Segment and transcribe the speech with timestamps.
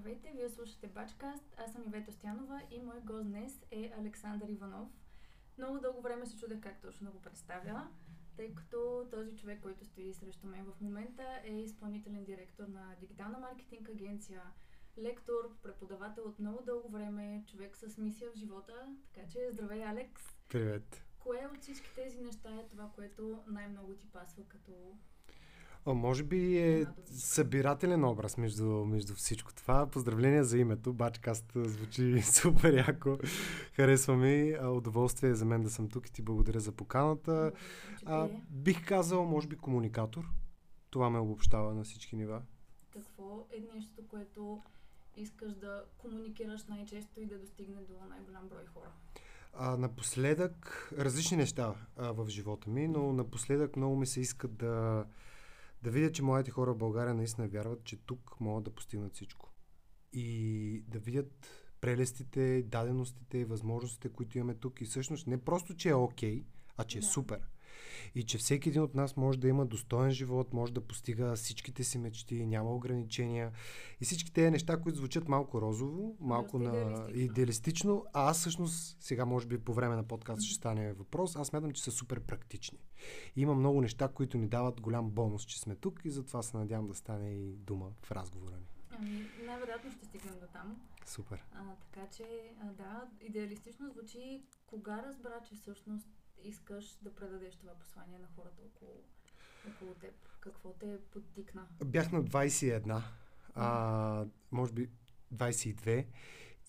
[0.00, 1.44] Здравейте, вие слушате Бачкаст.
[1.56, 4.88] Аз съм Ивета Стоянова и мой гост днес е Александър Иванов.
[5.58, 7.88] Много дълго време се чудех как точно да го представя,
[8.36, 13.38] тъй като този човек, който стои срещу мен в момента е изпълнителен директор на дигитална
[13.38, 14.42] маркетинг агенция,
[14.98, 18.96] лектор, преподавател от много дълго време, човек с мисия в живота.
[19.12, 20.22] Така че, здравей, Алекс!
[20.48, 21.04] Привет!
[21.18, 24.98] Кое от всички тези неща е това, което най-много ти пасва като
[25.86, 29.86] О, може би е събирателен образ между, между всичко това.
[29.86, 30.92] Поздравления за името.
[30.92, 33.18] Бачкаст звучи супер яко.
[33.72, 34.56] Харесва ми.
[34.58, 37.52] Удоволствие е за мен да съм тук и ти благодаря за поканата.
[38.06, 40.24] А, бих казал, може би, комуникатор.
[40.90, 42.42] Това ме обобщава на всички нива.
[42.90, 44.62] Какво е нещо, което
[45.16, 48.90] искаш да комуникираш най-често и да достигне до най-голям брой хора?
[49.54, 55.04] А, напоследък, различни неща а, в живота ми, но напоследък много ми се иска да,
[55.82, 59.52] да видя, че моите хора в България наистина вярват, че тук могат да постигнат всичко.
[60.12, 61.46] И да видят
[61.80, 64.80] прелестите, даденостите и възможностите, които имаме тук.
[64.80, 66.44] И всъщност не просто, че е окей, okay,
[66.76, 67.06] а че е да.
[67.06, 67.40] е супер.
[68.14, 71.84] И че всеки един от нас може да има достоен живот, може да постига всичките
[71.84, 73.52] си мечти, няма ограничения.
[74.00, 77.22] И всички тези неща, които звучат малко розово, малко на идеалистично.
[77.22, 81.48] идеалистично, а аз всъщност, сега може би по време на подкаст ще стане въпрос, аз
[81.48, 82.78] смятам, че са супер практични.
[83.36, 86.56] И има много неща, които ни дават голям бонус, че сме тук и затова се
[86.56, 88.66] надявам да стане и дума в разговора ни.
[88.90, 90.80] Ами, най-вероятно ще стигнем до там.
[91.06, 91.44] Супер.
[91.54, 92.24] А, така че,
[92.60, 94.42] а, да, идеалистично звучи.
[94.66, 96.08] Кога разбра, че всъщност
[96.44, 99.02] искаш да предадеш това послание на хората около,
[99.68, 100.14] около теб?
[100.40, 101.66] Какво те подтикна?
[101.84, 103.02] Бях на 21,
[103.54, 104.88] а, може би
[105.34, 106.06] 22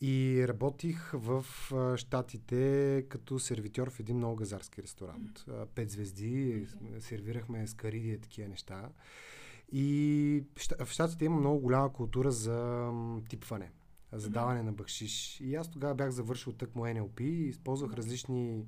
[0.02, 5.46] и работих в а, Штатите като сервитьор в един много газарски ресторант.
[5.76, 7.00] Пет звезди, okay.
[7.00, 8.90] сервирахме скариди и такива неща.
[9.72, 10.44] И
[10.86, 12.92] в Штатите има много голяма култура за
[13.30, 13.72] типване,
[14.12, 15.42] за даване на бъкшиш.
[15.42, 18.66] И аз тогава бях завършил тъкмо NLP и използвах различни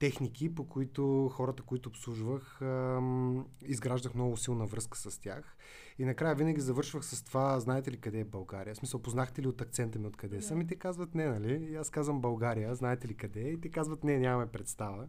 [0.00, 2.60] техники, по които хората, които обслужвах,
[3.62, 5.56] изграждах много силна връзка с тях.
[5.98, 8.74] И накрая винаги завършвах с това, знаете ли къде е България?
[8.74, 10.40] В смисъл, познахте ли от акцента ми откъде yeah.
[10.40, 10.60] съм?
[10.60, 11.68] И те казват не, нали?
[11.72, 13.48] И аз казвам България, знаете ли къде е?
[13.48, 15.06] И те казват не, нямаме представа.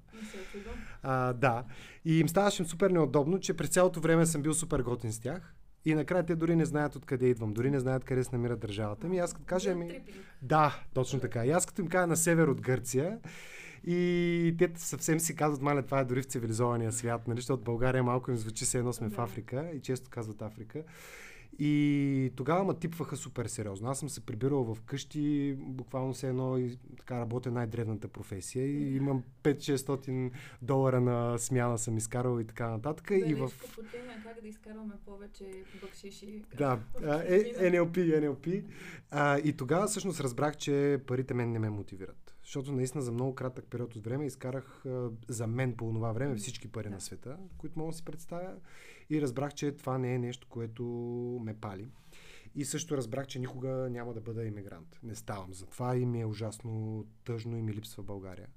[1.03, 1.66] А, да.
[2.05, 5.55] И им ставаше супер неудобно, че през цялото време съм бил супер готин с тях.
[5.85, 9.07] И накрая те дори не знаят откъде идвам, дори не знаят къде се намира държавата
[9.07, 9.19] ми.
[9.19, 9.99] Аз като кажа ми...
[10.41, 11.45] Да, точно така.
[11.45, 13.19] И аз като им кажа на север от Гърция
[13.83, 17.37] и те съвсем си казват, маля, това е дори в цивилизования свят, нали?
[17.37, 19.15] защото България малко им звучи се едно сме да.
[19.15, 20.83] в Африка и често казват Африка.
[21.59, 23.89] И тогава ме типваха супер сериозно.
[23.89, 28.95] Аз съм се прибирал в къщи, буквално се едно и така работя най-древната професия и
[28.95, 30.31] имам 5-600
[30.61, 33.07] долара на смяна съм изкарал и така нататък.
[33.09, 33.51] Да, и в...
[34.23, 35.45] как да изкарваме повече
[35.81, 36.43] бъкшиши.
[36.57, 36.79] Да,
[37.27, 38.63] е, NLP, NLP.
[39.11, 42.35] А, и тогава всъщност разбрах, че парите мен не ме мотивират.
[42.51, 44.84] Защото наистина за много кратък период от време изкарах
[45.28, 46.95] за мен по това време всички пари да.
[46.95, 48.56] на света, които мога да си представя.
[49.09, 50.84] И разбрах, че това не е нещо, което
[51.44, 51.88] ме пали.
[52.56, 55.00] И също разбрах, че никога няма да бъда иммигрант.
[55.03, 58.47] Не ставам за това и ми е ужасно тъжно и ми липсва България.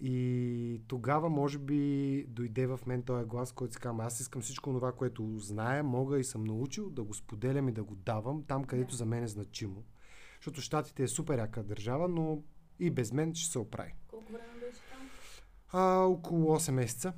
[0.00, 4.72] И тогава, може би, дойде в мен този глас, който си казвам, аз искам всичко
[4.72, 8.64] това, което зная, мога и съм научил да го споделям и да го давам там,
[8.64, 9.84] където за мен е значимо.
[10.40, 12.42] Защото Штатите е супер яка държава, но
[12.78, 13.94] и без мен ще се оправи.
[14.08, 15.10] Колко време беше там?
[15.72, 17.12] А, около 8 месеца.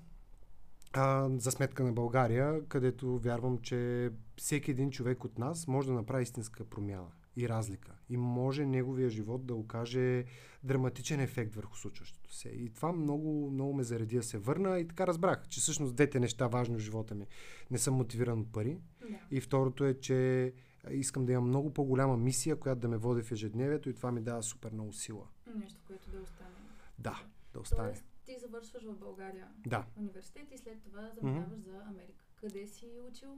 [0.93, 5.95] А, за сметка на България, където вярвам, че всеки един човек от нас може да
[5.95, 7.93] направи истинска промяна и разлика.
[8.09, 10.25] И може неговия живот да окаже
[10.65, 12.49] драматичен ефект върху случващото се.
[12.49, 16.21] И това много, много ме зареди да се върна и така разбрах, че всъщност двете
[16.21, 17.27] неща важни в живота ми.
[17.71, 18.79] Не съм мотивиран от пари.
[19.11, 19.17] Да.
[19.31, 20.53] И второто е, че
[20.91, 24.21] искам да имам много по-голяма мисия, която да ме води в ежедневието и това ми
[24.21, 25.27] дава супер много сила.
[25.55, 26.51] Нещо, което да остане.
[26.99, 27.89] Да, да остане.
[27.89, 29.87] Тоест, ти завършваш в България да.
[29.97, 31.71] университет и след това заминаваш mm-hmm.
[31.71, 32.25] за Америка.
[32.37, 33.37] Къде си учил?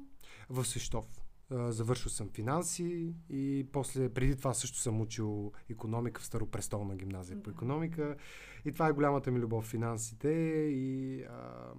[0.51, 1.05] В Свищов.
[1.51, 7.43] Завършил съм финанси и после, преди това също съм учил економика в Старопрестолна гимназия да.
[7.43, 8.17] по економика.
[8.65, 10.29] И това е голямата ми любов финансите
[10.73, 11.73] и а,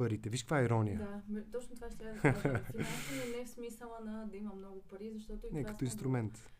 [0.00, 0.30] парите.
[0.30, 1.22] Виж каква е ирония.
[1.28, 2.58] Да, точно това ще я да кажа.
[2.64, 6.50] Финанси не е в смисъла на да има много пари, защото и не, като инструмент.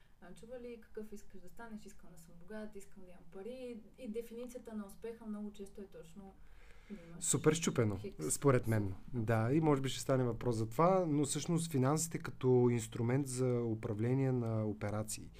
[0.40, 1.86] Чува ли какъв искаш да станеш?
[1.86, 3.80] Искам да съм богат, искам да имам пари.
[3.98, 6.34] И дефиницията на успеха много често е точно
[7.20, 8.00] Супер щупено,
[8.30, 8.94] според мен.
[9.14, 13.62] Да, и може би ще стане въпрос за това, но всъщност финансите като инструмент за
[13.62, 15.30] управление на операции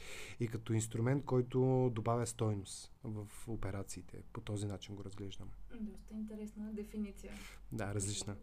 [0.41, 4.23] и като инструмент, който добавя стойност в операциите.
[4.33, 5.49] По този начин го разглеждам.
[5.81, 7.33] Доста интересна дефиниция.
[7.73, 8.37] Да, различна.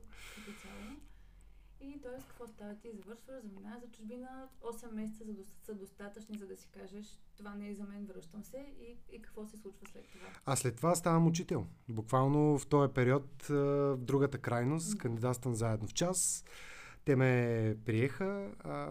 [1.82, 2.22] И т.е.
[2.22, 2.76] какво става?
[2.76, 4.28] Ти завършваш, заминаваш за чужбина,
[4.64, 8.06] 8 месеца за, до- са достатъчни, за да си кажеш, това не е за мен,
[8.06, 10.28] връщам се и, и какво се случва след това.
[10.46, 11.66] А след това ставам учител.
[11.90, 14.98] Буквално в този период, в другата крайност, Да.
[14.98, 16.44] кандидатствам заедно в час.
[17.06, 17.32] Те ме
[17.86, 18.26] приеха.
[18.60, 18.88] А,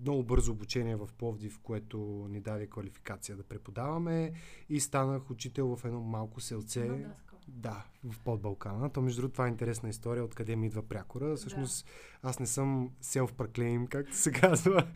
[0.00, 1.98] много бързо обучение в Пловдив, което
[2.30, 4.32] ни даде квалификация да преподаваме.
[4.68, 6.80] И станах учител в едно малко селце.
[6.80, 7.29] Има даскал.
[7.48, 8.90] Да, в подбалкана.
[8.90, 11.36] То между другото това е интересна история, откъде ми идва прякора.
[11.36, 11.86] Всъщност
[12.22, 14.86] аз не съм self-proclaim, както се казва.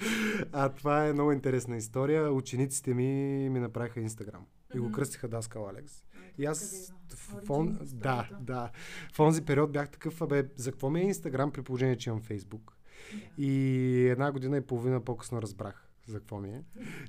[0.52, 2.32] А това е много интересна история.
[2.32, 4.46] Учениците ми ми направиха Инстаграм.
[4.74, 6.04] И го кръстиха Даскал Алекс.
[6.38, 8.70] И аз в, фон, да, да.
[9.12, 12.22] В онзи период бях такъв, абе, за какво ми е Инстаграм при положение, че имам
[12.22, 12.76] Фейсбук?
[13.12, 13.42] Да.
[13.44, 16.62] И една година и половина по-късно разбрах за какво ми е.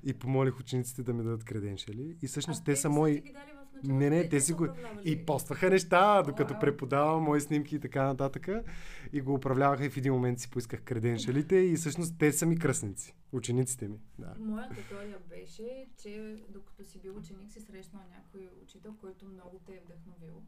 [0.04, 2.18] И помолих учениците да ми дадат креденшали.
[2.22, 3.22] И всъщност А те са мои...
[3.22, 4.00] в началото?
[4.00, 4.68] Не, не, Те- си го...
[5.04, 6.60] И постваха неща, докато Уау.
[6.60, 8.48] преподавам мои снимки и така нататък.
[9.14, 12.60] И го управляваха и в един момент си поисках креденшалите и всъщност те са ми
[12.60, 13.16] кръстници.
[13.32, 14.00] Учениците ми.
[14.20, 14.34] Да.
[14.40, 19.72] Моята теория беше, че докато си бил ученик си срещнал някой учител, който много те
[19.72, 20.42] е вдъхновил.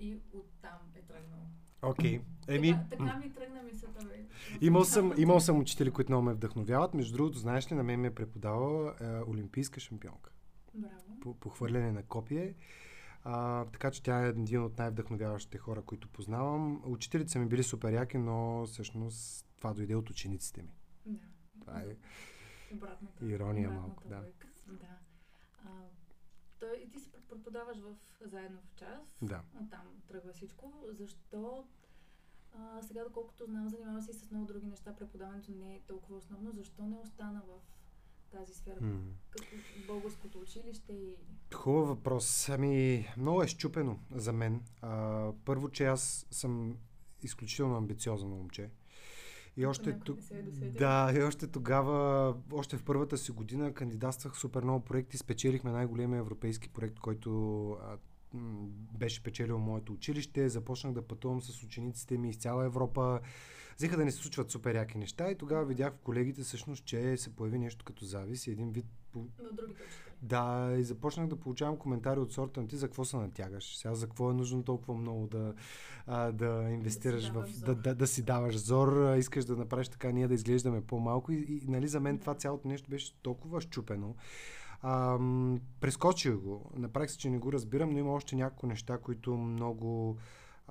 [0.00, 1.40] И оттам е тръгнал.
[1.82, 2.20] Окей.
[2.48, 4.24] Еми, Така, така ми тръгна мисълта, бе.
[4.60, 6.94] Имал съм, имал съм учители, които много ме вдъхновяват.
[6.94, 10.30] Между другото, знаеш ли, на мен ме е преподавала е, олимпийска шампионка
[10.74, 11.34] Браво.
[11.40, 12.54] по, хвърляне на копие.
[13.24, 16.82] А, така че тя е един от най-вдъхновяващите хора, които познавам.
[16.84, 20.74] Учителите са ми били супер яки, но всъщност това дойде от учениците ми.
[21.06, 21.26] Да.
[21.60, 21.96] Това е
[22.74, 23.26] Обратната.
[23.26, 24.16] ирония обратната малко, да.
[24.16, 24.48] логика.
[24.66, 24.98] Да.
[25.64, 25.70] А,
[26.60, 29.18] той, и ти си преподаваш в, заедно в час.
[29.22, 29.42] Да.
[29.62, 30.72] Оттам тръгва всичко.
[30.90, 31.66] Защо
[32.52, 36.16] а, сега, доколкото знам, занимава се и с много други неща, преподаването не е толкова
[36.16, 36.52] основно.
[36.52, 37.73] Защо не остана в
[38.34, 39.00] тази сфера, М.
[39.30, 39.46] като
[39.86, 41.16] българското училище и...
[41.54, 42.48] Хубав въпрос.
[42.48, 44.62] Ами, много е щупено за мен.
[44.82, 46.76] А, първо, че аз съм
[47.22, 48.70] изключително амбициозно момче.
[49.56, 54.62] И още, се е да, и още тогава, още в първата си година кандидатствах супер
[54.62, 55.18] много проекти.
[55.18, 57.98] Спечелихме най-големия европейски проект, който а,
[58.98, 60.48] беше печелил моето училище.
[60.48, 63.20] Започнах да пътувам с учениците ми из цяла Европа.
[63.76, 67.16] Взеха да не се случват супер яки неща и тогава видях в колегите всъщност, че
[67.16, 69.74] се появи нещо като завис и един вид другите учители.
[70.22, 73.76] да, и започнах да получавам коментари от сорта на ти за какво се натягаш.
[73.76, 75.54] Сега за какво е нужно толкова много да,
[76.06, 77.60] а, да инвестираш даваш в...
[77.60, 81.32] Да, да, да си даваш зор, искаш да направиш така ние да изглеждаме по-малко.
[81.32, 82.20] И, и нали, за мен Да.
[82.20, 84.14] това цялото нещо беше толкова щупено.
[84.82, 85.18] А,
[85.80, 86.70] прескочих го.
[86.76, 90.16] Направих се, че не го разбирам, но има още няколко неща, които много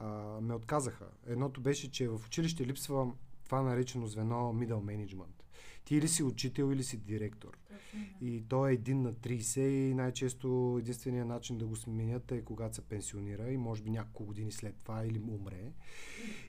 [0.03, 1.05] а, ме отказаха.
[1.27, 3.11] Едното беше, че в училище липсва
[3.45, 5.43] това наречено звено middle management.
[5.85, 7.57] Ти или си учител, или си директор.
[7.67, 7.99] Точно.
[8.21, 12.75] И той е един на 30 и най-често единственият начин да го сменят е когато
[12.75, 15.71] се пенсионира и може би няколко години след това или умре.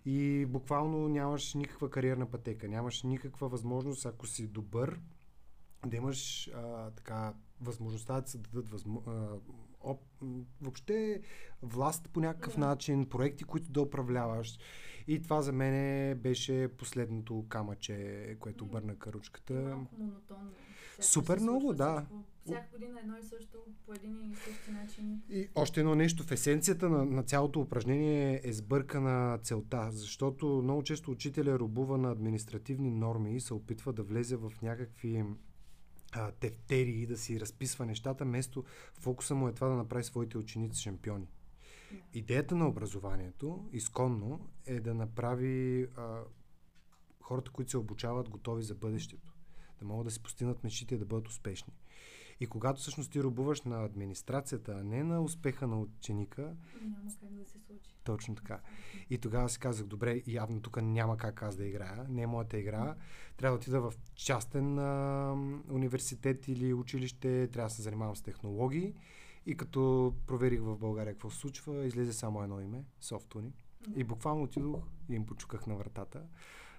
[0.05, 5.01] И буквално нямаш никаква кариерна пътека, нямаш никаква възможност, ако си добър,
[5.87, 9.03] да имаш а, така възможността да се дадат възмо...
[9.07, 9.37] а,
[10.23, 11.21] м, въобще
[11.63, 14.59] власт по някакъв начин, проекти, които да управляваш.
[15.07, 18.71] И това за мен беше последното камъче, което М.
[18.71, 19.55] бърна каручката.
[19.55, 20.51] Малко монотонно.
[21.01, 22.07] Супер много, да.
[22.47, 25.23] Всяка година едно и също, по един и същи начин.
[25.31, 26.25] И още едно нещо.
[26.25, 32.11] В есенцията на, на цялото упражнение е сбъркана целта, защото много често учителя рубува на
[32.11, 35.25] административни норми и се опитва да влезе в някакви
[36.15, 40.39] а, тефтери и да си разписва нещата, вместо фокуса му е това да направи своите
[40.39, 41.27] ученици шампиони.
[42.15, 46.21] Идеята на образованието, изконно, е да направи а,
[47.21, 49.33] хората, които се обучават, готови за бъдещето.
[49.79, 51.73] Да могат да си постигнат мечтите и да бъдат успешни.
[52.41, 56.43] И когато всъщност ти рубуваш на администрацията, а не на успеха на ученика,
[56.83, 57.95] Няма как да се случи.
[58.05, 58.61] точно така.
[59.11, 62.59] И тогава си казах, добре, явно тук няма как аз да играя, не е моята
[62.59, 62.95] игра.
[63.37, 65.33] Трябва да отида в частен а,
[65.71, 68.95] университет или училище, трябва да се занимавам с технологии.
[69.47, 73.53] И като проверих в България какво се случва, излезе само едно име, Софтуни.
[73.97, 76.23] И буквално отидох и им почуках на вратата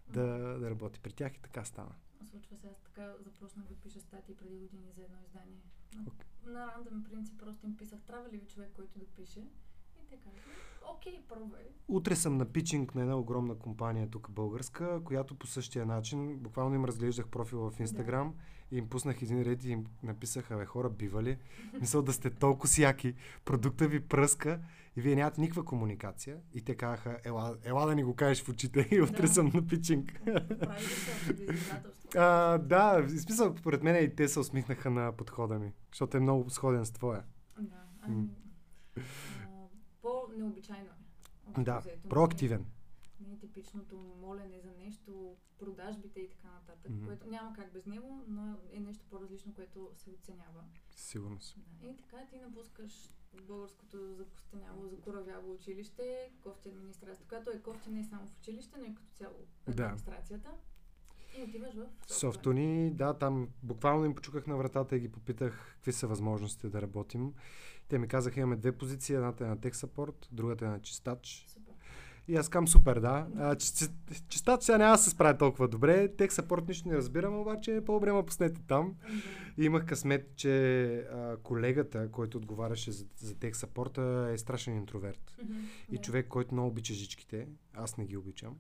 [0.10, 0.26] да,
[0.60, 1.92] да работи при тях и така стана.
[2.26, 5.62] Случва се, аз така започнах да пиша статии преди години за едно издание.
[5.96, 9.40] На, на рандъм принцип просто им писах, трябва ли ви човек, който да пише?
[10.04, 10.50] И те казаха,
[10.96, 11.64] окей, пробвай.
[11.88, 16.76] Утре съм на питчинг на една огромна компания тук българска, която по същия начин, буквално
[16.76, 18.36] им разглеждах профил в Инстаграм
[18.72, 21.38] и им пуснах един ред и им написах, абе хора, бива ли?
[21.80, 23.16] Мисля да сте толкова сяки,
[23.46, 24.60] продукта ви пръска
[24.96, 26.38] и вие нямате никаква комуникация.
[26.54, 29.28] И те казаха, ела, ела да ни го кажеш в очите и утре Да.
[29.28, 30.22] съм на питчинг.
[30.60, 31.94] Прави се?
[32.18, 36.20] А, да, в смисъл, според мен и те се усмихнаха на подхода ми, защото е
[36.20, 37.24] много сходен с твоя.
[37.60, 38.28] Да, ами, М.
[38.98, 39.02] а,
[40.02, 40.90] по-необичайно
[41.58, 41.62] е.
[41.62, 42.66] Да, проактивен.
[43.20, 47.06] Не е типично типичното молене за нещо, продажбите и така нататък, Мгм.
[47.06, 50.64] което няма как без него, но е нещо по-различно, което се оценява.
[50.96, 51.56] Сигурно си.
[51.58, 51.88] Да.
[51.88, 53.10] И така ти напускаш
[53.48, 58.96] българското закостеняло, закоравяло училище, кофти администрация, която е кофти не само в училище, но и
[58.96, 59.36] като цяло
[59.68, 59.96] Да.
[61.40, 61.74] И отиваш
[62.08, 66.70] в Софтуни, да, там буквално им почуках на вратата и ги попитах какви са възможностите
[66.70, 67.34] да работим.
[67.88, 71.46] Те ми казаха, имаме две позиции, едната е на тех саппорт, другата е на чистач.
[71.48, 71.74] Супер.
[72.28, 73.28] И аз кам супер, да.
[73.38, 76.16] А, чи- чи- чистач сега няма да се справя толкова добре.
[76.16, 78.96] Тех саппорт нищо не разбирам, обаче по-добре ме пуснете там.
[79.58, 85.38] И имах късмет, че а, колегата, който отговаряше за, за тех саппорта, е страшен интроверт.
[85.92, 87.48] И човек, който много обича жичките.
[87.74, 88.58] Аз не ги обичам.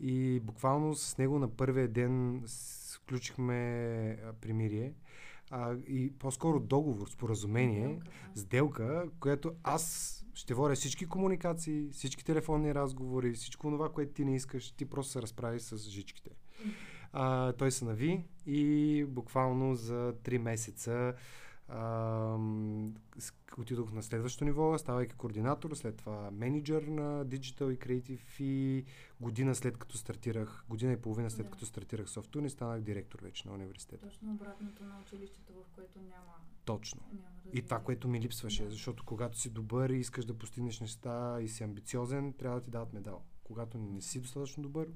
[0.00, 4.92] И буквално с него на първия ден сключихме примирие.
[5.50, 8.00] А, и по-скоро договор, споразумение,
[8.36, 14.24] Сделка, сделка, която аз ще водя всички комуникации, всички телефонни разговори, всичко това, което ти
[14.24, 16.30] не искаш, ти просто се разправи с жичките.
[17.12, 21.14] А, той се нави и буквално за 3 месеца
[23.58, 28.84] отидох на следващото ниво, ставайки координатор, след това менеджер на Digital и Creative и
[29.20, 31.50] година след като стартирах, година и половина след Да.
[31.50, 34.06] като стартирах Softune, станах директор вече на университета.
[34.06, 36.34] Точно обратното на училището, в което няма,
[36.64, 37.00] Точно.
[37.12, 38.70] няма И това, което ми липсваше, Да.
[38.70, 42.70] защото когато си добър и искаш да постигнеш неща и си амбициозен, трябва да ти
[42.70, 43.22] дадат медал.
[43.44, 44.88] Когато не си достатъчно добър,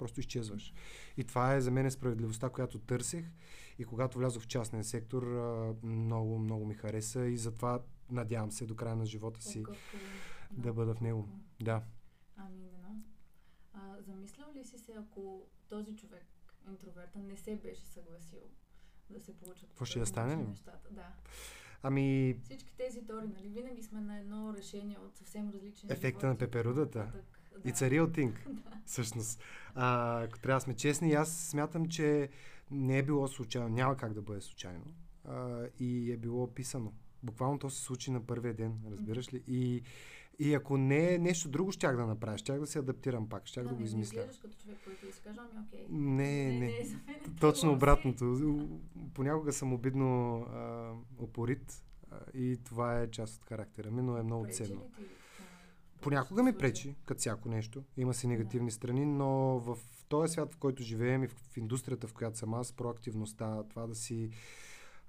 [0.00, 0.72] просто изчезваш.
[1.16, 3.24] И това е за мен справедливостта, която търсех.
[3.78, 5.22] И когато влязох в частния сектор,
[5.82, 10.02] много, много ми хареса и затова надявам се до края на живота си По-гъвкаво,
[10.50, 11.28] да бъда в него.
[11.62, 11.82] Да.
[12.36, 13.02] Ами, не
[13.72, 16.26] а, Замислял ли си се, ако този човек,
[16.70, 18.40] интроверта, не се беше съгласил
[19.10, 20.46] да се получат по Какво ще да стане ли?
[20.48, 20.88] нещата?
[20.90, 21.12] Да.
[21.82, 26.32] Ами, Всички тези теории, нали, винаги сме на едно решение от съвсем различен Ефекта живот
[26.32, 26.98] на пеперудата.
[26.98, 27.39] нататък.
[27.64, 28.32] It's a real thing,
[28.86, 29.42] всъщност.
[29.74, 32.28] А, ако трябва да сме честни, аз смятам, че
[32.70, 34.84] не е било случайно, няма как да бъде случайно.
[35.24, 36.92] А, и е било описано.
[37.22, 39.42] Буквално то се случи на първия ден, разбираш ли?
[39.46, 39.82] И,
[40.38, 43.64] и ако не е нещо друго, щях да направя, щях да се адаптирам пак, щях
[43.64, 44.20] да, да, го не, измисля.
[44.20, 45.86] Не като човек, който си каже, ами окей.
[45.90, 46.78] Не, не.
[46.80, 48.68] е за мен Точно обратното.
[49.14, 54.22] Понякога съм обидно а, опорит а, и това е част от характера ми, но е
[54.22, 54.80] много ценно.
[54.96, 55.02] ти
[56.00, 57.84] Понякога ми пречи, като всяко нещо.
[57.96, 59.28] Има си негативни страни, но
[59.58, 59.78] в
[60.08, 63.94] този свят, в който живеем и в, индустрията, в която съм аз, проактивността, това да
[63.94, 64.30] си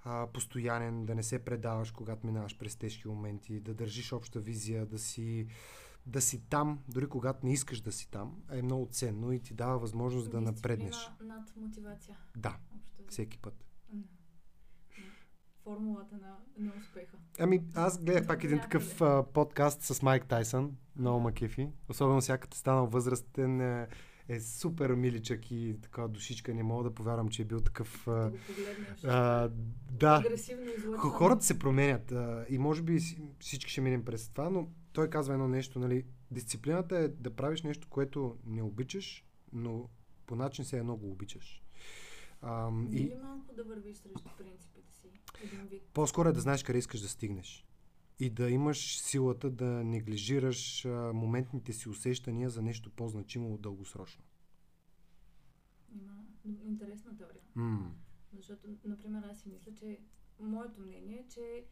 [0.04, 4.86] а, постоянен, да не се предаваш, когато минаваш през тежки моменти, да държиш обща визия,
[4.86, 5.46] да си,
[6.06, 9.54] да си там, дори когато не искаш да си там, е много ценно и ти
[9.54, 11.10] дава възможност да Дисциплина напреднеш.
[11.24, 12.16] над мотивация.
[12.36, 12.56] Да,
[13.08, 13.71] всеки път.
[15.64, 17.16] Формулата на, на успеха.
[17.38, 21.68] Ами, аз гледах пак един такъв а, подкаст с Майк Тайсън, много ма кефи.
[21.88, 23.88] Особено сега като е станал възрастен, е,
[24.28, 26.54] е супер миличък и така душичка.
[26.54, 28.02] Не мога да повярвам, че е бил такъв...
[28.06, 29.04] Да А, погледнеш.
[29.04, 29.50] а,
[29.90, 30.22] да,
[30.98, 35.10] хората се променят а, и може би си- всички ще минем през това, но той
[35.10, 39.88] казва едно нещо, нали, дисциплината е да правиш нещо, което не обичаш, но
[40.26, 41.62] по начин се едно го обичаш.
[42.40, 44.71] А, и ли малко да вървиш срещу вид.
[45.94, 47.66] По-скоро е да знаеш къде искаш да стигнеш.
[48.18, 50.84] И да имаш силата да неглижираш
[51.14, 54.24] моментните си усещания за нещо по-значимо дългосрочно.
[55.94, 56.24] Има
[56.64, 57.42] интересна теория.
[57.54, 57.94] М.
[58.32, 60.00] Защото, например, аз си мисля, че
[60.40, 61.64] моето мнение е, че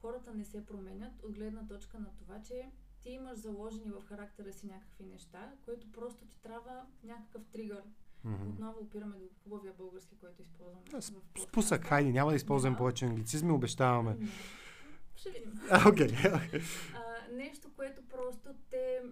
[0.00, 4.52] хората не се променят от гледна точка на това, че ти имаш заложени в характера
[4.52, 7.82] си някакви неща, което просто ти трябва някакъв тригър.
[8.24, 8.48] Мгм.
[8.50, 10.82] Отново опираме до хубавия български, който използваме.
[10.90, 11.02] Да.
[11.42, 12.78] Спусък, хайде, няма да използвам Да.
[12.78, 14.14] повече англицизми, обещаваме.
[14.14, 14.28] Не.
[15.16, 15.60] Ще видим.
[15.70, 16.08] А, окей.
[16.24, 16.40] а,
[17.32, 19.02] нещо, което просто те...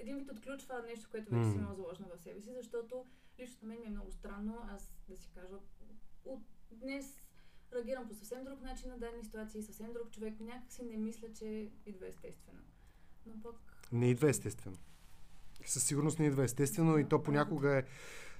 [0.00, 1.62] Един вид отключва нещо, което вече си М.
[1.62, 3.06] имал заложено в себе си, защото
[3.38, 5.54] лично на мен ми е много странно, аз да си кажа,
[6.24, 7.16] от днес
[7.74, 11.46] реагирам по съвсем друг начин на дадени ситуации, съвсем друг човек, някакси не мисля, че
[11.86, 12.60] идва естествено.
[13.26, 13.56] Но пък...
[13.92, 14.76] Не идва естествено.
[15.66, 17.82] Със сигурност не идва естествено и то понякога е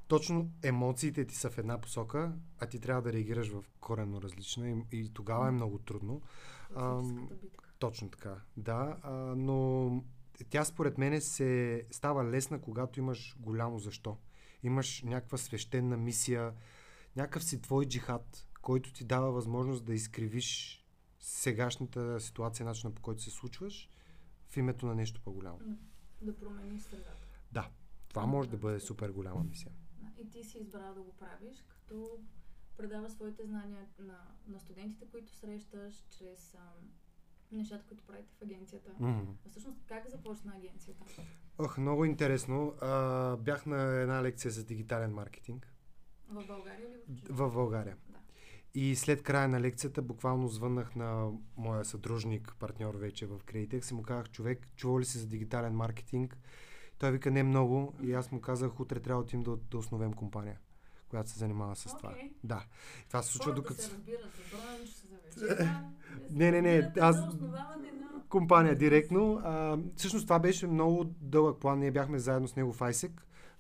[0.09, 4.71] точно емоциите ти са в една посока, а ти трябва да реагираш в коренно различна
[4.71, 6.23] и, и тогава е много трудно.
[7.41, 7.67] Битка.
[7.79, 10.05] Точно така, да, а, но
[10.51, 14.17] тя според мене се става лесна, когато имаш голямо защо.
[14.63, 16.53] Имаш някаква свещена мисия,
[17.17, 20.79] някакъв си твой джихад, който ти дава възможност да изкривиш
[21.21, 23.89] сегашната ситуация, начина по който се случваш,
[24.49, 25.59] в името на нещо по-голямо.
[26.23, 27.27] Да промениш средата.
[27.53, 27.71] Да,
[28.09, 29.73] това може да бъде супер голяма мисия.
[30.19, 32.19] И ти си избрал да го правиш, като
[32.77, 36.91] предава своите знания на, на студентите, които срещаш, чрез ам,
[37.53, 38.91] нещата, които правите в агенцията.
[39.01, 39.31] Мгм.
[39.47, 41.05] А всъщност как започна агенцията?
[41.59, 42.75] Ох, много интересно.
[42.81, 45.75] А, бях на една лекция за дигитален маркетинг
[46.29, 47.37] В България или в чужбина?
[47.49, 47.97] в България.
[48.75, 53.95] И след края на лекцията буквално звъннах на моя съдружник, партньор вече в Createx и
[53.95, 56.39] му казах, човек, чувал ли си за дигитален маркетинг?
[56.99, 57.95] Той вика, не много.
[58.03, 60.59] И аз му казах, утре трябва да отидем да, да основем компания,
[61.09, 62.11] която се занимава с това.
[62.11, 62.31] Окей.
[62.45, 62.65] Да.
[63.05, 63.83] И това се случва Хората докато...
[63.83, 64.31] се разбират
[65.37, 65.81] за за вечера.
[66.31, 67.29] Не, не, не, аз-
[68.29, 69.41] компания директно.
[69.45, 71.79] А, всъщност това беше много дълъг план.
[71.79, 73.11] Ние бяхме заедно с него в ISEC,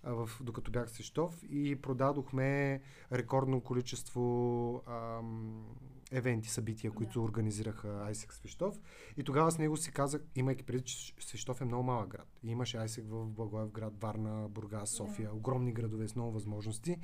[0.04, 2.80] в, докато бях в Свищов и продадохме
[3.12, 5.64] рекордно количество ам,
[6.10, 7.20] евенти, събития, които Да.
[7.20, 8.80] организираха ISEC Свищов.
[9.16, 12.28] И тогава с него си казах, имайки преди, че Свищов е много малък град.
[12.42, 15.28] И имаше ISEC в Благоевград, Варна, Бургас, София.
[15.28, 15.34] Да.
[15.34, 16.96] Огромни градове с много възможности.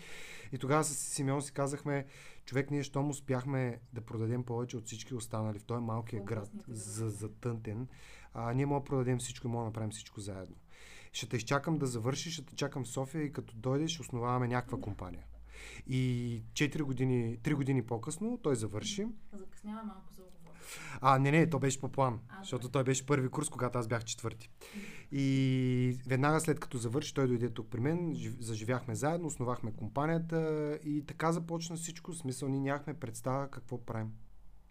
[0.52, 2.06] И тогава с Симеон си казахме,
[2.44, 6.74] човек, ние щом успяхме да продадем повече от всички останали в този малкия град, По-областните
[6.74, 7.88] за, за Тънтен,
[8.34, 10.56] а, ние можем да продадем всичко и можем да направим всичко заедно.
[11.12, 14.80] Ще те изчакам да завършиш, ще те чакам в София и като дойдеш, основаваме някаква
[14.80, 15.24] компания.
[15.86, 19.06] И 4 години, 3 години по-късно той завърши.
[19.32, 20.50] Закъснява малко за оговор.
[21.00, 23.88] А, не, не, то беше по план, А, защото той беше първи курс, когато аз
[23.88, 24.50] бях четвърти.
[25.12, 30.38] И веднага след като завърши, той дойде тук при мен, жив- заживяхме заедно, основахме компанията
[30.84, 32.12] и така започна всичко.
[32.12, 34.12] В смисъл, ние нямахме представа какво правим.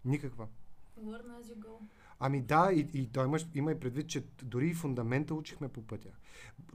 [0.05, 0.47] Никаква.
[0.99, 1.79] Learn as you go.
[2.19, 5.81] Ами да, и, и той има, има и предвид, че дори и фундамента учихме по
[5.81, 6.09] пътя.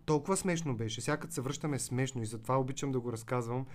[0.04, 1.00] Толкова смешно беше.
[1.00, 3.66] Сега се връщаме смешно и затова обичам да го разказвам,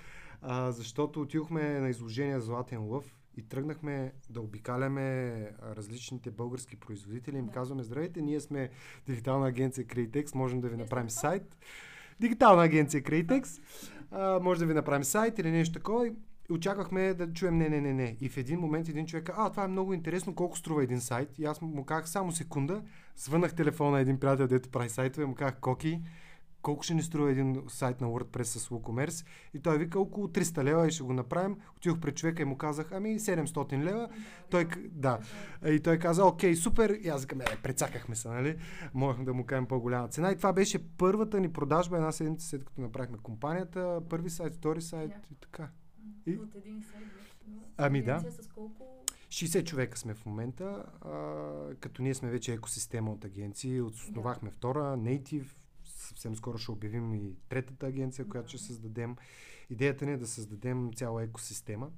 [0.42, 7.38] а, защото отидохме на изложение Златен лъв и тръгнахме да обикаляме различните български производители.
[7.38, 7.52] Им Да.
[7.52, 8.70] казваме, здравейте, ние сме
[9.06, 11.58] дигитална агенция Createx, можем да ви направим сайт.
[12.20, 13.62] Дигитална агенция Createx,
[14.12, 16.10] а, може да ви направим сайт или нещо такова.
[16.50, 18.18] И очаквахме да чуем не, не, не, не.
[18.22, 21.02] И в един момент един човек каза, а, това е много интересно, колко струва един
[21.02, 21.40] сайт.
[21.40, 22.84] И аз му казах само секунда,
[23.16, 26.02] свънах телефона на един приятел, дето прави сайтове, му казах, Коки,
[26.62, 29.26] колко ще ни струва един сайт на WordPress с WooCommerce?
[29.54, 31.58] И той вика около 300 лева и ще го направим.
[31.78, 34.10] Отидох пред човека и му казах, ами 700 лева.
[34.50, 35.20] Той, да.
[35.68, 36.90] И той каза, окей, супер.
[36.90, 38.58] И аз казвам, е, прецакахме се, нали?
[38.94, 40.32] Можехме да му кажем по-голяма цена.
[40.32, 44.02] И това беше първата ни продажба една седмица след като направихме компанията.
[44.10, 45.16] Първи сайт, втори сайт Да.
[45.32, 45.70] и така.
[46.26, 46.94] И- От един в
[47.78, 48.20] Ами да.
[48.32, 50.66] с колко 60 човека сме в момента,
[51.02, 51.12] а,
[51.76, 53.82] като ние сме вече екосистема от агенции.
[53.82, 55.48] Основахме втора, Native.
[55.86, 58.64] Съвсем скоро ще обявим и третата агенция, която ще Да.
[58.64, 59.16] създадем.
[59.70, 61.92] Идеята ни е да създадем цяла екосистема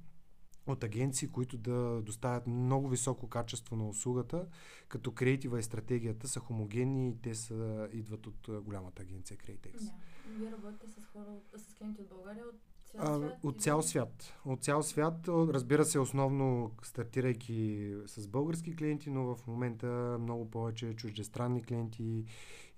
[0.66, 4.46] от агенции, които да доставят много високо качество на услугата,
[4.88, 9.78] като креатива и стратегията са хомогенни и те са, идват от голямата агенция Createx.
[9.78, 9.92] Да.
[10.28, 12.60] Вие работите с хора, с клиенти от България, от
[12.92, 14.32] цял А, от цял свят.
[14.44, 20.96] От цял свят, разбира се, основно стартирайки с български клиенти, но в момента много повече
[20.96, 22.24] чуждестранни клиенти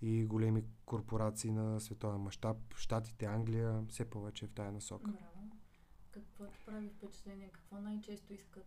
[0.03, 2.57] и големи корпорации на световен мащаб.
[2.77, 5.11] Штатите, Англия, все повече в тая насока.
[5.11, 5.51] Браво.
[6.11, 7.51] Какво ти прави впечатление?
[7.53, 8.66] Какво най-често искат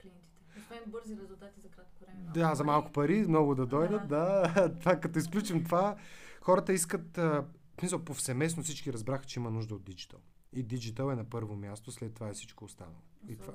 [0.00, 0.40] клиентите?
[0.58, 2.20] Освен бързи резултати за кратко време.
[2.20, 4.72] малко Да, за малко пари, много да дойдат, да.
[4.80, 5.96] това, като изключим това,
[6.40, 7.44] хората искат, в
[7.80, 10.20] смисъл, повсеместно всички разбраха, че има нужда от диджитал.
[10.52, 12.96] И диджитал е на първо място, след това е всичко останало.
[13.28, 13.52] И това,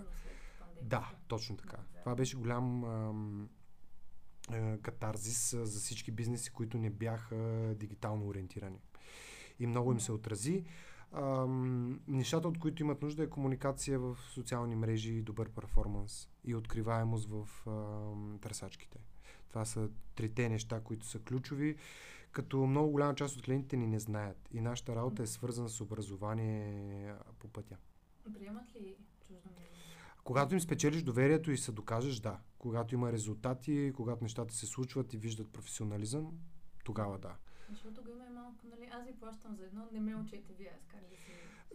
[0.60, 0.86] пандемията.
[0.86, 1.78] Да, точно така.
[2.00, 3.50] Това беше голям ам,
[4.52, 8.80] е, катарзис а, за всички бизнеси, които не бяха дигитално ориентирани.
[9.60, 10.66] И много им се отрази.
[11.12, 16.56] Ам, нещата, от които имат нужда е комуникация в социални мрежи и добър перформанс и
[16.56, 19.00] откриваемост в ам, търсачките.
[19.50, 21.76] Това са трите неща, които са ключови,
[22.36, 24.50] като много голяма част от клиентите ни не знаят.
[24.52, 27.78] И нашата работа е свързана с образование по пътя.
[28.34, 28.96] Приемат ли
[29.28, 29.50] чуждо?
[30.24, 32.40] Когато им спечелиш доверието и се докажеш, да.
[32.58, 36.32] Когато има резултати, когато нещата се случват и виждат професионализъм,
[36.84, 37.36] тогава да.
[37.70, 38.90] Защото го има и малко, нали?
[38.94, 41.32] Аз ви плащам за едно, не ме учете вие, аз как да си...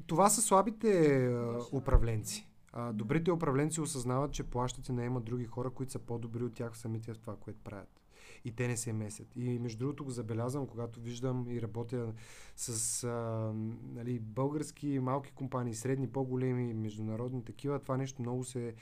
[0.06, 2.48] Това са слабите а, управленци.
[2.72, 6.78] А, добрите управленци осъзнават, че плащат и наемат други хора, които са по-добри от тях
[6.78, 7.99] самите в това, което правят.
[8.44, 9.36] И те не се месят.
[9.36, 12.14] И между другото го забелязвам, когато виждам и работя
[12.56, 13.52] с а,
[13.94, 17.78] нали, български малки компании, средни, по-големи, международни такива.
[17.78, 18.74] Това нещо много се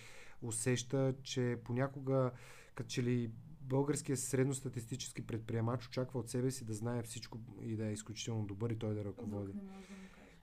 [0.42, 2.31] усеща, че понякога,
[2.75, 7.87] като че ли българският средностатистически предприемач очаква от себе си да знае всичко и да
[7.87, 9.53] е изключително добър и той да ръководи.
[9.53, 9.61] Да.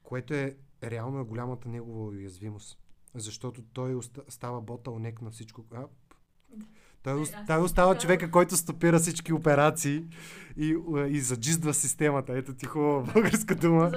[0.04, 2.80] Което е реално е голямата негова уязвимост.
[3.14, 5.66] Защото той става ботълнек на всичко.
[5.72, 5.88] А,
[7.06, 10.06] той, Е, той остава човека, който стопира всички операции
[10.58, 12.38] и, уа, и заджиздва системата.
[12.38, 13.92] Ето ти хубава българска дума.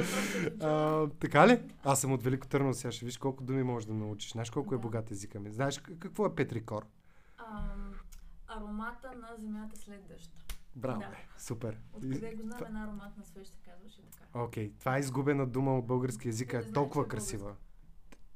[0.62, 1.62] А, така ли?
[1.84, 4.32] Аз съм от Велико Търново, сега ще виж колко думи можеш да научиш.
[4.32, 5.50] Знаеш колко е богат езика ми.
[5.50, 6.86] Знаеш какво е Петрикор?
[7.38, 7.92] Ам,
[8.48, 10.30] аромата на земята след дъжд.
[10.76, 11.06] Браво, Да.
[11.38, 11.76] супер.
[11.92, 14.42] Откъде го знам, една ароматна свещ се казваше така.
[14.44, 17.54] Окей, това е изгубена дума от български язик, Не е толкова е красива.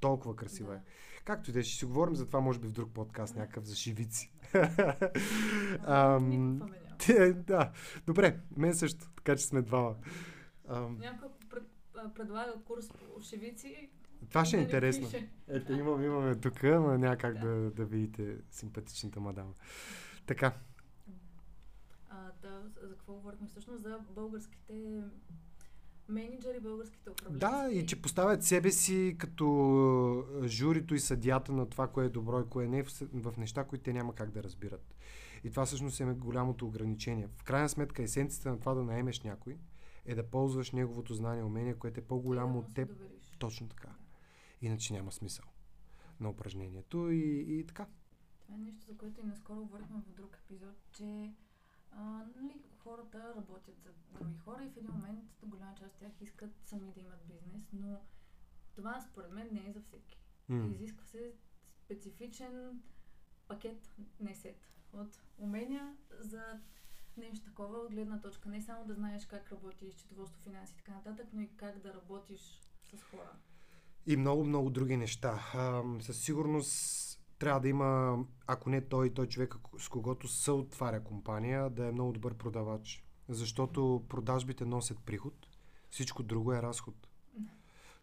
[0.02, 0.76] Толкова красива е.
[0.76, 0.82] Да.
[1.24, 3.64] Както и да е, ще си говорим за това, може би в друг подкаст, някакъв
[3.64, 4.32] за шивици.
[4.54, 6.62] А, Ам,
[7.46, 7.72] да,
[8.06, 9.96] добре, мен също, така че сме двама.
[10.68, 11.62] Ам, Някой пред,
[12.14, 13.90] предлага курс по шевици,
[14.28, 15.04] това ще е да интересно.
[15.06, 15.30] пише.
[15.48, 19.52] Ето, имам, имаме тук, но няма как да, да видите симпатичната мадама.
[20.26, 20.52] Така,
[22.08, 23.82] А, да, за какво говорихме всъщност?
[23.82, 25.02] За българските
[26.08, 27.40] менеджери, българските управленци.
[27.40, 32.40] да, и че поставят себе си като журито и съдята на това, кое е добро
[32.40, 34.94] и кое не е в, неща, които те няма как да разбират.
[35.44, 37.28] И това всъщност е голямото ограничение.
[37.36, 39.58] В крайна сметка, есенцията на това да наемеш някой
[40.04, 42.88] е да ползваш неговото знание умение, което е по-голямо от теб.
[42.88, 43.36] довериш.
[43.38, 43.88] Точно така.
[44.62, 45.44] Иначе няма смисъл
[46.20, 47.86] на упражнението и, и така.
[48.38, 51.34] Това е нещо, за което и наскоро говорихме в друг епизод, че
[51.90, 56.12] а, нали, хората работят за други хора и в един момент голяма част от тях
[56.20, 58.00] искат сами да имат бизнес, но
[58.74, 60.18] това според мен не е за всеки.
[60.48, 60.70] М.
[60.70, 61.32] Изисква се
[61.84, 62.82] специфичен
[63.48, 66.60] пакет, не сет, от умения за
[67.16, 68.48] нещо такова от гледна точка.
[68.48, 71.94] Не само да знаеш как работи счетоводство, финанси и така нататък, но и как да
[71.94, 73.32] работиш с хора.
[74.06, 75.50] И много, много други неща.
[75.54, 77.11] А, със сигурност
[77.42, 81.92] трябва да има, ако не той, той човек, с когото се отваря компания, да е
[81.92, 83.04] много добър продавач.
[83.28, 85.34] Защото продажбите носят приход,
[85.90, 86.94] всичко друго е разход.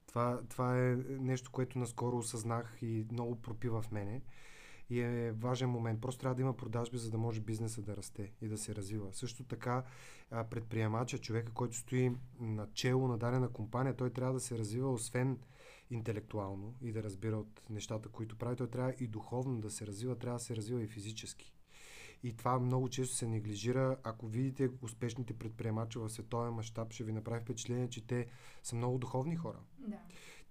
[0.08, 4.22] Това, това е нещо, което наскоро осъзнах и много пропива в мене.
[4.90, 6.02] И е важен момент.
[6.02, 9.14] Просто трябва да има продажби, за да може бизнеса да расте и да се развива.
[9.14, 9.84] Също така,
[10.30, 15.40] предприемача, човека, който стои на чело на дадена компания, той трябва да се развива, освен
[15.90, 20.20] интелектуално и да разбира от нещата, които прави, той трябва и духовно да се развива,
[20.20, 21.54] трябва да се развива и физически.
[22.24, 23.98] И това много често се неглижира.
[24.04, 28.28] Ако видите успешните предприемачи в световен мащаб, ще ви направи впечатление, че те
[28.64, 29.60] са много духовни хора.
[29.80, 29.98] Да.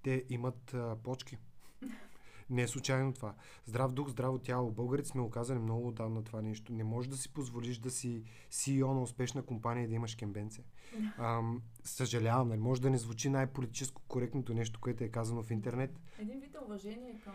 [0.03, 1.39] Те имат а, почки.
[2.51, 3.35] Не е случайно това.
[3.67, 4.71] Здрав дух, здраво тяло.
[4.71, 6.73] Българите сме оказали много отдавна това нещо.
[6.73, 10.63] Не можеш да си позволиш да си CEO на успешна компания и да имаш кембенце.
[11.19, 12.61] Ам, съжалявам, нали?
[12.61, 16.01] може да не звучи най-политическо коректното нещо, което е казано в интернет.
[16.19, 17.35] Един вид уважение към...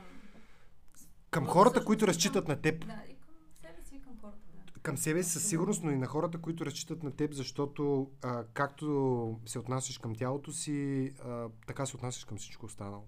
[1.30, 2.86] Към хората, които разчитат на теб.
[2.86, 4.38] Да, и към себе си, към хората.
[4.82, 8.44] Към себе си със сигурност, но и на хората, които разчитат на теб, защото а,
[8.54, 13.04] както се отнасяш към тялото си, а, така се отнасяш към всичко останало.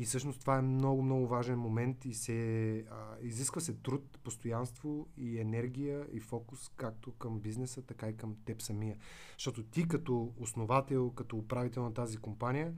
[0.00, 5.08] И всъщност това е много, много важен момент и се а, изисква се труд, постоянство
[5.16, 8.96] и енергия и фокус както към бизнеса, така и към теб самия.
[9.32, 12.74] Защото ти като основател, като управител на тази компания,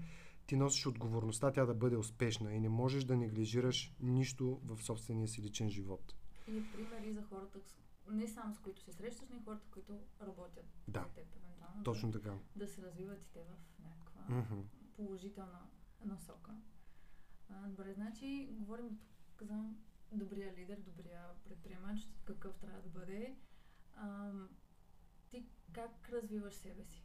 [0.46, 5.28] ти носиш отговорността тя да бъде успешна и не можеш да неглижираш нищо в собствения
[5.28, 6.14] си личен живот.
[6.48, 7.58] И примери за хората,
[8.10, 11.04] не само с които се срещаш, но и хората, които работят Да.
[11.14, 11.26] теб.
[11.84, 12.36] Точно да, така.
[12.56, 14.60] да се развиват и те в някаква Мгм.
[14.96, 15.58] положителна
[16.04, 16.52] насока.
[17.52, 18.98] А, добре, значи говорим
[19.38, 19.62] тук за
[20.12, 23.34] добрия лидер, добрия предприемач, какъв трябва да бъде.
[23.96, 24.30] А,
[25.30, 27.02] ти как развиваш себе си?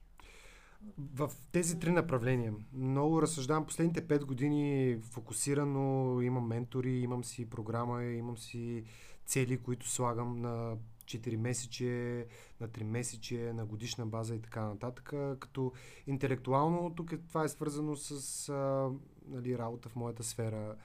[0.98, 2.54] В тези три направления.
[2.74, 3.66] Много разсъждавам.
[3.66, 8.84] Последните пет години фокусирано имам ментори, имам си програма, имам си
[9.26, 10.78] цели, които слагам на
[11.08, 12.26] 4 месече,
[12.60, 15.14] на 3 месече, на годишна база и така нататък.
[15.40, 15.74] Като
[16.08, 18.92] интелектуално тук е, това е свързано с а,
[19.28, 20.76] нали, работа в моята сфера,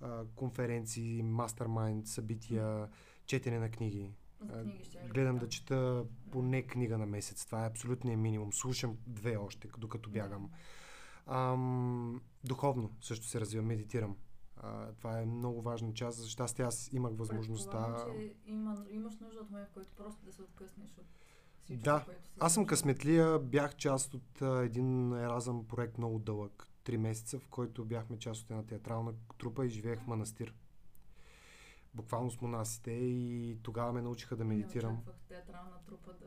[0.00, 2.88] а, конференции, мастермайнд, събития,
[3.26, 4.10] четене на книги.
[4.48, 4.64] А,
[5.08, 7.46] Гледам да чета поне книга на месец.
[7.46, 8.52] Това е абсолютният минимум.
[8.52, 10.50] Слушам две още, докато бягам.
[11.26, 14.16] Ам, духовно също се развивам, медитирам.
[14.62, 16.18] А, това е много важна част.
[16.18, 18.06] За щастие аз имах възможността.
[18.06, 21.06] Че има, имаш нужда от момент, в който просто да се откъснеш от
[21.64, 26.18] всичко, Да, което си Аз съм късметлия, бях част от а, един еразъм проект много
[26.18, 26.66] дълъг.
[26.84, 30.54] Три месеца, в който бяхме част от една театрална трупа и живеех в манастир.
[31.94, 34.92] Буквално с монасите и тогава ме научиха да медитирам.
[34.92, 36.26] Не очаквах театрална трупа да...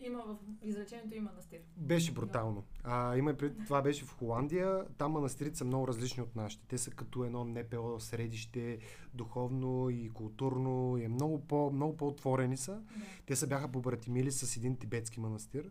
[0.00, 1.60] Има в изречението има манастир.
[1.76, 2.64] Беше брутално.
[2.84, 3.64] А, има пред...
[3.64, 4.84] Това беше в Холандия.
[4.98, 6.66] Там манастирите са много различни от нашите.
[6.68, 8.78] Те са като едно НПО средище,
[9.14, 10.96] духовно и културно.
[10.98, 12.72] И е много, по, много по-отворени са.
[12.72, 13.04] Да.
[13.26, 15.70] Те се бяха побратимили с един тибетски манастир.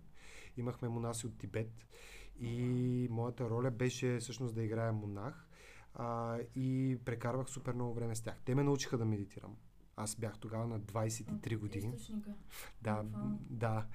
[0.58, 1.88] Имахме монаси от Тибет.
[2.40, 5.48] И моята роля беше всъщност да играя монах.
[5.94, 8.42] А, и прекарвах супер много време с тях.
[8.46, 9.56] Те ме научиха да медитирам.
[9.98, 11.94] Аз бях тогава на 23 От години.
[11.96, 12.34] Източника.
[12.82, 13.04] Да,
[13.50, 13.86] да.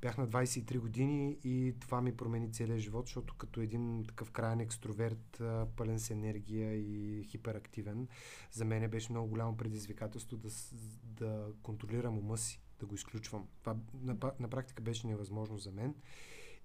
[0.00, 4.60] Бях на 23 години и това ми промени целия живот, защото като един такъв крайен
[4.60, 5.42] екстроверт,
[5.76, 8.08] пълен с енергия и хиперактивен,
[8.52, 10.48] за мен беше много голямо предизвикателство да,
[11.04, 13.48] да контролирам ума си, да го изключвам.
[13.60, 15.94] Това на, на практика беше невъзможно за мен.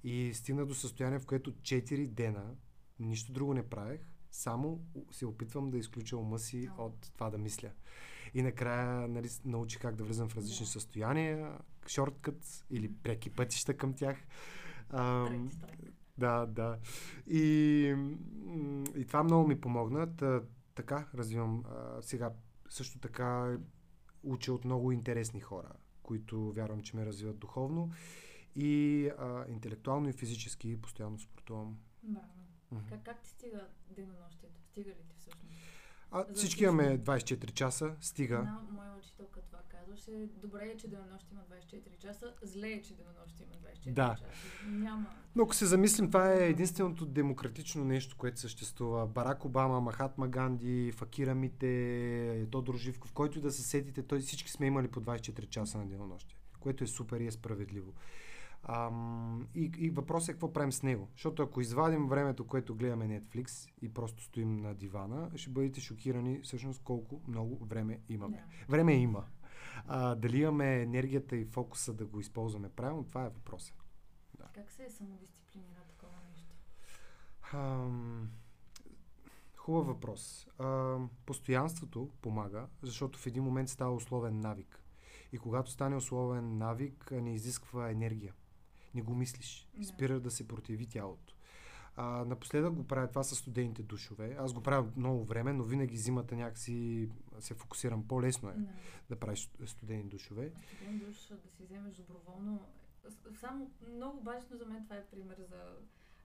[0.04, 2.56] И стигна до състояние, в което 4 дена
[3.00, 4.82] нищо друго не правех, само
[5.12, 7.72] се опитвам да изключа ума си от това да мисля.
[8.34, 10.72] И накрая нали, научих как да влизам в различни Да.
[10.72, 14.18] състояния, шорткът или преки пътища към тях.
[14.90, 15.52] Ам,
[16.18, 16.78] да, да.
[17.28, 17.96] И,
[18.96, 20.16] и това много ми помогна.
[20.16, 20.42] Та,
[20.76, 21.63] така развивам.
[21.66, 22.32] А, сега
[22.70, 23.58] също така
[24.24, 25.72] уча от много интересни хора,
[26.04, 27.92] които вярвам, че ме развиват духовно
[28.56, 31.78] и а, интелектуално и физически постоянно спортувам.
[32.04, 32.28] Браво.
[32.90, 34.62] Как, как ти стига денонощието?
[34.62, 35.54] Стига ли ти всъщност?
[36.12, 38.36] А, За всички имаме 24 часа, стига.
[38.36, 40.12] Една моя учителка това казваше.
[40.41, 42.34] Добре е, че денонощие има 24 часа.
[42.43, 43.56] Зле е, че денонощие има
[43.91, 44.15] 24 Да.
[44.15, 44.26] часа.
[44.67, 45.06] Няма.
[45.36, 49.08] Но ако се замислим, това е единственото демократично нещо, което съществува.
[49.08, 54.65] Барак Обама, Махатма Ганди, Факирамите, Тодор Живков, който и да се сетите, той всички сме
[54.65, 57.93] имали по 24 часа на денонощие, което е супер и е справедливо.
[58.63, 61.10] Ам, и, и въпросът е какво правим с него.
[61.12, 66.41] Защото ако извадим времето, което гледаме Netflix и просто стоим на дивана, ще бъдете шокирани
[66.41, 68.38] всъщност колко много време имаме.
[68.38, 68.72] Да.
[68.72, 69.26] Време има.
[69.88, 73.76] А, дали имаме енергията и фокуса да го използваме правилно, това е въпросът.
[74.54, 76.56] Как се самодисциплинира такова нещо?
[77.54, 78.30] Ам,
[79.56, 80.48] хубав въпрос.
[80.60, 84.84] Ам, постоянството помага, защото в един момент става условен навик.
[85.32, 88.34] И когато стане условен навик, а, не изисква енергия.
[88.95, 89.67] Не го мислиш.
[89.78, 89.86] Да.
[89.86, 91.34] Спира да се противи тялото.
[91.95, 94.36] А, напоследък го правя това с студените душове.
[94.39, 98.08] Аз го правя много време, но винаги зимата някакси се фокусирам.
[98.08, 98.67] По-лесно е Да.
[99.10, 100.52] да правиш студени душове.
[100.76, 102.65] Студент душ да си вземеш доброволно.
[103.39, 105.76] Само много важно за мен това е пример за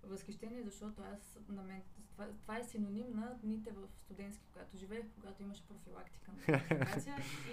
[0.06, 5.04] възхищение, защото аз на мен това, това е синоним на дните в студентски, когато живеех,
[5.14, 6.58] когато имаше профилактика на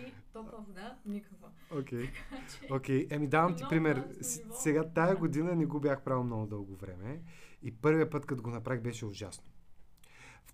[0.07, 1.49] и топла вода никаква.
[1.79, 2.05] Окей.
[2.51, 4.07] Че, Окей, еми давам ти пример.
[4.53, 7.21] Сега тая година не го бях правил много дълго време
[7.63, 9.43] и първият път, като го направих, беше ужасно.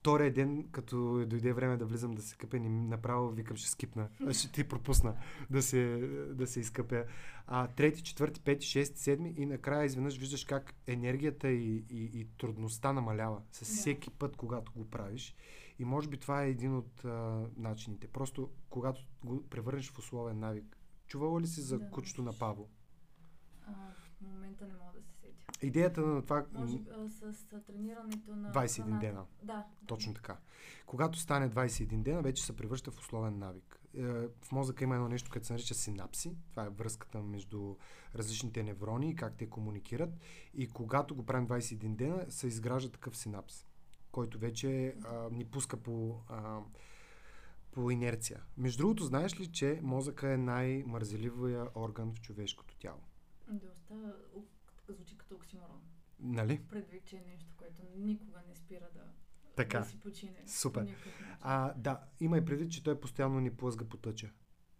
[0.05, 4.09] Втория ден, като дойде време да влизам да се къпя, ни направо викам, ще скипна.
[4.31, 5.15] Ще ти пропусна
[5.49, 5.97] да се,
[6.33, 7.03] да се изкъпя.
[7.47, 12.27] А, трети, четвърти, пети, шести, седми и накрая изведнъж виждаш как енергията и, и, и
[12.37, 13.65] трудността намалява с Да.
[13.65, 15.35] всеки път, когато го правиш.
[15.79, 18.07] И може би това е един от а, начините.
[18.07, 20.77] Просто когато го превърнеш в условен навик.
[21.07, 22.33] Чувала ли си за Да, кучето на.
[22.39, 22.69] Паво?
[23.67, 25.14] а, в момента не мога да се.
[25.61, 26.45] Идеята на това...
[26.53, 28.99] Може а, с, с тренирането на 21 храната.
[29.07, 29.25] дена.
[29.43, 29.65] Да.
[29.87, 30.37] Точно така.
[30.85, 33.79] Когато стане 21 дена, вече се превръща в условен навик.
[33.97, 34.03] Е,
[34.41, 36.37] В мозъка има едно нещо, което се нарича синапси.
[36.51, 37.75] Това е връзката между
[38.15, 40.09] различните неврони и как те комуникират.
[40.53, 43.65] И когато го правим 21 дена, се изгражда такъв синапс,
[44.11, 46.59] който вече а, ни пуска по, а,
[47.71, 48.43] по инерция.
[48.57, 52.99] Между другото, знаеш ли, че мозъка е най-мързеливия орган в човешкото тяло?
[53.47, 54.13] Доста
[54.93, 55.81] звучи като оксиморон.
[56.19, 56.61] Нали?
[56.69, 59.03] Предвид, че е нещо, което никога не спира да,
[59.55, 59.79] Така.
[59.79, 60.43] да си почине.
[60.47, 60.95] Супер.
[61.41, 64.31] А, да, има и предвид, че той постоянно ни плъзга по тъча.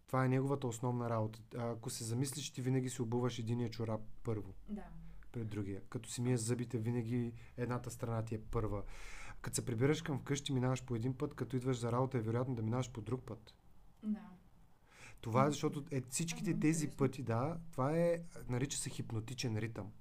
[0.07, 1.39] Това е неговата основна работа.
[1.57, 4.83] А, ако се замислиш, ти винаги си обуваш единия чорап първо, Да.
[5.31, 5.81] пред другия.
[5.89, 8.83] Като си миеш зъбите, винаги едната страна ти е първа.
[9.41, 12.55] Като се прибираш към вкъщи, минаваш по един път, като идваш за работа, е вероятно
[12.55, 13.55] да минаваш по друг път.
[14.03, 14.29] Да.
[15.21, 19.91] Това е защото е, всичките тези пъти, да, това е, нарича се хипнотичен ритъм.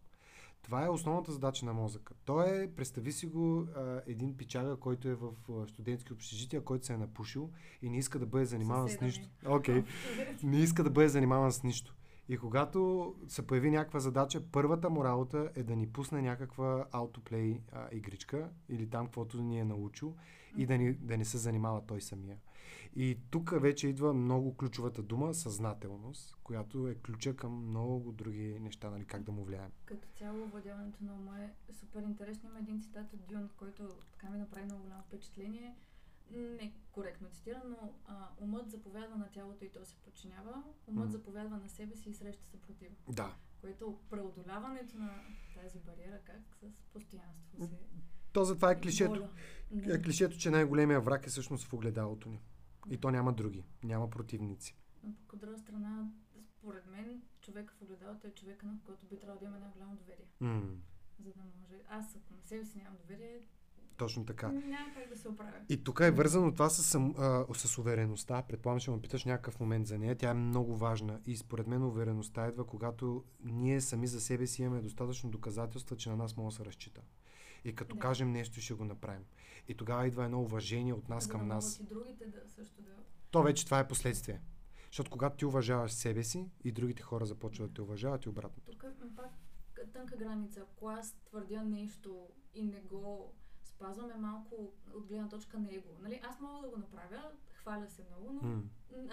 [0.63, 2.15] Това е основната задача на мозъка.
[2.25, 5.33] Той е, представи си го, а, един пичага, който е в
[5.69, 7.51] студентски общежития, който се е напушил
[7.83, 9.29] и не иска да бъде занимаван с Съседа нищо.
[9.47, 9.85] Окей.
[10.43, 11.95] Не иска да бъде занимаван с нищо.
[12.29, 17.61] И когато се появи някаква задача, първата му работа е да ни пусне някаква аутоплей
[17.73, 20.15] а, игричка или там, каквото ни е научил
[20.57, 22.37] и да, ни, да не се занимава той самия.
[22.97, 28.91] И тук вече идва много ключовата дума съзнателност, която е ключа към много други неща,
[28.91, 29.71] нали, как да му влияем.
[29.85, 32.49] Като цяло владяването на ума е супер интересно.
[32.49, 35.75] Има един цитат от Дюн, който така ми направи много голямо впечатление.
[36.31, 40.63] Не коректно цитирам, но а, умът заповядва на тялото и то се подчинява.
[40.87, 41.13] Умът Мгм.
[41.13, 42.95] заповядва на себе си и среща съпротива.
[43.09, 43.35] Да.
[43.61, 45.11] Което преодоляването на
[45.55, 46.41] тази бариера, как
[46.73, 47.79] с постоянство се...
[48.33, 49.29] То затова е клишето.
[49.87, 52.41] Е клишето, че най-големия враг е всъщност в огледалото ни.
[52.91, 53.65] И то няма други.
[53.83, 54.77] Няма противници.
[55.03, 56.11] Но пък от друга страна,
[56.59, 60.27] според мен, човек в огледалото е човека, на който би трябвало да има най-голямо доверие.
[60.41, 60.63] М.
[61.19, 61.83] За да може.
[61.89, 63.41] Аз, ако на себе си нямам доверие,
[63.97, 64.49] Точно така.
[64.49, 65.53] Няма как да се оправя.
[65.69, 68.43] И тук е вързано това с, а, с увереността.
[68.43, 70.17] Предполагам, ще ме питаш някакъв момент за нея.
[70.17, 71.21] Тя е много важна.
[71.27, 76.11] И според мен увереността идва, когато ние сами за себе си имаме достатъчно доказателства, че
[76.11, 77.01] на нас може да се разчита.
[77.65, 78.01] И като Да.
[78.01, 79.25] кажем нещо, ще го направим.
[79.69, 81.79] И тогава идва едно уважение от нас към нас.
[81.81, 82.91] и другите да също да...
[83.31, 84.41] То вече това е последствие.
[84.87, 88.63] Защото когато ти уважаваш себе си и другите хора започват да те уважават и обратно.
[88.67, 89.31] Тук е пак
[89.95, 90.61] тънка граница.
[90.61, 93.33] Ако аз твърдя нещо и не го
[93.65, 95.91] спазваме малко от гледна точка на его.
[96.03, 96.21] Нали?
[96.23, 98.63] Аз мога да го направя, хваля се много, но м,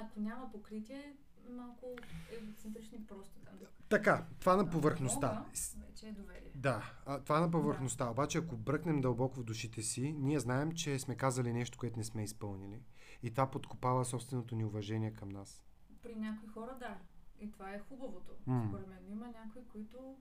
[0.01, 1.15] ако няма покритие,
[1.49, 1.95] малко
[2.31, 3.53] егоцентрични просто там.
[3.89, 5.27] Така, това на повърхността.
[5.27, 5.49] мога,
[5.87, 6.51] вече е доверие.
[6.55, 6.93] Да,
[7.25, 8.09] това е на повърхността.
[8.09, 12.03] Обаче, ако бръкнем дълбоко в душите си, ние знаем, че сме казали нещо, което не
[12.03, 12.81] сме изпълнили.
[13.23, 15.63] И това подкопава собственото ни уважение към нас.
[16.03, 16.97] При някои хора да.
[17.39, 18.31] И това е хубавото.
[18.45, 18.65] М.
[18.67, 20.17] Според мен има някои, които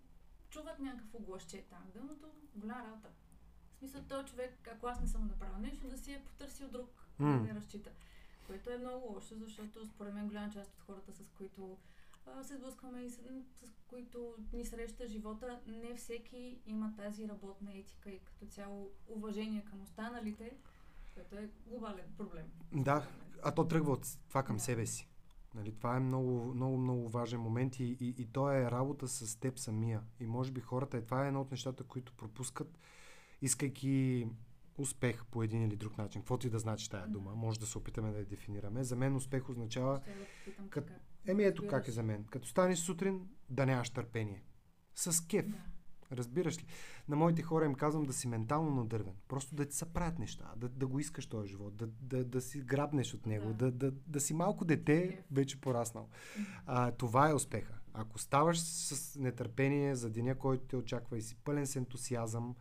[0.51, 3.09] чуват някакво гласче там, дъното, голяма работа.
[3.75, 7.07] В смисъл, този човек, ако аз не съм направил нещо, да си е потърсил друг,
[7.19, 7.29] М.
[7.39, 7.91] да не разчита.
[8.47, 11.77] Което е много лошо, защото според мен голяма част от хората, с които
[12.27, 13.17] а, се сблъскваме и с,
[13.63, 19.65] с които ни среща живота, не всеки има тази работна етика и като цяло уважение
[19.65, 20.53] към останалите,
[21.15, 22.47] което е глобален проблем.
[22.73, 23.09] Да,
[23.43, 24.63] а то тръгва от това към Да.
[24.63, 25.09] себе си.
[25.55, 29.37] Нали, това е много, много, много важен момент и, и, и то е работа с
[29.37, 30.03] теб самия.
[30.21, 32.79] И може би хората, и това е едно от нещата, които пропускат,
[33.43, 34.27] искайки
[34.81, 36.21] успех по един или друг начин.
[36.23, 38.85] Каквото и да значи тая дума, може да се опитаме да я дефинираме.
[38.85, 40.01] За мен успех означава
[40.39, 41.01] попитам кът- така.
[41.27, 41.71] Еми ето Разбираш.
[41.73, 42.25] как е за мен.
[42.25, 44.43] Като станеш сутрин, да нямаш търпение.
[44.95, 45.47] С кеф.
[45.49, 45.57] Да.
[46.13, 46.67] Разбираш ли?
[47.09, 49.15] На моите хора им казвам да си ментално надървен.
[49.29, 52.41] Просто да ти се правят неща, да, да го искаш този живот, да, да, да
[52.41, 53.91] си грабнеш от него, да, Да.
[53.91, 56.09] да, да си малко дете, вече пораснал.
[56.67, 57.79] А, това е успеха.
[57.93, 62.57] Ако ставаш с нетърпение за деня, който те очаква и си пълен с ентусиазъм,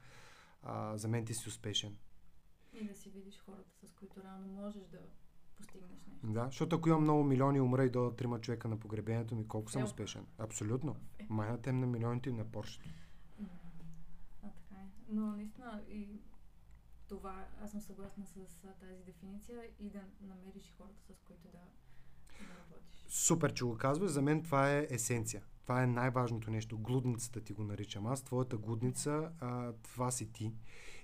[0.63, 1.95] а, за мен ти си успешен.
[2.73, 4.99] И да си видиш хората, с които реално можеш да
[5.57, 6.27] постигнеш нещо.
[6.27, 9.47] Да, защото ако имам много милиони и умра и до трима човека на погребението ми,
[9.47, 10.25] колко съм Е, успешен?
[10.37, 10.95] Абсолютно.
[11.19, 11.25] Е.
[11.29, 12.89] Майната им на милионите и на Поршето.
[14.43, 14.87] А, така е.
[15.09, 16.21] Но наистина и
[17.07, 21.51] това, аз съм съгласна с а, тази дефиниция и да намериш хората, с които да,
[21.51, 23.05] да работиш.
[23.07, 24.11] Супер, че го казваш.
[24.11, 25.43] За мен това е есенция.
[25.61, 26.77] Това е най-важното нещо.
[26.77, 28.23] Глудницата ти го наричам аз.
[28.23, 30.53] Твоята глудница, а, това си ти.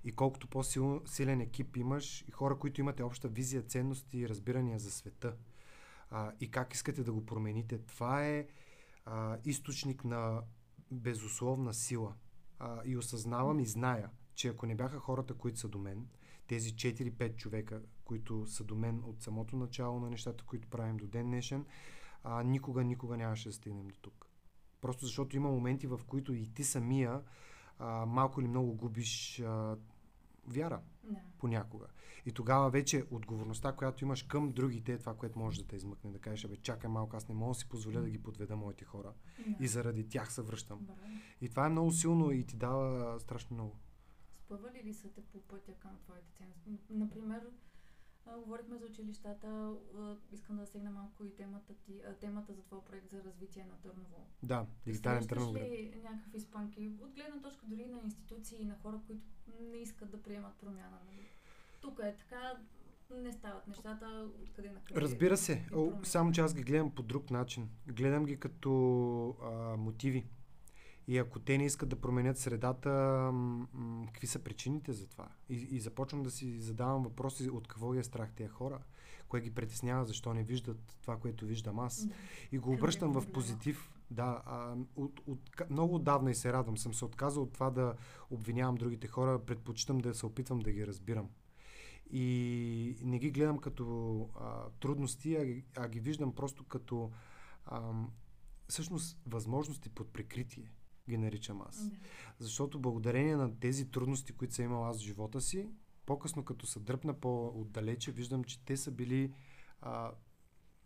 [0.06, 4.92] И колкото по-силен екип имаш и хора, които имате обща визия, ценности и разбирания за
[4.92, 5.36] света
[6.10, 8.48] а, и как искате да го промените, това е
[9.06, 10.42] а, източник на
[10.92, 12.14] безусловна сила.
[12.60, 16.08] А, и осъзнавам и зная, че ако не бяха хората, които са до мен,
[16.48, 21.08] тези 4-5 човека, които са до мен от самото начало на нещата, които правим до
[21.08, 21.66] ден днешен,
[22.24, 24.26] а, никога, никога нямаше да стигнем до тук.
[24.82, 27.22] Просто защото има моменти, в които и ти самия
[27.80, 29.78] а, малко или много губиш а,
[30.48, 31.20] вяра Да.
[31.38, 31.88] понякога.
[32.26, 36.12] И тогава вече отговорността, която имаш към другите, е това, което може да те измъкне.
[36.12, 38.86] Да кажеш, бе, чакай малко, аз не мога да си позволя да ги подведа моите
[38.86, 39.14] хора.
[39.48, 39.56] да.
[39.60, 40.80] И заради тях се връщам.
[40.80, 41.04] Добре.
[41.42, 43.76] И това е много силно и ти дава страшно много.
[44.36, 46.70] Спъвали ли са те по пътя към твоите ценности?
[46.90, 47.42] Например,
[48.26, 49.48] а, говорихме за училищата,
[49.98, 53.66] а, искам да сегна малко и темата, ти, а, темата за твой проект за развитие
[53.66, 54.28] на Търново.
[54.44, 55.64] Да, дигитален Търновград.
[55.64, 59.24] ли някакви спънки от гледна точка дори на институции и на хора, които
[59.62, 61.00] не искат да приемат промяна?
[61.06, 61.26] Нали?
[61.82, 62.60] Тук е така,
[63.12, 65.02] не стават нещата, откъде на къде.
[65.02, 65.66] Разбира се,
[66.04, 67.70] само че аз ги гледам по друг начин.
[67.88, 68.72] Гледам ги като
[69.42, 70.26] а, мотиви.
[71.08, 72.90] И ако те не искат да променят средата,
[73.34, 75.28] м- м- какви са причините за това?
[75.50, 78.80] И, и започвам да си задавам въпроси от какво ги е страх тези хора,
[79.28, 82.08] кое ги притеснява, защо не виждат това, което виждам аз.
[82.52, 83.92] И го обръщам в позитив.
[84.12, 86.78] Да, а, от, от, много отдавна и се радвам.
[86.78, 87.96] Съм се отказал от това да
[88.30, 89.46] обвинявам другите хора.
[89.46, 91.30] Предпочитам да се опитвам да ги разбирам.
[92.12, 97.12] И не ги гледам като а, трудности, а, а ги виждам просто като
[97.66, 97.92] а,
[98.68, 100.72] всъщност възможности под прикритие,
[101.10, 101.90] ги наричам аз.
[101.90, 101.96] Да.
[102.40, 105.70] Защото благодарение на тези трудности, които съм имал аз в живота си,
[106.06, 109.34] по-късно като се дръпна по-отдалече, виждам, че те са били
[109.82, 110.12] а,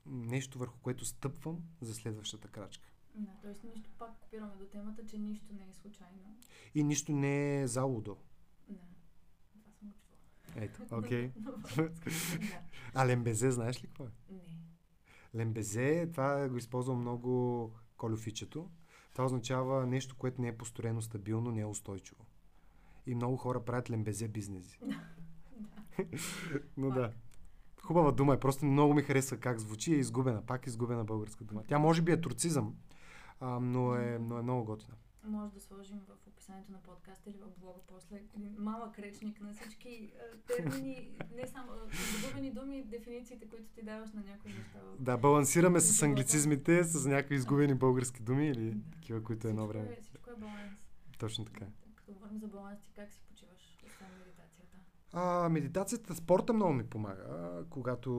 [0.05, 2.89] нещо върху което стъпвам за следващата крачка.
[3.15, 3.67] Да, т.е.
[3.67, 6.38] нищо пак копираме до темата, че нищо не е случайно.
[6.75, 8.17] И нищо не е залудо.
[8.67, 8.79] Да.
[9.53, 10.65] Това съм учила.
[10.65, 11.32] Ето, окей.
[11.38, 11.91] да.
[12.93, 14.12] А лембезе, знаеш ли какво е?
[14.29, 14.60] Не.
[15.36, 18.69] Лембезе, това го използвам много колюфичето.
[19.13, 22.26] Това означава нещо, което не е построено стабилно, не е устойчиво.
[23.05, 24.80] И много хора правят лембезе бизнеси.
[26.78, 27.14] Но да.
[27.84, 28.39] Хубава дума е.
[28.39, 29.93] Просто много ми харесва как звучи.
[29.93, 30.45] Е изгубена.
[30.45, 31.64] Пак изгубена българска дума.
[31.68, 32.76] Тя може би е турцизъм,
[33.39, 34.95] а, но, е, но е много готина.
[35.24, 38.22] Може да сложим в описанието на подкаста или в блога после
[38.57, 40.11] малък речник на всички
[40.47, 41.72] термини, не само
[42.22, 44.80] загубени думи, дефинициите, които ти даваш на някои неща.
[44.99, 46.05] Да, балансираме с Живота.
[46.05, 48.91] англицизмите, с някакви изгубени български думи или Да.
[48.91, 49.93] такива, които едно Всичко време.
[49.93, 50.80] Е, всичко е баланс.
[51.17, 51.65] Точно така.
[51.95, 53.22] Като говорим за баланс, ти как си?
[55.14, 57.24] А, медитацията, спорта много ми помага.
[57.70, 58.10] Когато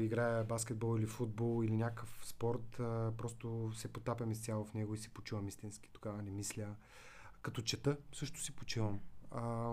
[0.00, 4.98] играя баскетбол или футбол или някакъв спорт, а, просто се потапям изцяло в него и
[4.98, 5.90] си почивам истински.
[5.92, 6.66] Тогава не мисля.
[7.42, 9.00] Като чета, също си почивам.
[9.30, 9.70] А,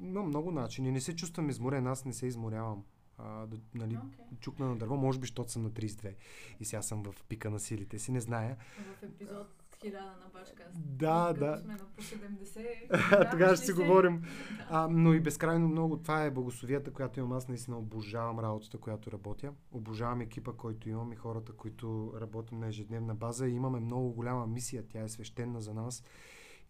[0.00, 0.90] има много начини.
[0.92, 2.84] Не се чувствам изморен, аз не се изморявам.
[3.18, 4.38] А, да, нали, Окей.
[4.40, 6.14] чукна на дърво, може би, защото съм на 32
[6.60, 8.56] и сега съм в пика на силите си, не зная.
[9.00, 10.70] В епизод 1000 на Бачкаст.
[10.74, 11.58] Да, Като да.
[11.58, 13.30] сме на по 70.
[13.30, 14.20] Тогава ще си говорим.
[14.20, 14.66] Да.
[14.70, 15.96] А, но и безкрайно много.
[15.96, 17.32] Това е благословията, която имам.
[17.32, 19.52] Аз наистина обожавам работата, която работя.
[19.72, 23.48] Обожавам екипа, който имам и хората, които работим на ежедневна база.
[23.48, 24.88] И имаме много голяма мисия.
[24.88, 26.04] Тя е свещена за нас.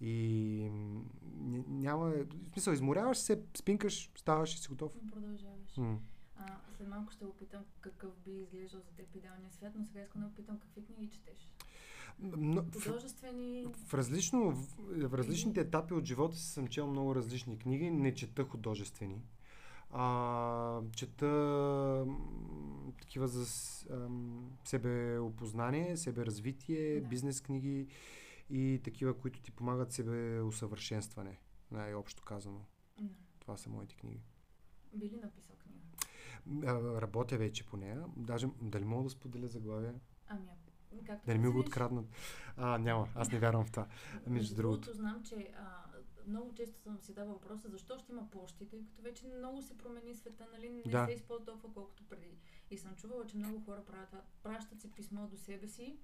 [0.01, 0.71] И
[1.69, 2.09] няма...
[2.09, 4.93] В смисъл, изморяваш се, спинкаш, ставаш и си готов.
[5.13, 5.77] Продължаваш.
[5.77, 5.99] М.
[6.37, 6.47] А,
[6.77, 10.27] след малко ще опитам какъв би изглеждал за теб идеалния свят, но сега искам да
[10.27, 11.53] опитам какви книги четеш.
[12.85, 13.67] Художествени...
[13.87, 14.67] в, различно, в,
[15.09, 17.91] в различните етапи от живота си съм чел много различни книги.
[17.91, 19.23] Не чета художествени.
[19.91, 22.07] А, чета
[22.99, 23.47] такива за
[23.91, 27.09] ам, себеопознание, себеразвитие, Да.
[27.09, 27.87] бизнес книги
[28.51, 31.39] и такива, които ти помагат себе усъвършенстване,
[31.71, 32.61] най-общо казано.
[33.01, 33.09] Да.
[33.39, 34.23] Това са моите книги.
[34.95, 35.81] Би ли написал книга?
[36.73, 38.05] А, Работя вече по нея.
[38.17, 39.95] Даже дали мога да споделя заглавие?
[40.29, 40.49] Ами,
[41.07, 42.07] както Да не ми го откраднат.
[42.57, 43.09] А, няма.
[43.15, 43.87] Аз не вярвам в това.
[44.27, 44.93] между другото.
[44.93, 45.85] знам, че а,
[46.27, 49.79] много често съм си дава въпроса защо ще има почти, тъй като вече много се
[49.79, 50.71] промени света, нали?
[50.71, 51.07] Не Да.
[51.07, 52.39] се използва толкова колкото преди.
[52.71, 54.25] И съм чувала, че много хора правят.
[54.43, 55.99] Пращат си писмо до себе си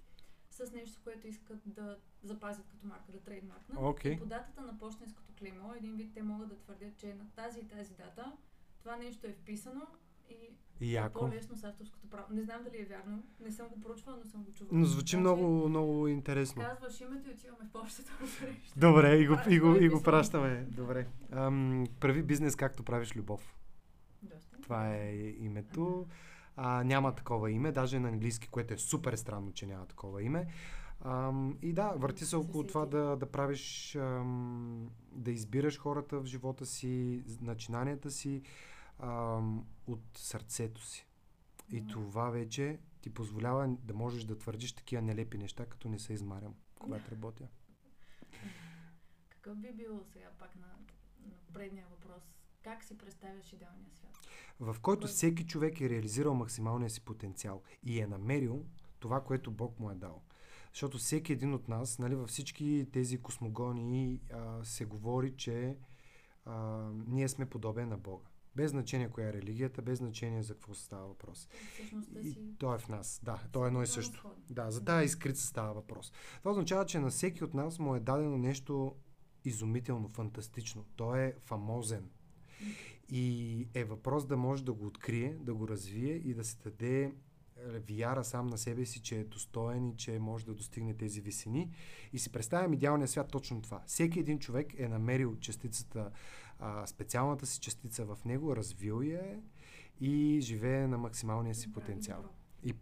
[0.50, 3.78] с нещо, което искат да запазят като марка, да трейдмаркнат.
[4.04, 7.60] И по датата на почтенското клеймо, един вид те могат да твърдят, че на тази
[7.60, 8.32] и тази дата
[8.78, 9.86] това нещо е вписано
[10.28, 11.20] и е яко.
[11.20, 12.24] по-лесно с авторското право.
[12.30, 14.78] Не знам дали е вярно, не съм го проучвала, но съм го чувала.
[14.80, 16.62] Но звучи че много, много интересно.
[16.62, 18.12] Казваш името и отиваме в почтата.
[18.76, 20.66] Добре, и го, и го, и го пращаме.
[20.70, 21.06] Добре.
[21.32, 23.56] Ам, прави бизнес както правиш любов.
[24.22, 24.60] Доста.
[24.60, 26.06] Това е името.
[26.56, 30.46] А, няма такова име, даже на английски, което е супер странно, че няма такова име.
[31.04, 36.26] Ам, и да, върти се около това да, да правиш, ам, да избираш хората в
[36.26, 38.42] живота си, начинанията си
[38.98, 41.06] ам, от сърцето си.
[41.72, 41.88] И Мгм.
[41.90, 46.54] това вече ти позволява да можеш да твърдиш такива нелепи неща, като не се измарям,
[46.78, 47.48] когато работя.
[49.28, 50.66] Какъв би бил сега пак на,
[51.26, 52.22] на предния въпрос?
[52.62, 54.16] Как си представяш идеалния свят?
[54.60, 58.64] в който всеки човек е реализирал максималния си потенциал и е намерил
[58.98, 60.22] това, което Бог му е дал.
[60.72, 65.78] Защото всеки един от нас, нали, във всички тези космогонии а, се говори, че
[66.44, 66.54] а,
[67.06, 68.24] ние сме подобен на Бога.
[68.56, 71.48] Без значение коя е религията, без значение за какво става въпрос.
[71.74, 72.40] Всъщност да И си...
[72.58, 73.20] то е в нас.
[73.22, 74.30] Да, то е едно и също.
[74.50, 76.12] Да, за тази искрица става въпрос.
[76.38, 78.94] Това означава, че на всеки от нас му е дадено нещо
[79.44, 80.84] изумително, фантастично.
[80.96, 82.10] Той е фамозен.
[83.08, 87.02] И е въпрос да може да го открие, да го развие и да се даде
[87.04, 87.12] е,
[87.78, 91.70] вяра сам на себе си, че е достоен и че може да достигне тези висини.
[92.12, 93.82] И си представям идеалния свят точно това.
[93.86, 96.10] Всеки един човек е намерил частицата,
[96.58, 99.40] а, специалната си частица в него, развил я е
[100.00, 102.24] и живее на максималния си потенциал.
[102.62, 102.74] И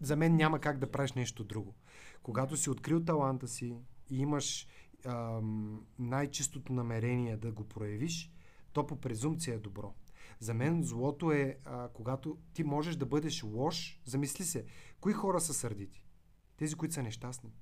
[0.00, 1.74] за мен няма как да правиш нещо друго.
[2.22, 3.76] Когато си открил таланта си
[4.10, 4.68] и имаш
[5.04, 8.32] ам, най-чистото намерение да го проявиш,
[8.72, 9.94] то по презумпция е добро.
[10.40, 14.64] За мен злото е, а, когато ти можеш да бъдеш лош, замисли се,
[15.00, 16.04] кои хора са сърдити?
[16.56, 17.52] Тези, които са нещастни.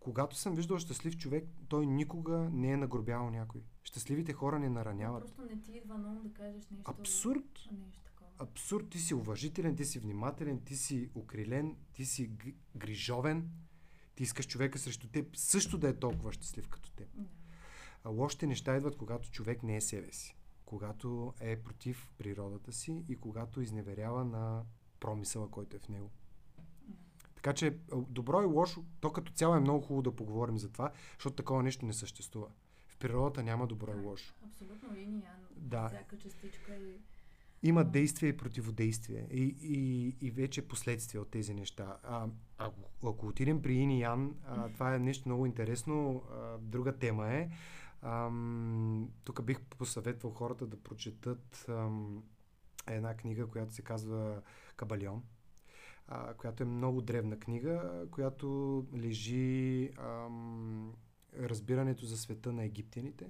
[0.00, 3.62] Когато съм виждал щастлив човек, той никога не е нагробявал някой.
[3.84, 5.22] Щастливите хора не нараняват.
[5.22, 6.90] Просто не ти идва на да кажеш нещо...
[6.90, 7.68] Абсурд!
[7.72, 8.30] Нещо такова.
[8.38, 12.30] абсурд, ти си уважителен, ти си внимателен, ти си укрилен, ти си
[12.76, 13.50] грижовен,
[14.14, 17.08] ти искаш човека срещу теб също да е толкова щастлив като теб.
[17.14, 17.24] Да.
[18.04, 23.04] А лошите неща идват, когато човек не е себе си, когато е против природата си
[23.08, 24.62] и когато изневерява на
[25.00, 26.10] промисъла, който е в него.
[27.38, 27.78] Така че
[28.08, 31.62] добро и лошо, то като цяло е много хубаво да поговорим за това, защото такова
[31.62, 32.46] нещо не съществува.
[32.88, 34.08] В природата няма добро и Да.
[34.08, 34.34] лошо.
[34.46, 35.46] Абсолютно и ян.
[35.56, 35.88] Да.
[35.88, 37.00] Всяка частичка и...
[37.62, 41.96] Има действие и противодействие и, и, и вече последствия от тези неща.
[42.02, 42.26] А,
[42.58, 46.22] ако, ако отидем при Ин и Ян, а, това е нещо много интересно.
[46.32, 47.50] А, друга тема е.
[48.02, 52.22] Ам, тук бих посъветвал хората да прочетат ам,
[52.86, 54.42] една книга, която се казва
[54.76, 55.22] Кабалион,
[56.08, 60.94] а, която е много древна книга, която лежи ам,
[61.38, 63.26] разбирането за света на египтяните.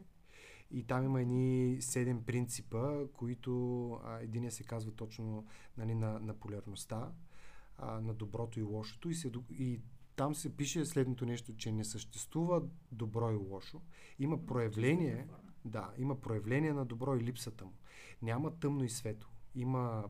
[0.71, 6.35] И там има едни седем принципа, които а, единия се казва точно нали, на, на
[6.35, 7.13] полярността,
[7.79, 9.09] а, на доброто и лошото.
[9.11, 9.81] И, се, и
[10.17, 12.63] там се пише следното нещо, че не съществува
[12.93, 13.81] добро и лошо.
[14.19, 15.27] Има проявление,
[15.65, 17.73] да, има проявление на добро и липсата му.
[18.23, 19.31] Няма тъмно и светло.
[19.55, 20.05] Има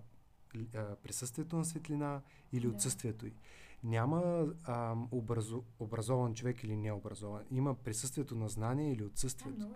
[1.03, 2.21] присъствието на светлина
[2.53, 2.75] или да.
[2.75, 3.33] отсъствието й.
[3.85, 7.43] Няма а, образо, образован човек или необразован.
[7.51, 9.71] Има присъствието на знание или отсъствието.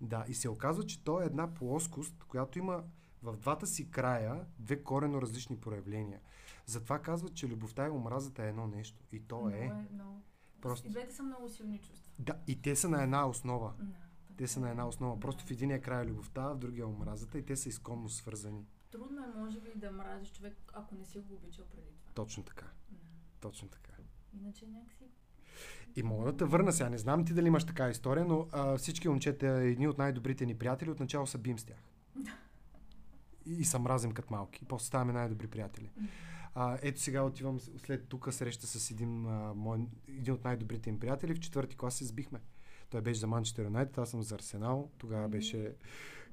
[0.00, 2.84] Да, и се оказва, че то е една плоскост, която има
[3.22, 6.20] в двата си края две корено различни проявления.
[6.66, 9.04] Затова казват, че любовта и омразата е едно нещо.
[9.12, 9.64] И то много е.
[9.64, 10.22] е много.
[10.60, 10.88] Просто...
[10.88, 12.10] И двете са много силни чувства.
[12.18, 13.74] Да, и те са на една основа.
[13.78, 13.84] Да,
[14.36, 15.20] те са на една основа.
[15.20, 18.66] Просто в единия край е любовта, в другия е омразата и те са изконно свързани.
[18.90, 22.12] Трудно е, може би, да мразиш човек, ако не си го обичал преди това.
[22.14, 22.66] Точно така.
[22.90, 22.98] Да.
[23.40, 23.92] Точно така.
[24.32, 25.04] Иначе някакси
[25.96, 26.90] и мога да те върна сега.
[26.90, 30.54] Не знам ти дали имаш така история, но а, всички момчета, едни от най-добрите ни
[30.54, 31.78] приятели, отначало са бим с тях.
[33.46, 34.60] И, и съм разим като малки.
[34.62, 35.90] И после ставаме най-добри приятели.
[36.54, 39.78] А, ето сега отивам след тук среща с един, а, мой,
[40.08, 41.34] един от най-добрите им приятели.
[41.34, 42.40] В четвърти клас се сбихме.
[42.90, 44.90] Той беше за Манчестър Юнайтед, аз съм за Арсенал.
[44.98, 45.74] Тогава беше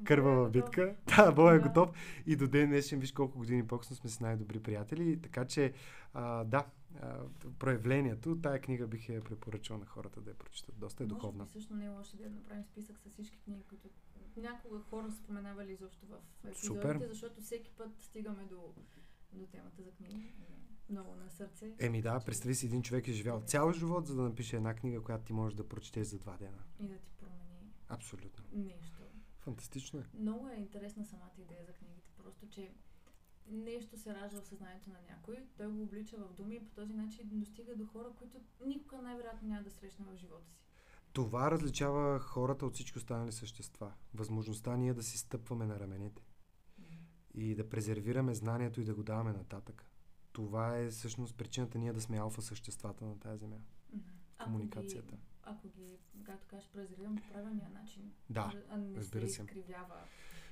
[0.03, 0.95] кървава битка.
[1.17, 1.89] Да, Бой е готов.
[2.25, 5.21] И до ден днешен, виж колко години по-късно сме с най-добри приятели.
[5.21, 5.73] Така че,
[6.13, 6.65] а, да,
[7.01, 7.19] а,
[7.59, 10.79] проявлението, тая книга бих я препоръчал на хората да я прочитат.
[10.79, 11.43] Доста е духовна.
[11.43, 13.89] Може би също не е лошо да направим списък с всички книги, които
[14.37, 17.07] някога хора споменавали изобщо в епизодите, Супер.
[17.07, 18.73] защото всеки път стигаме до,
[19.33, 20.33] до темата за книги.
[20.89, 21.75] Много на сърце.
[21.79, 25.03] Еми да, представи си един човек е живял цял живот, за да напише една книга,
[25.03, 26.63] която ти можеш да прочетеш за два дена.
[26.79, 28.45] И да ти промени Абсолютно.
[28.53, 28.96] нещо.
[29.47, 30.03] Фантастично е.
[30.13, 32.09] Много е интересна самата идея за книгите.
[32.17, 32.71] Просто, че
[33.49, 36.93] нещо се ражда в съзнанието на някой, той го облича в думи и по този
[36.93, 40.61] начин достига до хора, които никога най-вероятно няма да срещне в живота си.
[41.13, 43.93] Това различава хората от всички останали същества.
[44.13, 46.21] Възможността ние да си стъпваме на раменете
[47.33, 49.85] и да презервираме знанието и да го даваме нататък.
[50.31, 53.57] Това е всъщност причината ние да сме алфа съществата на тази земя.
[53.57, 54.43] Mm-hmm.
[54.43, 55.17] Комуникацията.
[55.47, 59.95] Ако ги както кажеш, презервирам по правилния начин, да, а не разбира се изкривява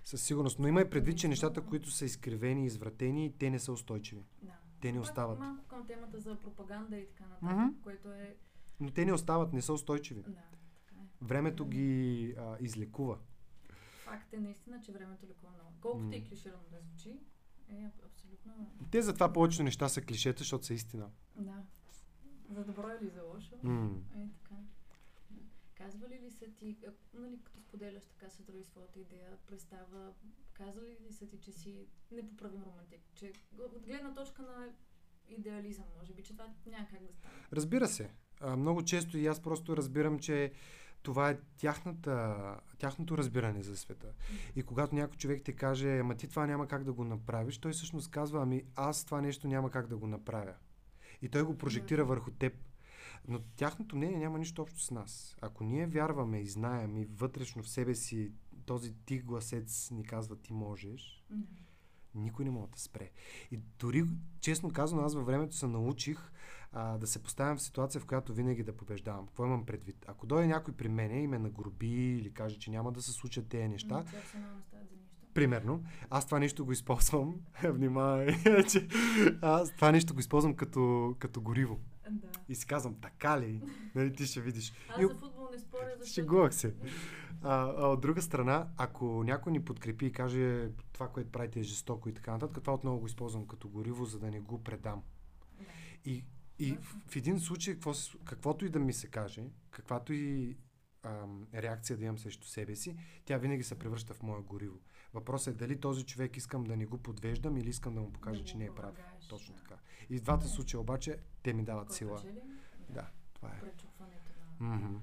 [0.03, 0.59] със сигурност.
[0.59, 4.25] Но има и предвид, че нещата, които са изкривени и извратени, те не са устойчиви.
[4.41, 4.53] Да.
[4.81, 5.39] Те не остават.
[5.39, 7.81] Малко към темата за пропаганда и така нататък, mm-hmm.
[7.81, 8.35] което е...
[8.79, 10.21] Но те не остават, не са устойчиви.
[10.21, 10.43] Да,
[10.75, 11.07] така е.
[11.21, 13.17] Времето ги а, излекува.
[14.03, 15.71] Факт е наистина, че времето лекува много.
[15.81, 16.15] Колкото mm.
[16.15, 17.19] и клиширано да звучи,
[17.69, 18.71] е абсолютно...
[18.91, 21.09] Те затова повечето неща са клишета, защото са истина.
[21.35, 21.63] Да.
[22.49, 23.55] За добро или за лошо.
[23.55, 23.97] Mm.
[24.15, 24.44] Е, така.
[25.85, 26.77] Казвали ли са ти,
[27.13, 30.13] нали, като споделяш така с други своята идея, представа,
[30.53, 33.01] казали ли са ти, че си непоправим романтик?
[33.15, 34.69] Че от гледна точка на
[35.27, 37.33] идеализъм, може би, че това няма как да стане.
[37.53, 38.09] Разбира се.
[38.41, 40.51] А, много често и аз просто разбирам, че
[41.03, 42.35] това е тяхната,
[42.77, 44.13] тяхното разбиране за света.
[44.55, 47.71] И когато някой човек ти каже, ама ти това няма как да го направиш, той
[47.71, 50.53] всъщност казва, ами аз това нещо няма как да го направя.
[51.21, 52.53] И той го прожектира върху теб.
[53.27, 55.37] Но тяхното мнение няма нищо общо с нас.
[55.41, 58.31] Ако ние вярваме и знаем и вътрешно в себе си
[58.65, 61.45] този тих гласец ни казва ти можеш, mm-hmm.
[62.15, 63.11] никой не може да спре.
[63.51, 64.05] И дори,
[64.39, 66.31] честно казано, аз във времето се научих
[66.71, 69.27] а, да се поставям в ситуация, в която винаги да побеждавам.
[69.27, 70.05] Какво имам предвид?
[70.07, 73.47] Ако дойде някой при мене и ме нагроби или каже, че няма да се случат
[73.47, 74.85] тези неща, mm-hmm.
[75.33, 78.27] Примерно, аз това нещо го използвам, внимавай,
[78.71, 78.87] че
[79.41, 81.79] аз това нещо го използвам като, като гориво.
[82.09, 82.27] Да.
[82.49, 83.61] И си казвам, така ли?
[83.95, 84.73] Нали, ти ще видиш.
[84.89, 85.07] Аз и...
[85.07, 86.13] за футбол не споря, защото...
[86.13, 86.75] Шегувах се.
[87.41, 91.63] А, а от друга страна, ако някой ни подкрепи и каже това, което правите е
[91.63, 95.03] жестоко и така нататък, това отново го използвам като гориво, за да не го предам.
[95.59, 95.65] Да.
[96.05, 96.25] И,
[96.59, 97.91] и в, в един случай, какво,
[98.25, 100.57] каквото и да ми се каже, каквато и
[101.03, 104.79] ам, реакция да имам срещу себе си, тя винаги се превръща в мое гориво.
[105.13, 108.41] Въпросът е дали този човек искам да не го подвеждам или искам да му покажа,
[108.41, 108.95] да че не е прав.
[109.29, 109.75] Точно така.
[110.09, 112.23] И в двата случая обаче те ми дават сила.
[112.89, 113.61] Да, това е.
[114.59, 114.99] на, mm-hmm.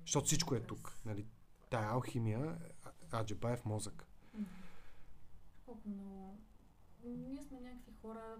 [0.00, 0.98] Защото всичко е тук.
[1.04, 1.26] Нали?
[1.70, 2.58] Тая алхимия,
[3.12, 4.06] аджебаев мозък.
[5.64, 6.38] Колко много.
[7.04, 8.36] Ние сме някакви хора,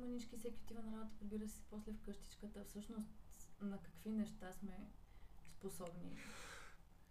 [0.00, 2.64] мънички, всеки отива на работа, прибира се после в къщичката.
[2.64, 3.08] Всъщност,
[3.60, 4.90] на какви неща сме
[5.58, 6.16] способни?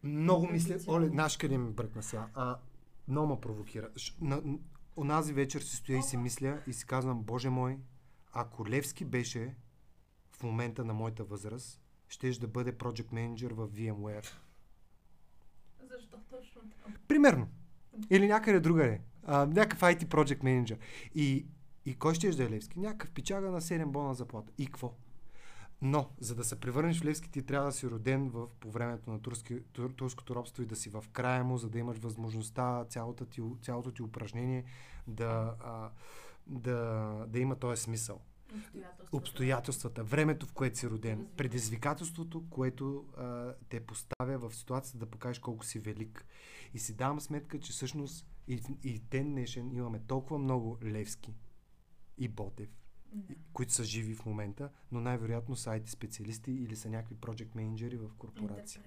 [0.03, 2.29] Много мисля, оле, наш къде ми бръкна сега.
[2.33, 2.59] А,
[3.07, 3.89] много ме провокира.
[4.21, 4.41] На,
[4.97, 7.79] онази вечер си стоя и си мисля и си казвам, Боже мой,
[8.33, 9.55] ако Левски беше
[10.31, 14.27] в момента на моята възраст, щеш да бъде project manager в VMware.
[15.81, 16.93] Защо точно там?
[17.07, 17.47] Примерно.
[18.09, 19.01] Или някъде другаде.
[19.23, 20.77] А, някакъв IT project manager.
[21.15, 21.45] И,
[21.85, 22.79] и кой ще да е Левски?
[22.79, 24.51] Някакъв пичага на 7 бона заплата.
[24.57, 24.93] И какво?
[25.81, 29.11] Но, за да се превърнеш в Левски, ти трябва да си роден в, по времето
[29.11, 32.85] на турски, тур, турското робство и да си в края му, за да имаш възможността
[32.85, 34.63] цялото ти, цялото ти упражнение
[35.07, 35.89] да, а,
[36.47, 36.75] да,
[37.27, 38.21] да има този смисъл.
[38.55, 39.17] Обстоятелствата.
[39.17, 45.39] Обстоятелствата, времето, в което си роден, предизвикателството, което а, те поставя в ситуацията да покажеш
[45.39, 46.25] колко си велик.
[46.73, 51.35] И си давам сметка, че всъщност и, и ден днешен имаме толкова много Левски
[52.17, 52.69] и Ботев,
[53.11, 53.35] Да.
[53.53, 57.97] които са живи в момента, но най-вероятно са IT специалисти или са някакви project менеджери
[57.97, 58.81] в корпорации.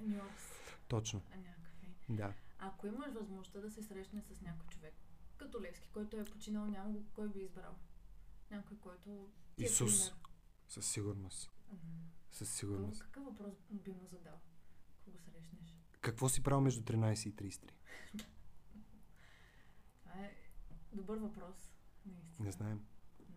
[0.88, 1.88] Точно, някакви.
[2.08, 2.32] да.
[2.58, 4.94] Ако имаш възможността да се срещне с някой човек,
[5.36, 7.74] като Левски, който е починал, няма го кой би избрал.
[8.50, 10.10] Някой, който ти е Исус.
[10.10, 10.20] пример.
[10.68, 11.50] Със сигурност.
[11.72, 11.78] Мгм.
[12.32, 13.02] Със сигурност.
[13.02, 14.40] Какъв въпрос би му задал,
[15.00, 15.76] ако го срещнеш?
[16.00, 17.70] Какво си правил между 13 и 33?
[20.02, 20.34] Това е
[20.92, 21.56] добър въпрос.
[22.06, 22.46] Наистина.
[22.46, 22.86] Не знаем.
[23.20, 23.34] Да.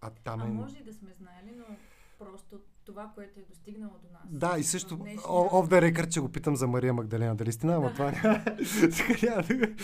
[0.00, 0.48] А там А е...
[0.48, 1.76] може и да сме знаели, но
[2.18, 4.22] просто това, което е достигнало до нас.
[4.30, 7.92] Да, и също, днешния- да рекърд, че го питам за Мария Магдалена, дали стина, ама
[7.92, 8.44] това няма.
[8.44, 9.74] Тук няма да...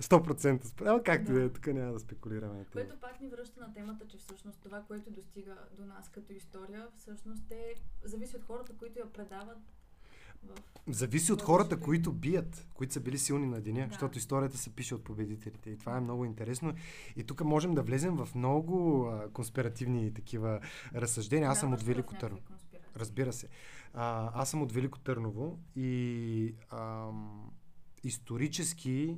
[0.00, 1.42] 100% спе- Ама както Да.
[1.42, 2.64] е, тук няма да спекулираме.
[2.72, 6.86] Което пак ни връща на темата, че всъщност това, което достига до нас като история,
[6.96, 7.74] всъщност е,
[8.04, 9.58] зависи от хората, които я предават.
[10.88, 13.88] Зависи от хората, които бият, които са били силни на деня, Да.
[13.88, 15.70] защото историята се пише от победителите.
[15.70, 16.74] И това е много интересно.
[17.16, 20.60] И тук можем да влезем в много а, конспиративни такива
[20.94, 21.50] разсъждения.
[21.50, 22.42] Аз съм Вярваш от Велико Търново.
[22.96, 23.48] Разбира се.
[23.94, 27.50] А, аз съм от Велико Търново и ам,
[28.04, 29.16] исторически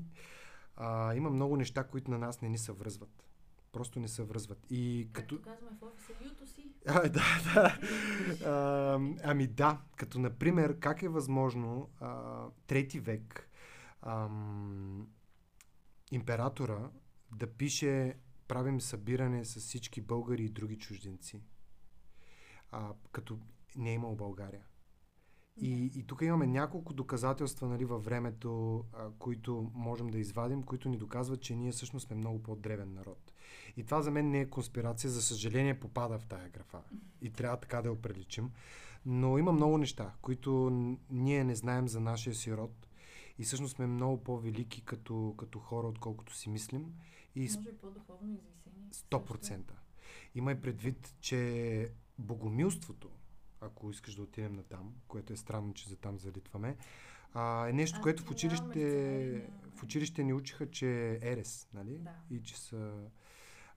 [0.77, 3.23] а, има много неща, които на нас не ни се връзват.
[3.73, 4.67] Просто не се връзват.
[4.71, 5.37] И като...
[5.37, 6.66] Както казваме в офиса, юто си.
[6.87, 7.25] А, да,
[7.55, 7.79] да.
[8.49, 13.51] А, ами да, като например, как е възможно а, трети век
[14.03, 15.09] ам,
[16.11, 16.91] императора
[17.33, 18.15] да пише
[18.49, 21.43] правим събиране с всички българи и други чужденци,
[22.71, 23.39] а, като
[23.77, 24.65] не е имал България.
[25.61, 30.89] И, и тук имаме няколко доказателства нали, във времето, а, които можем да извадим, които
[30.89, 33.33] ни доказват, че ние всъщност сме много по-древен народ.
[33.77, 36.83] И това за мен не е конспирация, за съжаление попада в тая графа.
[37.23, 38.51] И трябва така да я оприличим.
[39.07, 40.71] Но има много неща, които
[41.11, 42.89] ние не знаем за нашия си род.
[43.39, 46.95] И всъщност сме много по-велики като, като хора, отколкото си мислим.
[47.35, 48.91] И Може и по-духовно извисени.
[49.11, 49.61] 100%.
[50.35, 53.11] Има и предвид, че богомилството,
[53.61, 56.77] ако искаш да отидем на там, което е странно, че за там залитваме,
[57.35, 61.99] а, е нещо, Аз което в училище, в училище ни учиха, че е ерес, нали?
[61.99, 62.15] Да.
[62.31, 63.11] И че са...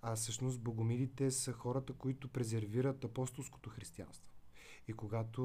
[0.01, 4.31] А всъщност богомилите са хората, които презервират апостолското християнство.
[4.87, 5.43] И когато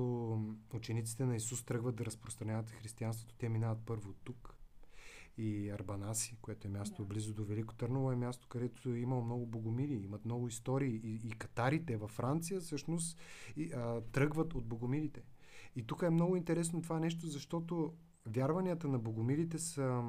[0.74, 4.53] учениците на Исус тръгват да разпространяват християнството, те минават първо тук.
[5.38, 7.08] И Арбанаси, което е място Да.
[7.08, 11.00] близо до Велико Търново, е място, където е имало много богомили, имат много истории.
[11.04, 13.18] И, и катарите във Франция всъщност
[13.56, 15.22] и, а, тръгват от богомилите.
[15.76, 17.94] И тук е много интересно това нещо, защото
[18.26, 20.02] вярванията на богомилите са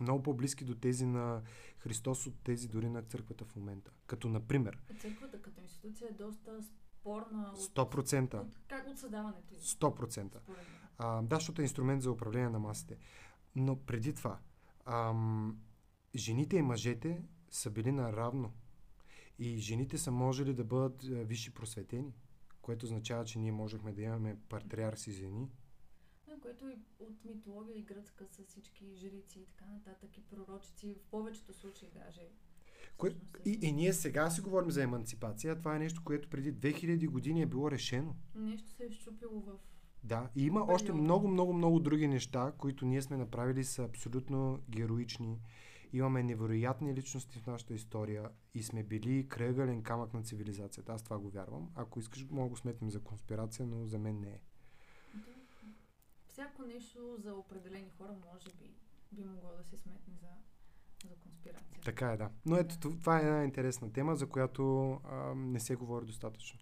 [0.00, 1.42] много по-близки до тези на
[1.78, 3.90] Христос от тези дори на църквата в момента.
[4.06, 8.34] Като например, Църквата като институция е доста спорна от, 100%.
[8.34, 9.58] от, как от създаването й.
[9.58, 10.38] 100%.
[10.38, 10.58] според мен.
[10.98, 12.96] А, да, защото е инструмент за управление на масите.
[13.58, 14.38] Но преди това,
[14.84, 15.60] ам,
[16.14, 18.52] жените и мъжете са били наравно.
[19.38, 22.14] И жените са можели да бъдат а, висши просветени,
[22.62, 25.50] което означава, че ние можехме да имаме патриарси жени.
[26.26, 30.94] Да, което и от митология и гръцка с всички жрици и така нататък и пророчици,
[30.94, 32.20] в повечето случаи даже.
[32.96, 36.30] Кое, е- и, и ние сега си говорим за емансипация, а това е нещо, което
[36.30, 38.16] преди 2000 години е било решено.
[38.34, 39.52] Нещо се е щупило в...
[40.04, 40.72] Да, и има Периода.
[40.72, 45.40] още много, много, много други неща, които ние сме направили, са абсолютно героични.
[45.92, 50.92] Имаме невероятни личности в нашата история и сме били кръгален камък на цивилизацията.
[50.92, 51.70] Аз това го вярвам.
[51.74, 54.40] Ако искаш, мога да го сметнем за конспирация, но за мен не е.
[55.14, 55.20] Да.
[56.26, 58.74] Всяко нещо за определени хора може би
[59.12, 60.28] би могло да се сметне за,
[61.08, 61.80] за конспирация.
[61.84, 62.30] Така е, да.
[62.46, 66.60] Но ето, тв- това е една интересна тема, за която а, не се говори достатъчно.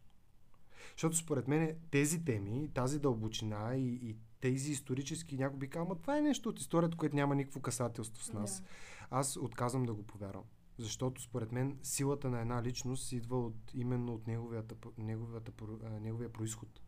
[0.96, 5.96] Защото според мен тези теми, тази дълбочина и, и тези исторически, някой би казал, "Ма
[5.96, 8.60] това е нещо от историята, което няма никакво касателство с нас.
[8.60, 8.66] Да.
[9.10, 10.44] Аз отказвам да го повярвам.
[10.78, 15.52] Защото според мен силата на една личност идва от, именно от неговията, неговията,
[16.00, 16.80] неговия происход.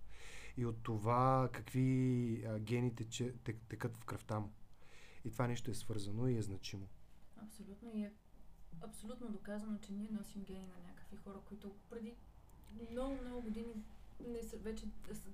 [0.57, 4.53] И от това какви а, гени тече, тек, текат в кръвта му.
[5.25, 6.89] И това нещо е свързано и е значимо.
[7.37, 8.13] Абсолютно и е
[8.81, 12.15] абсолютно доказано, че ние носим гени на някакви хора, които преди
[12.91, 13.75] много, много години
[14.27, 14.85] не са, вече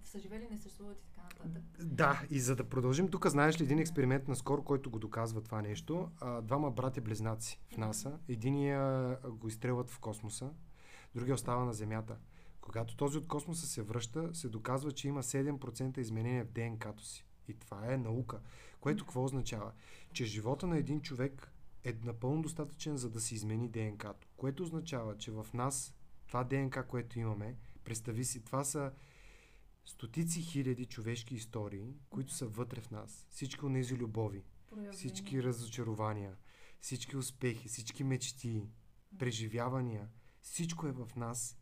[0.05, 1.63] са, живели, не съществуват и така нататък.
[1.85, 5.63] Да, и за да продължим, тук знаеш ли един експеримент наскоро, който го доказва това
[5.63, 6.11] нещо?
[6.21, 8.19] А, двама брати близнаци в НАСА.
[8.29, 10.51] Единия го изстрелват в космоса,
[11.15, 12.17] другия остава на Земята.
[12.61, 17.27] Когато този от космоса се връща, се доказва, че има 7% изменения в ДНК-то си.
[17.49, 18.41] И това е наука.
[18.81, 19.73] Което какво означава?
[20.13, 21.53] Че живота на един човек
[21.85, 24.29] е напълно достатъчен, за да се измени ДНК-то.
[24.37, 25.95] Което означава, че в нас
[26.27, 28.93] това ДНК, което имаме, представи си, това са
[29.85, 33.27] стотици хиляди човешки истории, които са вътре в нас.
[33.31, 34.93] Всички от тези любови, Проявление.
[34.93, 36.37] всички разочарования,
[36.81, 38.63] всички успехи, всички мечти,
[39.19, 40.09] преживявания,
[40.43, 41.59] всичко е в нас.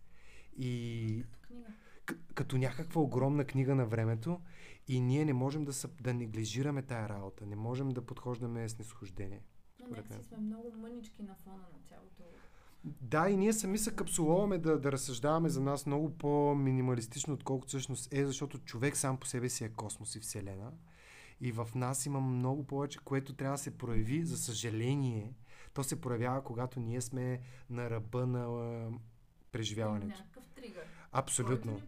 [0.55, 1.69] И Като книга.
[2.07, 4.41] к- като някаква огромна книга на времето
[4.89, 8.79] и ние не можем да, съ- да неглижираме тая работа, не можем да подхождаме с
[8.79, 9.43] нисхождение.
[9.81, 12.23] Но някакси сме много мънички на фона на цялото.
[12.85, 18.13] Да, и ние сами се капсуловаме да, да разсъждаваме за нас много по-минималистично, отколкото всъщност
[18.13, 20.73] е, защото човек сам по себе си е космос и Вселена.
[21.41, 24.25] И в нас има много повече, което трябва да се прояви.
[24.25, 25.35] За съжаление,
[25.75, 28.91] то се проявява, когато ние сме на ръба на а,
[29.53, 30.07] преживяването.
[30.07, 30.85] Някакъв тригър.
[31.13, 31.81] Абсолютно.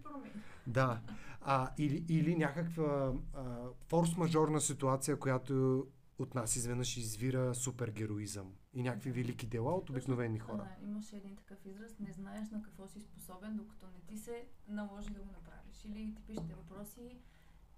[0.67, 1.01] Да.
[1.41, 3.43] А, или, или някаква а,
[3.91, 5.87] форс-мажорна ситуация, която
[6.19, 10.69] от нас изведнъж извира супергероизъм и някакви велики дела от обикновени хора.
[10.81, 14.47] а, имаше един такъв израз, не знаеш на какво си способен, докато не ти се
[14.69, 15.85] наложи да го направиш.
[15.85, 17.19] Или ти пишете въпроси,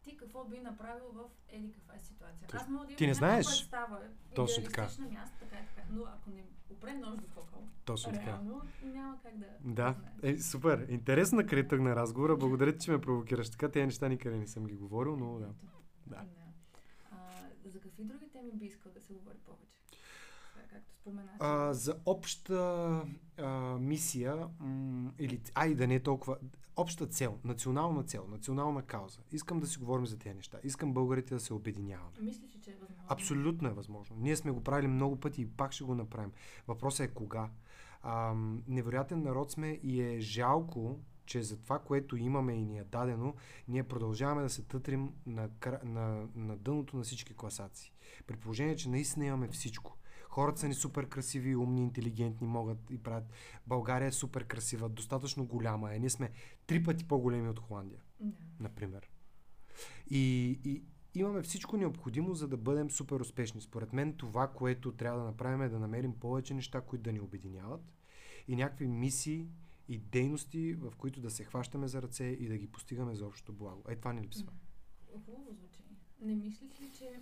[0.02, 2.48] ти какво би направил в еди каква е ситуация.
[2.48, 2.60] Точно.
[2.62, 3.46] Аз мога да Ти не знаеш.
[3.46, 4.00] представа,
[4.34, 4.82] Точно така.
[4.82, 5.82] място, така така.
[5.90, 8.26] Но ако не опре нож до кокъл, Точно така.
[8.26, 10.86] реално няма как да Да, е, супер.
[10.88, 12.36] Интересно на къде тръгна разговора.
[12.36, 13.68] Благодаря ти, че ме провокираш така.
[13.68, 15.48] Тези неща никъде не съм ги говорил, но да.
[16.06, 16.24] Да.
[17.10, 17.16] А,
[17.64, 19.65] за какви други теми би искал да се говори повече?
[21.06, 21.30] Сега, както спомена.
[21.30, 23.02] че- А, за обща
[23.38, 23.48] а,
[23.78, 26.36] мисия, м- или, ай да не е толкова,
[26.76, 29.20] обща цел, национална цел, национална кауза.
[29.32, 30.58] Искам да си говорим за тези неща.
[30.64, 32.10] Искам българите да се обединяваме.
[32.20, 33.04] Мислиш ли, че е възможно?
[33.08, 34.16] Абсолютно е възможно.
[34.18, 36.32] Ние сме го правили много пъти и пак ще го направим.
[36.66, 37.50] Въпросът е кога.
[38.02, 38.34] А,
[38.68, 43.34] невероятен народ сме и е жалко, че за това, което имаме и ни е дадено,
[43.68, 45.48] ние продължаваме да се тътрим на,
[45.84, 47.92] на, на дъното на всички класации.
[48.26, 49.96] При положение, че наистина имаме всичко.
[50.36, 53.24] Хората са ни супер красиви, умни, интелигентни, могат и правят.
[53.66, 55.98] България е супер красива, достатъчно голяма е.
[55.98, 56.30] Ние сме
[56.66, 58.36] три пъти по-големи от Холандия Да.
[58.60, 59.10] например.
[60.10, 60.82] И, и
[61.14, 63.60] имаме всичко необходимо, за да бъдем супер успешни.
[63.60, 67.20] Според мен това, което трябва да направим е да намерим повече неща, които да ни
[67.20, 67.92] обединяват
[68.48, 69.48] и някакви мисии
[69.88, 73.52] и дейности, в които да се хващаме за ръце и да ги постигаме за общото
[73.52, 73.82] благо.
[73.88, 74.52] Е, това ни липсва.
[75.12, 75.20] Да.
[75.24, 75.80] Хубаво звучи.
[76.20, 77.20] Не мислиш ли, че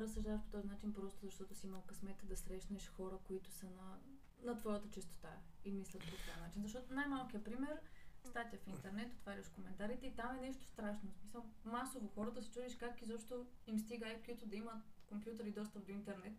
[0.00, 3.98] разсъждаваш по този начин просто защото си имал късмета да срещнеш хора, които са на,
[4.44, 6.62] на твоята чистота и мислят по този начин?
[6.62, 7.80] Защото най-малкият пример,
[8.24, 11.10] статия в интернет, отваряш коментарите и там е нещо страшно.
[11.10, 15.52] В смисъл, масово хората се чудиш как изобщо им стига IQ да имат компютър и
[15.52, 16.32] достъп до интернет.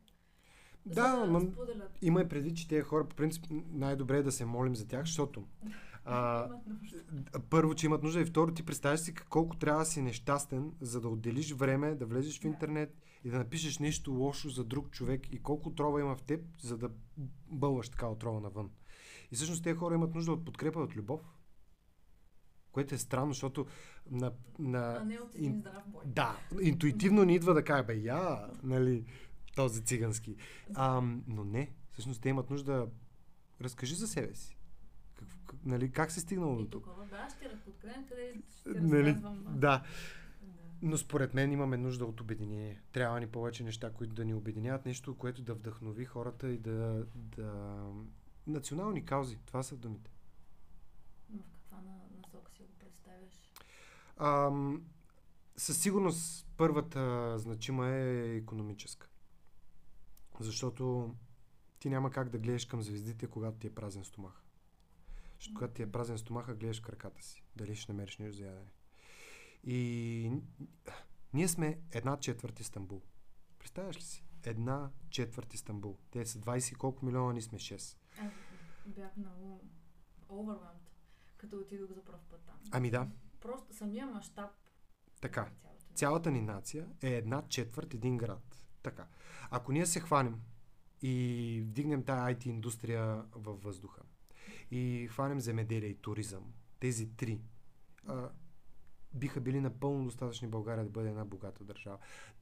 [0.85, 1.97] Да, да ма- споделят.
[2.01, 5.05] Има и преди, че тези хора, по принцип, най-добре е да се молим за тях,
[5.05, 5.47] защото
[6.05, 6.49] а,
[7.49, 11.01] първо, че имат нужда и второ, ти представяш си колко трябва да си нещастен, за
[11.01, 12.87] да отделиш време, да влезеш в Да.
[13.23, 16.77] И да напишеш нещо лошо за друг човек и колко отрова има в теб, за
[16.77, 16.89] да
[17.47, 18.69] бълваш така отрова навън.
[19.31, 21.21] И всъщност тези хора имат нужда от подкрепа, от любов.
[22.71, 23.65] Което е странно, защото
[24.11, 26.03] на, на, А не от един здрав бой.
[26.05, 29.05] да, интуитивно ни идва да кажа, бе, я, нали,
[29.55, 30.35] този цигански.
[30.75, 32.87] А, но не, всъщност те имат нужда,
[33.61, 34.57] разкажи за себе си.
[35.15, 35.27] Как,
[35.65, 36.85] нали, как се стигнало до тук?
[37.09, 39.59] да, ще откъде къде ще Нали, разказвам.
[39.59, 39.83] да.
[40.83, 42.81] Но според мен имаме нужда от обединение.
[42.91, 47.05] Трябва ни повече неща, които да ни обединяват, нещо, което да вдъхнови хората и да,
[47.15, 47.83] да...
[48.47, 50.11] Национални каузи, това са думите.
[51.29, 53.33] В каква на- насока си го представяш?
[54.17, 54.85] Ам,
[55.57, 59.09] със сигурност първата значима е економическа.
[60.39, 61.15] Защото
[61.79, 64.43] ти няма как да гледаш към звездите, когато ти е празен стомах.
[65.39, 67.43] Защото когато ти е празен стомаха, гледаш краката си.
[67.55, 68.71] Дали ще намериш нещо за ядене.
[69.63, 70.31] И
[71.33, 73.01] ние сме една четвърт Истанбул.
[73.59, 74.23] Представяш ли си?
[74.43, 75.97] Една четвърт Истанбул.
[76.11, 77.97] Те са 20 и колко милиона, ние сме 6.
[78.19, 78.31] Аз
[78.85, 79.61] бях много
[80.29, 80.89] overwhelmed,
[81.37, 82.55] като отидох за първ път там.
[82.71, 83.07] Ами да,
[83.41, 84.51] Просто самия мащаб.
[85.21, 85.41] така.
[85.41, 85.85] на цялото.
[85.95, 88.65] цялата ни нация е една четвърт един град.
[88.83, 89.07] Така.
[89.49, 90.41] Ако ние се хванем
[91.01, 94.01] и вдигнем тая IT индустрия във въздуха
[94.71, 97.41] и хванем земеделие и туризъм, тези три,
[98.07, 98.29] а,
[99.13, 101.97] биха били напълно достатъчни България да бъде една богата държава.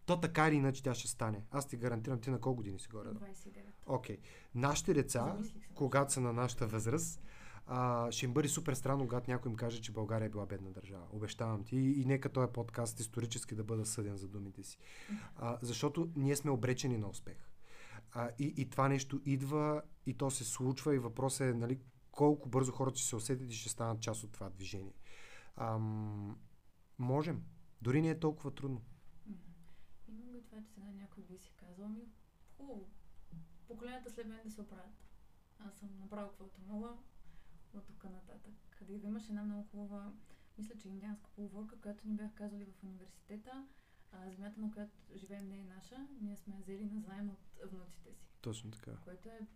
[0.06, 1.44] То така или иначе тя ще стане.
[1.52, 3.10] Аз ти гарантирам, ти на колко години си горе?
[3.10, 3.50] 29.
[3.86, 4.18] Окей.
[4.56, 5.38] Нашите деца,
[5.76, 7.22] когато са на нашата възраст,
[7.68, 10.70] а, ще им бъде супер странно, когато някой им каже, че България е била бедна
[10.70, 11.06] държава.
[11.12, 11.76] Обещавам ти.
[11.76, 14.78] И, и нека този подкаст исторически да бъда съден за думите си.
[15.36, 17.38] А, защото ние сме обречени на успех.
[18.14, 21.80] А, и, и това нещо идва и то се случва и въпросът е, нали,
[22.12, 24.94] колко бързо хората ще се усетят и ще станат част от това движение.
[25.58, 26.38] Ам,
[27.02, 27.44] можем.
[27.82, 28.82] Дори не е толкова трудно.
[30.08, 32.10] Имам го това, че сега някой би си казал, ми
[32.58, 32.90] хубаво,
[33.68, 35.06] поколенията след мен да се оправят.
[35.60, 36.90] Аз съм направил каквото мога
[37.74, 38.54] от тук нататък.
[38.70, 40.14] Къде да имаш една много хубава,
[40.58, 43.68] мисля, че индианска полуворка, която ни бях казали в университета.
[44.12, 46.08] А, земята, на която живеем, не е наша.
[46.22, 48.28] Ние сме взели на заем от внуците си.
[48.42, 48.92] Точно така.
[48.96, 49.48] Което е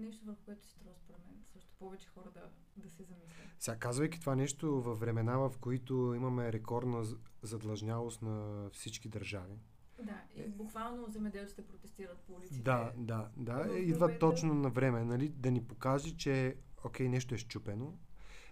[0.00, 3.46] нещо, върху което си трябва според мен също повече хора да, да се замислят.
[3.58, 7.04] Сега, казвайки това нещо във времена, в които имаме рекордна
[7.42, 9.58] задлъжнялост на всички държави.
[10.02, 12.62] Да, и буквално земеделците протестират по улиците.
[12.62, 13.54] Да, да, да.
[13.54, 17.98] В Идва момента- точно на време, нали, да ни покаже, че окей, нещо е щупено,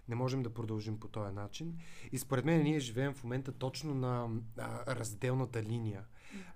[0.07, 1.77] не можем да продължим по този начин.
[2.11, 6.05] И според мен ние живеем в момента точно на а, разделната линия.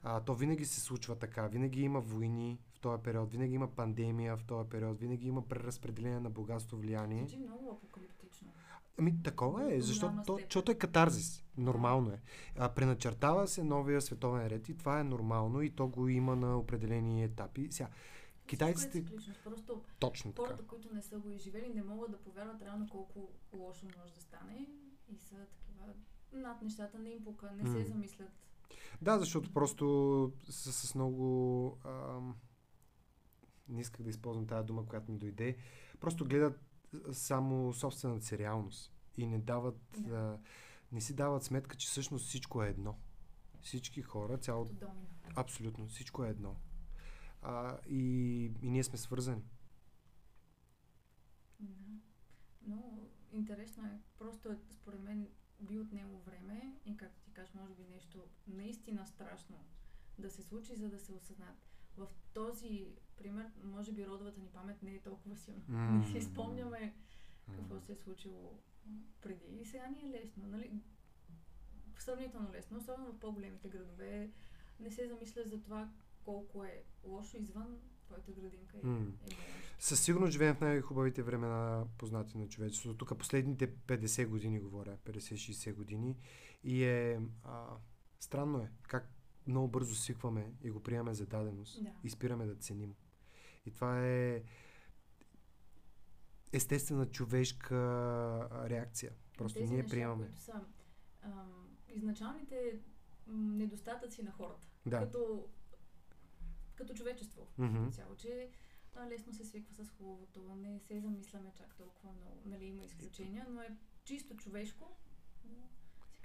[0.04, 1.48] А, то винаги се случва така.
[1.48, 6.20] Винаги има войни в този период, винаги има пандемия в този период, винаги има преразпределение
[6.20, 7.20] на богатство, влияние.
[7.20, 8.48] Звучи много апокалиптично.
[9.00, 11.44] Ами такова е, защото, то, защото е катарзис.
[11.58, 12.22] Нормално е.
[12.58, 16.58] А, преначертава се новия световен ред и това е нормално и то го има на
[16.58, 17.68] определени етапи.
[17.72, 17.90] Сега,
[18.48, 18.98] китайците...
[18.98, 19.44] Е цикличност.
[19.44, 20.48] Просто Точно така.
[20.48, 24.22] хората, които не са го изживели, не могат да повярват реално колко лошо може да
[24.22, 24.68] стане
[25.10, 25.86] и са такива
[26.34, 28.32] над нещата, не им пука, не се замислят.
[29.02, 31.78] Да, защото просто с, с много...
[31.86, 32.36] Ам,
[33.70, 35.58] не исках да използвам тази дума, която ми дойде.
[36.00, 36.60] Просто гледат
[37.12, 39.80] само собствената си реалност и не дават...
[39.98, 40.16] Да.
[40.16, 40.40] А,
[40.92, 42.96] не си дават сметка, че всъщност всичко е едно.
[43.62, 45.08] Всички хора, домино.
[45.36, 46.56] Абсолютно, всичко е едно.
[47.42, 49.44] А, и, и ние сме свързани.
[51.60, 51.74] Да.
[52.68, 54.00] Но интересно е.
[54.20, 55.28] Просто е, според мен
[55.62, 59.66] би отнело време и както ти кажеш, може би нещо наистина страшно
[60.18, 61.56] да се случи, за да се осъзнат.
[62.00, 62.88] В този
[63.18, 65.62] пример, може би родовата ни памет не е толкова силна.
[65.70, 66.93] Не си спомняме
[67.56, 68.60] какво се е случило
[69.22, 69.45] преди.
[69.62, 70.72] И сега ни е лесно, нали?
[72.00, 74.32] Сравнително лесно, особено в по-големите градове.
[74.80, 75.89] Не се замисля за това
[76.26, 77.80] колко е лошо извън
[78.10, 79.38] твоята градинка е болещо.
[79.80, 82.97] Със сигурност живеем в най-хубавите времена, познати на човечеството.
[82.97, 86.18] Тук последните 50 години говоря, 50-60 години.
[86.64, 87.20] И е...
[87.43, 87.68] А,
[88.20, 89.19] странно е как
[89.50, 91.84] много бързо свикваме и го приемаме за даденост.
[91.84, 91.91] Да.
[92.04, 92.95] И спираме да ценим.
[93.66, 94.43] И това е
[96.54, 97.76] естествена човешка
[98.70, 99.12] реакция.
[99.38, 100.26] Просто Тези ние неща, приемаме.
[100.26, 100.62] които са
[101.22, 102.80] ам, изначалните
[103.28, 104.68] недостатъци на хората.
[104.86, 105.00] Да.
[105.00, 105.50] Като,
[106.76, 107.47] като човечество.
[107.58, 108.50] Като цяло, че
[108.95, 112.41] а, лесно се свиква с хубавото, не се замисляме чак толкова много.
[112.45, 114.97] Нали, има изключения, но е чисто човешко.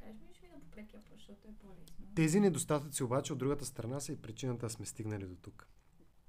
[0.04, 2.06] Кажеш, ми ще мина по прекия път, защото е по-лесно.
[2.14, 5.68] Тези недостатъци обаче от другата страна са и причината да сме стигнали до тук.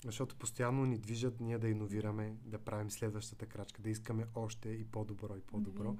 [0.06, 4.86] Защото постоянно ни движат ние да иновираме, да правим следващата крачка, да искаме още и
[4.86, 5.98] по-добро и по-добро.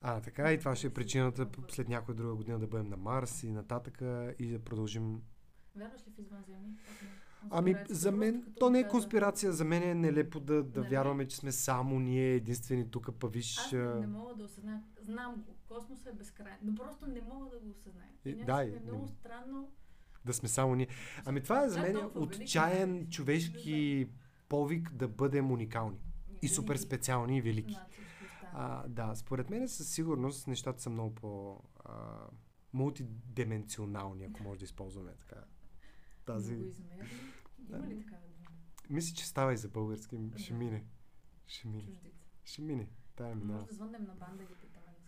[0.00, 3.42] А, така и това ще е причината след някоя друга година да бъдем на Марс
[3.42, 5.22] и нататъка и да продължим.
[5.76, 6.76] Вярваш ли в извънземни?
[7.50, 10.90] Ами, за мен, то не е конспирация, за мен е нелепо да, да Нали?
[10.90, 13.58] вярваме, че сме само ние единствени тук, па виж.
[13.58, 14.82] Аз не, не мога да осъзная.
[15.02, 15.55] Знам го.
[15.68, 16.58] Космосът е безкрайен.
[16.62, 18.08] Но просто не мога да го осъзная.
[18.24, 19.72] И- И, да, да, е много странно.
[20.24, 20.88] да сме само ние.
[21.24, 23.08] Ами това е за мен велики отчаян сме.
[23.08, 24.08] човешки
[24.48, 25.98] повик да бъдем уникални.
[26.42, 27.72] И супер велики специални и велики.
[27.72, 27.92] останали.
[28.52, 32.16] А, да, според мен със сигурност нещата са много по а,
[32.72, 35.44] мултидименционални, ако може да използваме така.
[36.26, 36.52] Тази...
[36.52, 37.08] Многоизмерни.
[37.68, 38.48] Има ли такава дума?
[38.90, 40.16] Мисля, че става и за български.
[40.36, 40.58] Ще Да.
[40.58, 40.84] мине.
[41.46, 42.00] Ще мине.
[42.44, 42.88] Ще мине.
[43.16, 43.52] Тая минава.
[43.54, 44.54] Може да звъннем на банда и ги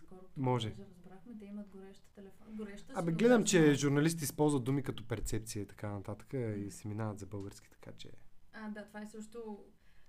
[0.09, 0.75] Скоро Може.
[0.79, 2.55] Разбрахме, те имат гореща телефон.
[2.55, 7.19] Гореща Абе, гледам, че журналисти използват думи като перцепция и така нататък и се минават
[7.19, 8.11] за български, така че...
[8.53, 9.65] А, да, това е също...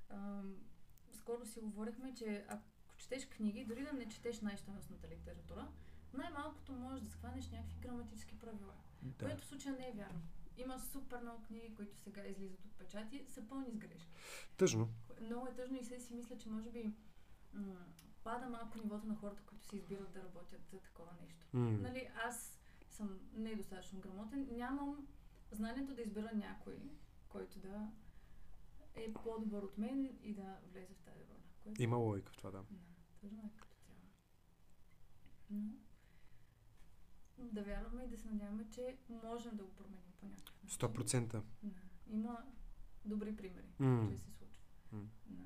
[0.08, 0.54] Ам,
[1.12, 2.64] скоро си говорихме, че ако
[2.96, 5.68] четеш книги, дори да не четеш най-щастната литература,
[6.12, 8.74] най-малкото можеш да схванеш някакви граматически правила.
[9.02, 9.24] Да.
[9.24, 10.20] Което в случая не е вярно.
[10.56, 14.16] Има супер много книги, които сега излизат от печати, са пълни с грешки.
[14.56, 14.88] Тъжно.
[15.20, 16.92] Много е тъжно и се си мисля, че може би
[17.52, 17.86] м-
[18.24, 21.46] пада малко нивото на хората, които се избират да работят за такова нещо.
[21.52, 21.70] М.
[21.70, 22.58] Нали, аз
[22.88, 25.08] съм недостатъчно грамотен, нямам
[25.50, 26.78] знанието да избера някой,
[27.28, 27.90] който да
[28.94, 31.40] е по-добър от мен и да влезе в тази роля.
[31.62, 31.82] Което...
[31.82, 32.58] Има логика в това, да.
[32.70, 32.78] Да,
[33.20, 33.98] тъжно е като цяло.
[37.38, 40.78] Но да вярваме и да се надяваме, че можем да го променим по някакъв начин.
[40.78, 41.42] 100%.
[41.62, 41.80] Да.
[42.10, 42.38] Има
[43.04, 44.08] добри примери, М.
[44.10, 44.46] че се случва.
[44.92, 45.08] М.
[45.26, 45.44] Да.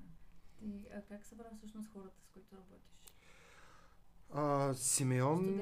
[0.64, 2.98] Ти, а как събра всъщност хората, с които работиш?
[4.32, 5.60] А, Симеон...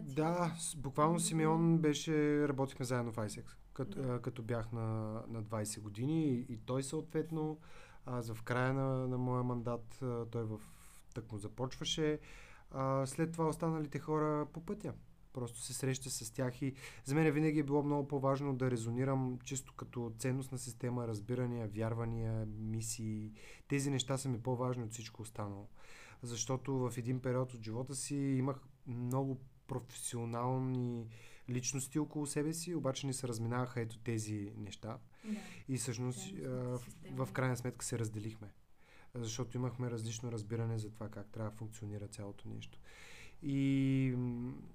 [0.00, 2.48] Да, буквално Симеон беше...
[2.48, 4.22] Работихме заедно в ISEX, като, Да.
[4.22, 4.82] като бях на,
[5.28, 7.58] на 20 години и, и той съответно
[8.06, 10.60] Аз в края на, на моя мандат а, той в
[11.14, 12.18] тък му започваше.
[12.70, 14.94] А, след това останалите хора по пътя.
[15.36, 16.74] Просто се среща с тях и
[17.04, 22.46] за мен винаги е било много по-важно да резонирам чисто като ценностна система, разбирания, вярвания,
[22.46, 23.32] мисии.
[23.68, 25.68] Тези неща са ми по-важни от всичко останало.
[26.22, 31.08] Защото в един период от живота си имах много професионални
[31.50, 34.98] личности около себе си, обаче не се разминаваха ето тези неща.
[35.24, 35.38] Да.
[35.68, 36.80] И всъщност в,
[37.26, 38.48] в крайна сметка се разделихме.
[39.14, 42.78] Защото имахме различно разбиране за това как трябва да функционира цялото нещо.
[43.42, 44.14] И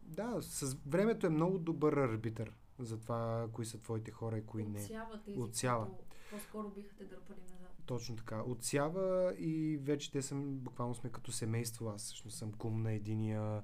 [0.04, 4.66] да, с времето е много добър арбитър за това, кои са твоите хора и кои
[4.66, 4.80] не.
[4.80, 5.86] Отсява тези, Отсява.
[5.86, 7.76] които по-скоро биха те дърпали назад.
[7.86, 8.42] Точно така.
[8.42, 11.90] Отсява и вече те съм, буквално сме като семейство.
[11.90, 13.64] Аз всъщност съм кум на единия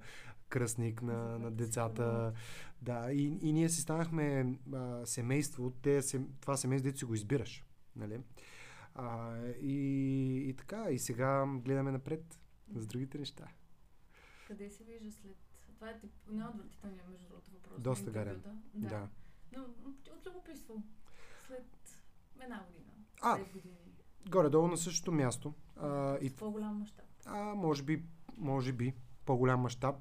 [0.49, 2.33] кръстник на, на децата.
[2.81, 5.71] Да, и, и ние си станахме а, семейство.
[5.81, 7.65] Те, сем, това семейство, дето си го избираш.
[7.95, 8.21] Нали?
[8.95, 12.39] А, и, и така, и сега гледаме напред
[12.75, 13.47] с другите неща.
[14.47, 15.37] Къде се вижда след...
[15.75, 17.81] Това е тип най-отвратителният, между другото, въпрос.
[17.81, 18.41] Доста гарен.
[18.73, 18.89] Да.
[18.89, 19.07] Да.
[19.55, 19.63] Но
[20.13, 20.83] от любопитство.
[21.47, 21.65] След
[22.41, 22.91] една година.
[23.21, 23.37] А.
[23.53, 23.75] Години.
[24.29, 25.53] Горе-долу на същото място.
[25.75, 27.05] А, и В по-голям мащаб.
[27.25, 28.05] А, може би,
[28.37, 28.93] може би,
[29.25, 29.95] по-голям мащаб,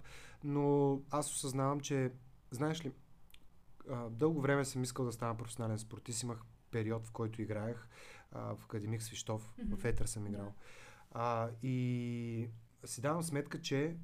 [0.44, 2.12] но аз осъзнавам, че,
[2.50, 2.92] знаеш ли,
[3.90, 6.22] а, дълго време съм искал да стана професионален спортист.
[6.22, 7.88] Имах период, в който играех
[8.32, 9.76] а, в Академик Свищов, Мгм.
[9.76, 10.54] в Етър съм играл.
[11.10, 12.48] А, и
[12.84, 13.96] си давам сметка, че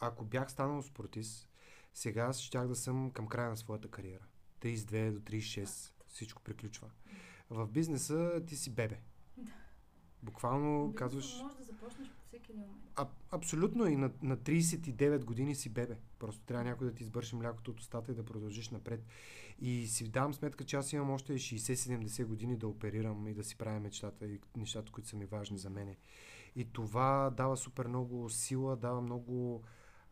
[0.00, 1.48] ако бях станал спортист,
[1.94, 4.24] сега щях да съм към края на своята кариера.
[4.60, 6.90] 32 до 36, всичко приключва.
[7.50, 9.00] В бизнеса ти си бебе.
[9.36, 9.52] Да.
[10.22, 11.40] Буквално Бизнеса казваш...
[11.42, 12.82] Може да започнеш по всеки един момент.
[12.96, 15.98] А, абсолютно и на, на 39 години си бебе.
[16.18, 19.06] Просто трябва някой да ти избърши млякото от устата и да продължиш напред.
[19.60, 23.56] И си давам сметка, че аз имам още 60-70 години да оперирам и да си
[23.56, 25.96] правя мечтата и нещата, които са ми важни за мене.
[26.56, 29.62] И това дава супер много сила, дава много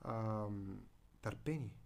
[0.07, 0.81] ам,
[1.23, 1.77] търпение.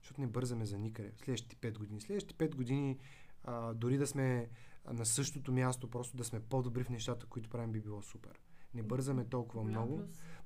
[0.00, 1.12] Защото не бързаме за никъде.
[1.16, 2.00] Следващите 5 години.
[2.00, 2.98] Следващите 5 години,
[3.44, 4.48] а, дори да сме
[4.92, 8.40] на същото място, просто да сме по-добри в нещата, които правим, би било супер.
[8.74, 10.02] Не бързаме толкова много.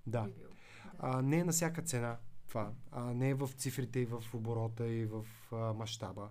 [0.07, 0.23] Да.
[0.23, 0.49] би бил.
[0.49, 0.51] Да.
[0.99, 2.19] А, не е на всяка цена
[2.49, 2.73] това.
[2.91, 6.31] А, не е в цифрите и в оборота и в а, мащаба.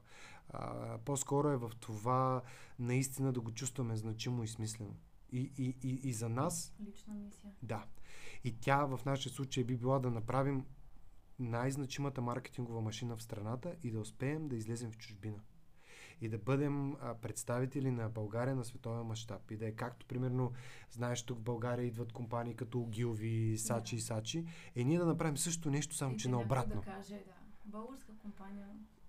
[0.49, 2.41] А, по-скоро е в това
[2.79, 4.95] наистина да го чувстваме значимо и смислено.
[5.35, 7.51] И, и, и, и за нас, Лична мисия.
[7.63, 7.85] да.
[8.43, 10.65] И тя в нашия случай би била да направим
[11.39, 15.39] най-значимата маркетингова машина в страната и да успеем да излезем в чужбина.
[16.21, 19.51] И да бъдем а, представители на България на световен мащаб.
[19.51, 20.51] И да е както, примерно,
[20.89, 23.99] знаеш, тук в България идват компании като Огилви, Сачи Да.
[23.99, 24.45] и Сачи.
[24.75, 26.75] Е, ние да направим също нещо, само И че наобратно.
[26.75, 27.33] Да каже, да.
[27.65, 28.67] Българска компания.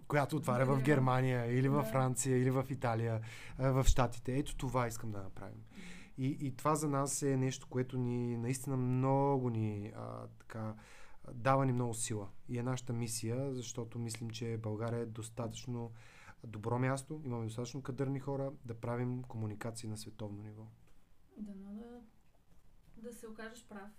[0.08, 0.82] Която отваря в.
[0.82, 1.82] Германия, или в Да.
[1.84, 3.20] Франция, или в Италия,
[3.58, 4.38] в Штатите.
[4.38, 5.62] Ето това искам да направим.
[6.18, 10.74] И, и това за нас е нещо, което ни наистина много ни а, така,
[11.34, 12.28] дава ни много сила.
[12.48, 15.92] И е нашата мисия, защото мислим, че България е достатъчно
[16.44, 20.66] добро място, имаме достатъчно кадърни хора да правим комуникации на световно ниво.
[21.36, 22.00] Дано да,
[22.96, 23.90] да се окажеш прав.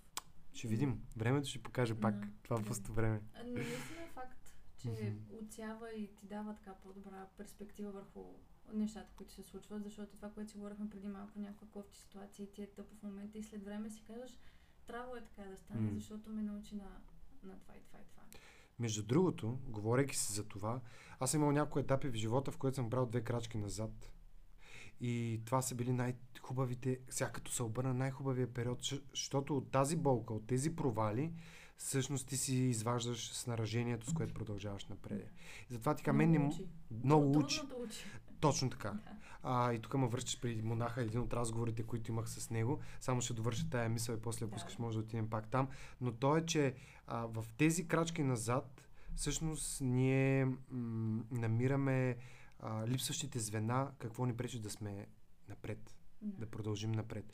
[0.54, 1.02] Ще видим.
[1.18, 2.66] Времето ще покаже пак Да, това да.
[2.66, 3.22] пусто време.
[3.46, 5.46] Но наистина е факт, че Мгм.
[5.46, 8.24] отсява и ти дава така по-добра перспектива върху
[8.74, 12.52] нещата, които се случват, защото това, което си говорихме преди малко, някаква кофти ситуация и
[12.52, 14.32] ти е тъпо в момента и след време си казваш,
[14.88, 15.96] трябва е така да стане, М.
[15.96, 17.02] защото ме научи на,
[17.44, 18.24] на това и това и това.
[18.80, 20.82] Между другото, говорейки си за това,
[21.20, 24.12] аз съм имал някои етапи в живота, в които съм брал две крачки назад.
[25.02, 28.80] И това са били най-хубавите, сега като се обърна най-хубавия период,
[29.12, 31.34] защото от тази болка, от тези провали,
[31.78, 35.32] всъщност ти си изваждаш снаражението, с което продължаваш напред.
[35.70, 36.52] И затова така мен не...
[37.04, 37.62] Много учи.
[38.40, 38.92] Точно така.
[38.92, 39.00] Да.
[39.44, 42.80] А, и тук ме връщаш при монаха един от разговорите, които имах с него.
[43.00, 44.58] Само ще довърша тая мисъл и после, ако Да.
[44.58, 45.68] искаш, може да отидем пак там.
[46.02, 46.76] Но то е, че
[47.08, 52.18] а, в тези крачки назад, всъщност ние м- намираме
[52.60, 55.08] а, липсващите звена, какво ни пречи да сме
[55.50, 57.34] напред, да продължим напред.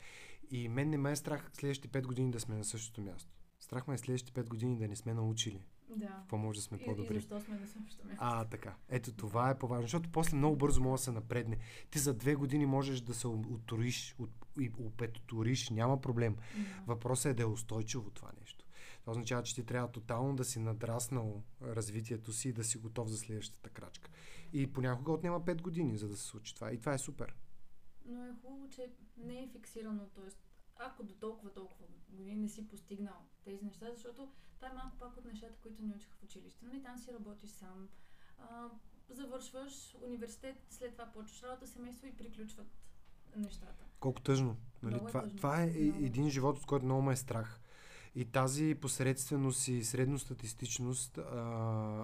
[0.50, 3.30] И мен не ме е страх следващите 5 години да сме на същото място.
[3.60, 6.06] Страх ме е следващите 5 години да не сме научили Да.
[6.06, 7.14] какво може да сме И, и по-добри.
[7.14, 8.18] защо сме на същото място.
[8.24, 8.74] А, така.
[8.88, 11.58] Ето това е по-важно, защото после много бързо може да се напредне.
[11.90, 14.30] Ти за две години можеш да се оториш, от,
[14.60, 16.36] и опетоториш, няма проблем.
[16.36, 16.62] Да.
[16.86, 18.64] Въпросът е да е устойчиво това нещо.
[19.00, 23.08] Това означава, че ти трябва тотално да си надраснал развитието си и да си готов
[23.08, 24.10] за следващата крачка.
[24.52, 26.72] И понякога отнема 5 години, за да се случи това.
[26.72, 27.34] И това е супер.
[28.06, 30.30] Но е хубаво, че не е фиксирано, т.е.
[30.76, 35.16] ако до толкова, толкова години не си постигнал тези неща, защото това е малко пак
[35.16, 36.66] от нещата, които ни учиха в училище.
[36.66, 37.88] Нали, там си работиш сам,
[38.38, 38.68] а,
[39.08, 42.66] завършваш университет, след това почваш работа, семейство и приключват
[43.36, 43.84] нещата.
[44.00, 44.56] Колко тъжно.
[44.82, 44.94] Нали?
[44.94, 45.36] Много е това, тъжно.
[45.36, 46.04] това е Много.
[46.04, 47.60] един живот, от който много ме е страх.
[48.14, 51.42] И тази посредственост и средностатистичност а,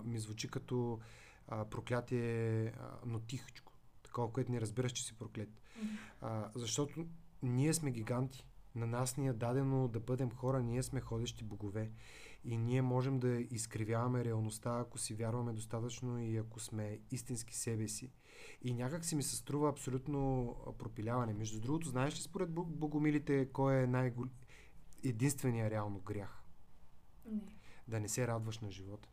[0.05, 1.01] ми звучи като
[1.49, 3.73] а, проклятие, а, но тихичко.
[4.03, 5.63] Такова, което не разбираш, че си проклет.
[6.21, 7.07] А, защото
[7.43, 8.47] ние сме гиганти.
[8.75, 11.93] На нас ни е дадено да бъдем хора, ние сме ходещи богове.
[12.45, 17.89] И ние можем да изкривяваме реалността, ако си вярваме достатъчно и ако сме истински себе
[17.89, 18.13] си.
[18.63, 21.33] И някак си ми се струва абсолютно а, пропиляване.
[21.35, 24.15] Между другото, знаеш ли според бог- богомилите кой е най
[25.05, 26.45] единствения реално грях?
[27.27, 27.57] Не.
[27.89, 29.09] Да не се радваш на живота.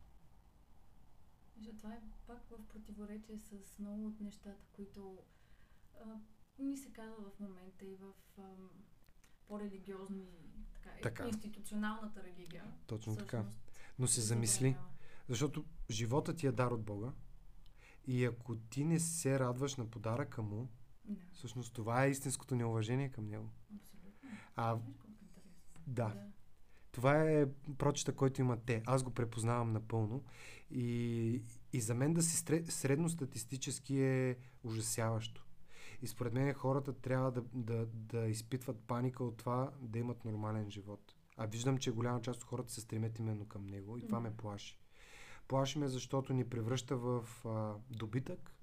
[1.56, 5.18] Защото това е пак в противоречие с много от нещата, които
[6.00, 6.04] а,
[6.58, 8.70] ни се казва в момента и в ам,
[9.48, 10.26] по-религиозни,
[10.74, 11.26] така, Така.
[11.28, 12.64] институционалната религия.
[12.86, 13.44] Точно така.
[13.98, 14.76] Но се замисли,
[15.28, 17.12] защото живота ти е дар от Бога.
[18.06, 20.68] И ако ти не се радваш на подаръка му,
[21.04, 23.50] Да, всъщност това е истинското неуважение към него.
[23.76, 24.30] абсолютно.
[24.56, 25.52] А, Виж колко интересно.
[25.86, 26.14] да.
[26.92, 27.46] Това е
[27.78, 28.82] прочета, който имат те.
[28.86, 30.24] Аз го препознавам напълно.
[30.70, 31.42] И,
[31.72, 32.36] и за мен да си
[32.68, 35.46] средностатистически е ужасяващо.
[36.02, 40.70] И според мен хората трябва да, да, да изпитват паника от това да имат нормален
[40.70, 41.14] живот.
[41.36, 44.36] А виждам, че голяма част от хората се стремят именно към него и това ме
[44.36, 44.78] плаши.
[45.48, 48.54] Плаши ме, защото ни превръща в а, добитък,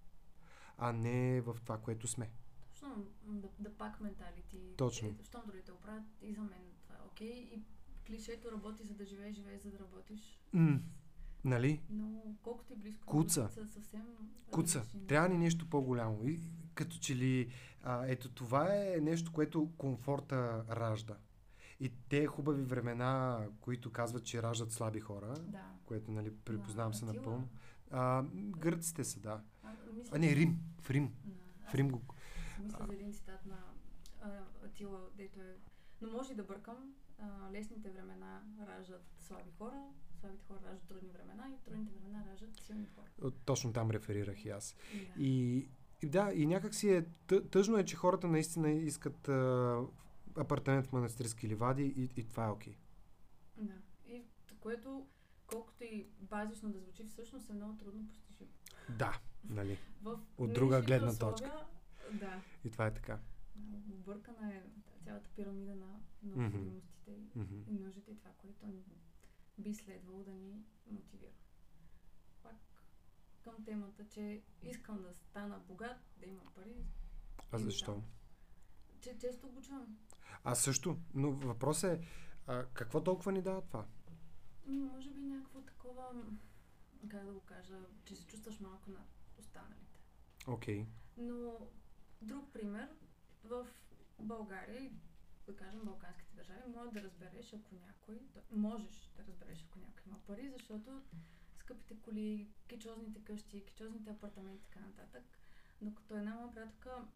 [0.77, 2.31] а не в това, което сме.
[2.73, 4.73] Точно да, да пак менталити.
[4.77, 5.07] Точно.
[5.07, 7.49] Е, щом другите оправят и за мен това е окей.
[7.53, 7.63] И
[8.07, 10.39] клишето работи за да живееш, живееш за да работиш.
[10.53, 10.79] М,
[11.45, 11.81] нали?
[11.89, 13.49] Но колкото е близко, Куца.
[13.49, 14.01] са съвсем
[14.51, 14.79] Куца.
[14.79, 16.27] различни Трябва ни нещо по-голямо.
[16.27, 16.39] И,
[16.73, 17.51] като че ли,
[17.83, 21.17] а, ето това е нещо, което комфорта ражда.
[21.79, 25.71] И те хубави времена, които казват, че раждат слаби хора, Да.
[25.85, 27.15] което, нали, припознавам се Атила.
[27.15, 27.47] напълно.
[27.91, 29.41] А, гърците са, да.
[29.63, 30.59] А, мисля, А не, Рим.
[30.81, 31.13] В Рим.
[31.25, 31.69] Да.
[31.69, 32.01] В Рим го...
[32.63, 33.57] Мисля за един цитат на
[34.21, 34.29] а,
[34.65, 35.55] Атила, дето е...
[36.01, 36.93] Но може и да бъркам.
[37.19, 39.83] А, лесните времена раждат слаби хора,
[40.25, 43.31] слабите хора раждат трудни времена и трудните времена раждат силни хора.
[43.45, 44.75] Точно там реферирах и аз.
[44.93, 45.23] Да.
[45.23, 45.57] И,
[46.01, 49.81] и да, и някак си е тъ- тъжно е, че хората наистина искат а,
[50.37, 52.75] апартамент в манастирски ливади и, и това е окей.
[53.57, 53.73] Да.
[54.07, 54.23] И
[54.59, 55.07] което,
[55.47, 58.49] колкото и базично да звучи, всъщност е много трудно постижимо.
[58.89, 59.19] Да,
[59.49, 59.77] нали.
[60.01, 61.65] В От друга гледна условия, точка.
[62.13, 62.41] Да.
[62.63, 63.19] И това е така.
[63.93, 64.61] Объркана е
[65.03, 67.55] цялата пирамида на необходимостите и Мгм.
[67.67, 68.65] и нуждите и това, което
[69.57, 71.31] би следвало да ни мотивира.
[72.43, 72.55] Пак
[73.41, 76.85] към темата, че искам да стана богат, да имам пари,
[77.51, 77.95] А защо?
[77.95, 78.01] да.
[79.01, 79.97] че често го чувам.
[80.43, 80.97] Аз също.
[81.13, 82.07] Но въпросът е,
[82.47, 83.85] а, какво толкова ни дава това?
[84.65, 86.23] М, Може би някакво такова,
[87.07, 87.75] как да го кажа,
[88.05, 89.99] че се чувстваш малко над останалите.
[90.47, 90.85] Окей.
[91.17, 91.57] Но
[92.21, 92.89] друг пример,
[93.43, 93.67] в
[94.19, 94.91] България
[95.45, 98.19] да кажем балканските държави, може да разбереш ако някой,
[98.51, 101.01] можеш да разбереш ако някой има пари, защото
[101.57, 105.23] скъпите коли, кичозните къщи, кичозните апартаменти и така нататък.
[105.81, 107.07] Докато една моя приятелка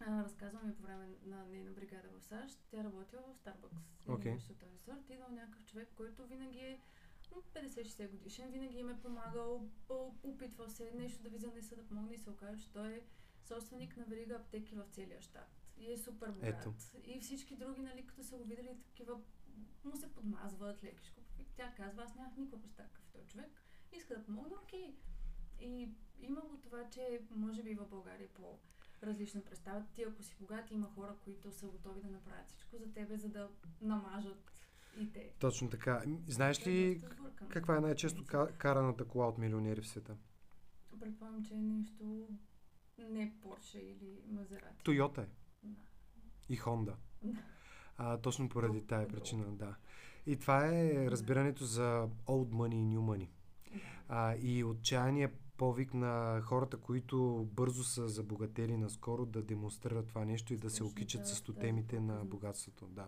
[0.00, 4.06] а, разказва ми по време на нейна бригада в САЩ, тя работила в Starbucks.
[4.06, 4.58] Okay.
[4.60, 5.10] този сорт.
[5.10, 6.80] Идвал някакъв човек, който винаги е
[7.34, 9.68] м, 50-60 годишен, винаги им е помагал,
[10.22, 13.02] опитвал се нещо да ви занесе да помогне и се оказа, че той е
[13.44, 15.61] собственик на верига аптеки в целия щат.
[15.78, 16.60] И е супер богат.
[16.60, 16.74] Ето.
[17.04, 19.20] И всички други, нали, като са го видели такива,
[19.84, 21.20] му се подмазват лекичко.
[21.38, 23.62] И тя казва, аз нямах никаква представа какъв е този човек.
[23.92, 24.94] Иска да помогне, окей.
[25.60, 25.88] И
[26.20, 28.58] има го това, че може би в България е по
[29.02, 29.84] различна представа.
[29.94, 33.28] Ти ако си богат, има хора, които са готови да направят всичко за тебе, за
[33.28, 33.50] да
[33.80, 34.52] намажат
[35.00, 35.32] и те.
[35.38, 36.02] Точно така.
[36.28, 37.30] Знаеш е ли сбъркано.
[37.48, 40.16] каква е най-често ка- караната кола от милионери в света?
[41.00, 42.28] Предполагам, че е нещо
[42.98, 44.84] не Порше или Мазерати.
[44.84, 45.26] Тойота е.
[46.56, 46.84] И.
[46.84, 46.94] Да.
[47.96, 49.74] А, точно поради тая причина, да.
[50.26, 53.28] И това е разбирането за old money и new money.
[54.08, 60.54] А, и отчаяния повик на хората, които бързо са забогатели наскоро да демонстрират това нещо
[60.54, 62.86] и да се окичат с тотемите на богатството.
[62.86, 63.06] Да.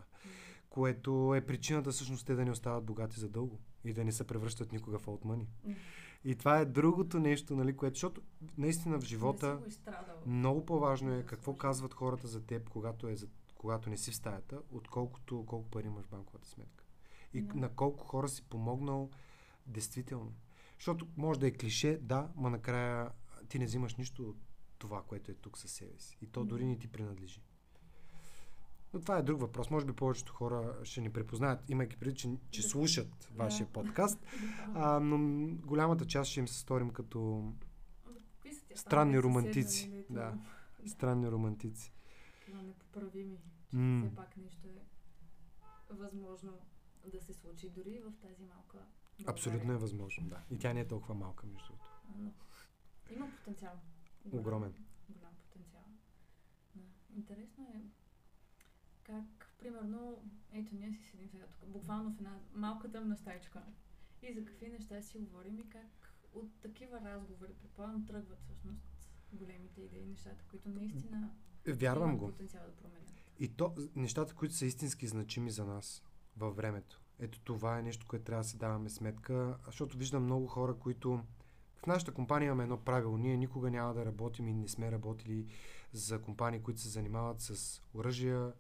[0.70, 4.27] Което е причината всъщност те да не остават богати за дълго и да не се
[4.27, 5.47] превръщат никога в old money.
[6.24, 8.22] И това е другото нещо, нали, което, защото
[8.59, 9.60] наистина в живота
[10.26, 14.16] много по-важно е какво казват хората за теб, когато, е за, когато не си в
[14.16, 16.84] стаята, отколкото колко пари имаш в банковата сметка.
[17.34, 17.55] И Да.
[17.55, 19.10] на колко хора си помогнал
[19.66, 20.34] действително.
[20.78, 23.10] Защото може да е клише, да, ма накрая
[23.48, 24.36] ти не взимаш нищо от
[24.78, 26.18] това, което е тук със себе си.
[26.20, 27.42] И то дори не ти принадлежи.
[28.95, 29.71] Но това е друг въпрос.
[29.71, 34.19] Може би повечето хора ще ни препознаят, имайки преди, че, че слушат вашия подкаст.
[34.75, 35.19] А, но
[35.66, 37.53] голямата част ще им се сторим като
[38.43, 40.39] тия странни романтици, да.
[40.87, 41.93] странни романтици.
[42.47, 43.39] Толкова непоправими,
[43.71, 44.07] че М.
[44.07, 46.53] все пак нещо е възможно
[47.12, 48.79] да се случи дори в тази малка
[49.19, 49.27] България.
[49.27, 50.43] Абсолютно е възможно, да.
[50.51, 51.91] И тя не е толкова малка, между другото.
[53.11, 53.73] Има потенциал.
[54.33, 54.75] Огромен.
[55.09, 55.85] Голям потенциал.
[56.75, 56.83] Да.
[57.16, 58.03] Интересно е
[59.06, 60.22] как, примерно,
[60.52, 63.62] ето ние си седим сега тук, буквално в една малка тъмна стайчка
[64.22, 68.82] и за какви неща си говорим и как от такива разговори, предполагам, тръгват всъщност
[69.32, 71.31] големите идеи, нещата, които наистина
[71.66, 72.26] Вярвам имат го.
[72.26, 73.12] потенциал да променят.
[73.39, 76.02] И то, нещата, които са истински значими за нас
[76.36, 77.01] във времето.
[77.18, 81.20] Ето това е нещо, което трябва да си даваме сметка, защото виждам много хора, които
[81.76, 83.18] в нашата компания имаме едно правило.
[83.18, 85.47] Ние никога няма да работим и не сме работили
[85.93, 88.52] за компании, които се занимават с оръжия,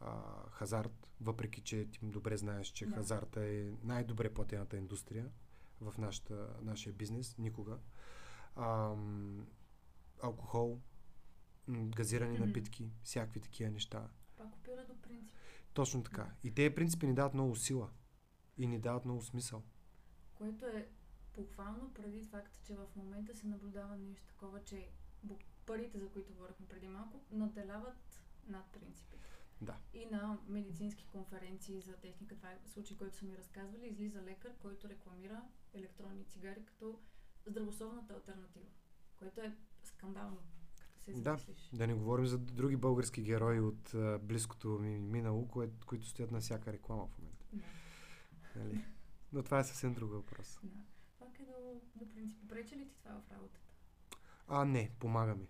[0.00, 2.94] а, хазарт, въпреки че ти добре знаеш, че Да.
[2.94, 5.30] хазарта е най-добре платената индустрия
[5.80, 7.38] в нашата, нашия бизнес.
[7.38, 7.78] Никога.
[8.56, 9.46] Ам,
[10.22, 10.80] алкохол,
[11.68, 12.46] газирани Мгм.
[12.46, 14.08] напитки, всякакви такива неща.
[14.36, 15.36] Пак опира до принцип,
[15.74, 16.30] Точно така.
[16.44, 17.90] И тези принципи ни дават много сила.
[18.56, 19.62] И ни дават много смисъл.
[20.34, 20.88] което е
[21.34, 24.88] похвално преди факта, че в момента се наблюдава нещо такова, че
[25.66, 29.18] парите, за които говорихме преди малко, наделяват над принципите.
[29.60, 29.76] Да.
[29.94, 34.52] И на медицински конференции за техника, това е случай, който са ми разказвали, излиза лекар,
[34.58, 35.42] който рекламира
[35.74, 37.00] електронни цигари като
[37.46, 38.66] здравословната альтернатива,
[39.16, 40.38] което е скандално,
[40.78, 41.18] като се Да.
[41.20, 41.70] замислиш.
[41.72, 46.30] Да не говорим за други български герои от а, близкото ми минало, кое, които стоят
[46.30, 47.46] на всяка реклама в момента.
[47.52, 47.64] Да.
[48.56, 48.84] Нали?
[49.32, 50.58] Но това е съвсем друг въпрос.
[50.62, 50.80] Да.
[51.18, 52.48] Пак е до, до принцип.
[52.48, 53.60] Пречи ли ти това в работата?
[54.48, 55.48] А, не, помага ми.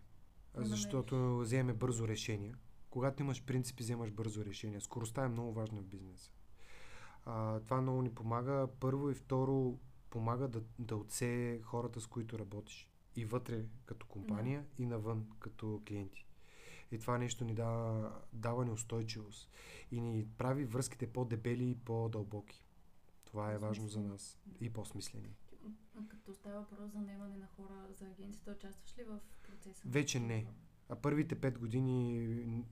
[0.55, 2.55] Да Защото вземе бързо решение.
[2.91, 4.81] Когато имаш принципи, вземаш бързо решение.
[4.81, 6.33] Скоростта е много важна в бизнеса.
[7.25, 8.69] А, това много ни помага.
[8.81, 9.79] Първо и второ,
[10.11, 12.89] помага да, да отсее хората, с които работиш.
[13.17, 16.27] И вътре като компания, и навън като клиенти.
[16.91, 19.51] И това нещо ни дава, дава ни устойчивост.
[19.91, 22.65] И ни прави връзките по-дебели и по-дълбоки.
[23.25, 24.39] Това е важно за нас.
[24.61, 25.35] И по-смислени.
[25.97, 29.83] А Като става въпрос за наемане на хора за агенцията, участваш ли в процеса?
[29.87, 30.47] Вече не.
[30.89, 32.65] А първите пет години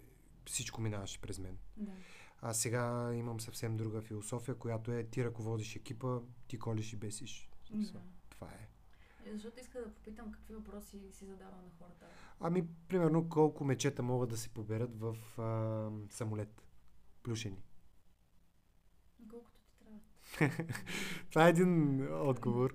[0.47, 1.59] всичко минаваше през мен.
[1.77, 1.93] Да.
[2.41, 6.19] А сега имам съвсем друга философия, която е ти ръководиш екипа,
[6.49, 7.51] ти колиш и бесиш.
[7.71, 8.01] Да.
[8.31, 8.69] Това е.
[9.27, 12.07] Е, Защото иска да попитам какви въпроси си задавам на хората.
[12.41, 16.63] Ами, примерно, колко мечета могат да се поберат в а, самолет?
[17.23, 17.63] Плюшени.
[21.31, 22.75] Това е един отговор.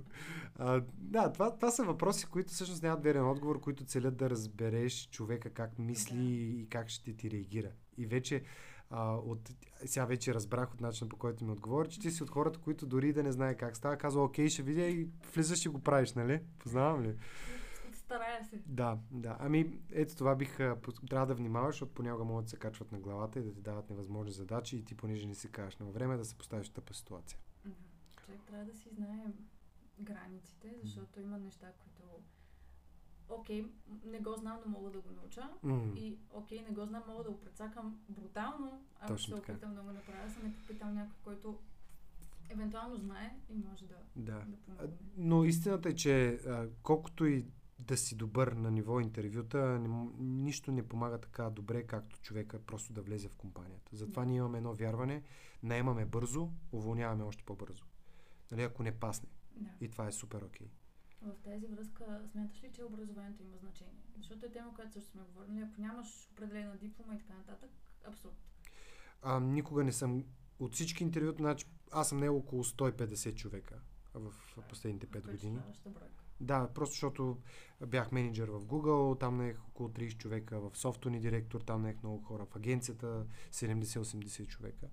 [0.56, 5.10] А, да, това, това са въпроси, които всъщност нямат верен отговор, които целят да разбереш
[5.10, 6.24] човека как мисли Да.
[6.24, 7.72] и как ще ти реагира.
[7.98, 8.44] И вече
[8.90, 9.50] а, от,
[9.86, 12.86] сега вече разбрах от начина по който ми отговори, че ти си от хората, които
[12.86, 16.14] дори да не знае как става, казва, окей, ще видя и влизаш и го правиш,
[16.14, 16.42] нали?
[16.60, 17.16] Познавам ли?
[17.94, 18.62] Старая се.
[18.66, 19.38] Да, да.
[19.40, 20.58] Ами, ето това бих...
[21.10, 23.90] Трябва да внимаваш, защото понякога могат да се качват на главата и да ти дават
[23.90, 26.94] невъзможни задачи и ти, понеже не си кажеш на време, да се поставиш в тъпа
[26.94, 27.38] ситуация.
[28.26, 29.26] Човек трябва да си знае
[30.00, 32.24] границите, защото има неща, които
[33.30, 33.66] окей,
[34.06, 35.50] не го знам, но мога да го науча.
[35.64, 35.94] М.
[35.96, 39.82] И окей, не го знам, мога да го прецакам брутално, ако Точно се опитам да
[39.82, 41.60] го направя, се не попитам някой, който
[42.50, 44.40] евентуално знае и може да, Да.
[44.48, 44.98] да помогне.
[45.18, 47.46] Но истината е, че а, колкото и
[47.80, 52.94] да си добър на ниво интервюта, не, нищо не помага така добре, както човека просто
[52.94, 53.96] да влезе в компанията.
[53.96, 54.30] Затова Да.
[54.30, 55.24] ние имаме едно вярване,
[55.64, 57.84] наемаме бързо, уволняваме още по-бързо.
[58.52, 59.30] Нали, ако не пасне.
[59.56, 59.70] Да.
[59.82, 60.68] И това е супер окей.
[61.22, 64.02] В тази връзка смяташ ли, че образованието има значение?
[64.18, 65.62] Защото е тема, която също сме говорили.
[65.62, 67.70] Ако нямаш определена диплома и така нататък,
[68.06, 68.36] абсурд.
[69.22, 70.26] А, никога не съм...
[70.60, 73.80] От всички интервюта, значи, аз съм не около 150 човека
[74.14, 74.34] в
[74.70, 75.60] последните 5 години.
[76.42, 77.38] Да, просто защото
[77.88, 82.24] бях менеджер в Google, там наех около 30 човека, в софтуни директор, там наех много
[82.24, 84.88] хора, в агенцията 70-80 човека.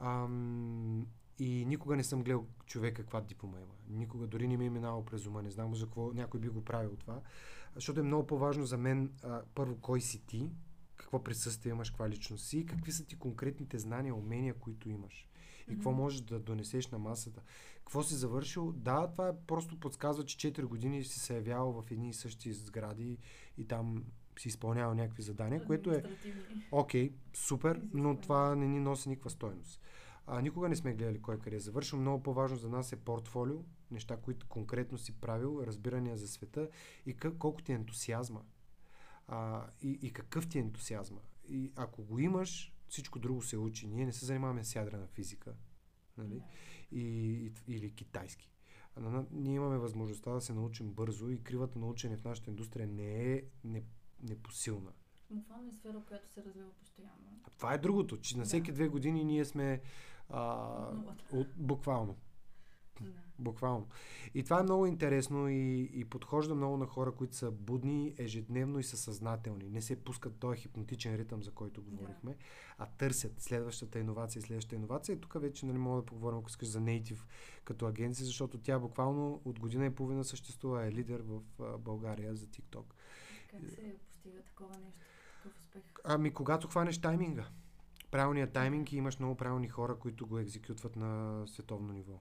[0.00, 1.06] Ам,
[1.38, 3.74] и никога не съм гледал човек каква диплома има.
[3.88, 6.64] Никога, дори не ми е минало през ума, не знам за какво някой би го
[6.64, 7.20] правил това.
[7.74, 10.50] Защото е много по-важно за мен, а, първо, кой си ти,
[10.96, 15.28] какво присъствие имаш, каква личност си, и какви са ти конкретните знания, умения, които имаш.
[15.68, 16.00] И какво Мгм.
[16.00, 17.42] можеш да донесеш на масата.
[17.78, 18.72] Какво си завършил?
[18.72, 22.52] Да, това е просто подсказва, че 4 години си се явявал в едни и същи
[22.52, 23.18] сгради
[23.58, 24.04] и там
[24.38, 26.02] си изпълнявал някакви задания, което е
[26.72, 29.80] окей, супер, но това не ни носи никаква стойност.
[30.26, 31.98] А, никога не сме гледали кой къде е завършил.
[31.98, 33.56] Много по-важно за нас е портфолио,
[33.90, 36.68] неща, които конкретно си правил, разбирания за света
[37.06, 38.42] и къ- колко ти е ентусиазма.
[39.28, 41.20] А, и, и какъв ти е ентусиазма.
[41.48, 43.86] И ако го имаш, всичко друго се учи.
[43.86, 45.54] Ние не се занимаваме с ядрена физика.
[46.18, 46.42] Нали?
[46.90, 48.50] И, и, или китайски.
[48.96, 52.86] А ние имаме възможността да се научим бързо и кривата на учене в нашата индустрия
[52.86, 53.82] не е не,
[54.22, 54.92] непосилна.
[55.30, 57.40] буквално е сфера, която се развива постоянно.
[57.56, 58.74] Това е другото, че на всеки Да.
[58.74, 59.80] две години ние сме
[60.30, 60.66] а,
[61.32, 62.16] от, буквално.
[63.00, 63.10] Да.
[63.38, 63.88] Буквално.
[64.34, 68.78] И това е много интересно и, и подхожда много на хора, които са будни ежедневно
[68.78, 69.70] и са съзнателни.
[69.70, 72.36] Не се пускат този хипнотичен ритъм, за който говорихме,
[72.78, 75.12] а търсят следващата иновация и следващата иновация.
[75.12, 77.24] И тук вече нали, мога да поговорим, ако искаш, за Native
[77.64, 81.40] като агенция, защото тя буквално от година и половина съществува, е лидер в
[81.78, 82.84] България за TikTok.
[83.50, 85.00] Как се постига такова нещо?
[85.42, 85.82] Такъв успех?
[86.04, 87.48] Ами, когато хванеш тайминга.
[88.14, 92.20] Правилният тайминг и имаш много правилни хора, които го екзекютват на световно ниво.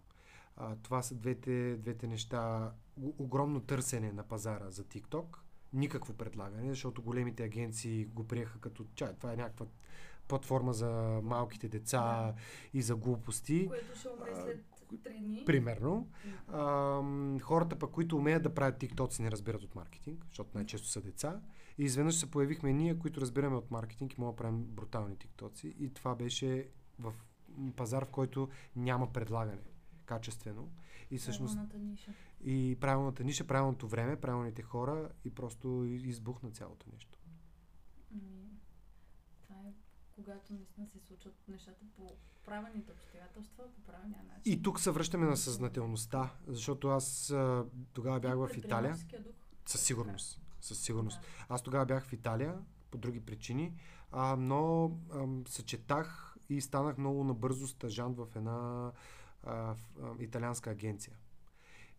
[0.58, 2.72] А, това са двете, двете неща.
[3.18, 5.26] Огромно търсене на пазара за TikTok.
[5.74, 9.14] Никакво предлагане, защото големите агенции го приеха като чай.
[9.18, 9.66] Това е някаква
[10.28, 12.34] платформа за малките деца
[12.74, 13.68] и за глупости.
[13.68, 14.66] Което ще умре а, след
[15.04, 15.44] три дни.
[15.46, 16.10] Примерно.
[16.54, 21.02] Ам, хората пък, които умеят да правят тиктоци, не разбират от маркетинг, защото най-често са
[21.02, 21.42] деца.
[21.78, 25.76] И изведнъж се появихме ние, които разбираме от маркетинг и можем да правим брутални тиктоци.
[25.80, 26.70] И това беше
[27.00, 27.14] в
[27.76, 29.62] пазар, в който няма предлагане
[30.06, 30.72] качествено.
[31.12, 32.12] И всъщност Правилната ниша.
[32.44, 37.20] и правилната ниша, правилното време, правилните хора и просто избухна цялото нещо.
[38.12, 38.50] Ами,
[39.44, 39.74] това е
[40.12, 44.54] когато наистина се случват нещата по правилните обстоятелства, по правилния начин.
[44.54, 47.34] И тук се връщаме на съзнателността, защото аз
[47.94, 48.96] тогава бях в Италия.
[48.96, 49.34] Дух.
[49.66, 50.43] Със сигурност.
[50.64, 51.22] Със сигурност.
[51.22, 51.28] Да.
[51.56, 52.56] Аз тогава бях в Италия
[52.92, 53.74] по други причини,
[54.12, 58.92] а, но ам, съчетах и станах много набързо стажант в една
[59.44, 61.14] а, в, а, италианска агенция.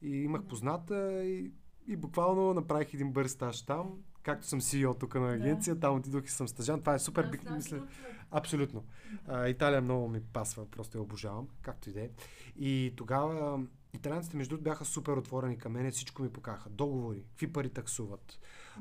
[0.03, 0.49] И имах Да.
[0.49, 1.53] позната и,
[1.87, 3.91] и буквално направих един бърз стаж там.
[4.23, 6.83] Както съм CEO тук на агенция, там отидох и съм стажант.
[6.83, 7.31] Това е супер.
[7.43, 7.87] Знам, мисля.
[8.31, 8.85] Абсолютно.
[9.27, 12.11] А, Италия много ми пасва, просто я обожавам, както и да е.
[12.57, 13.61] И тогава
[13.95, 16.71] италианците между другото бяха супер отворени към мене, всичко ми покаха.
[16.71, 18.39] Договори, какви пари таксуват,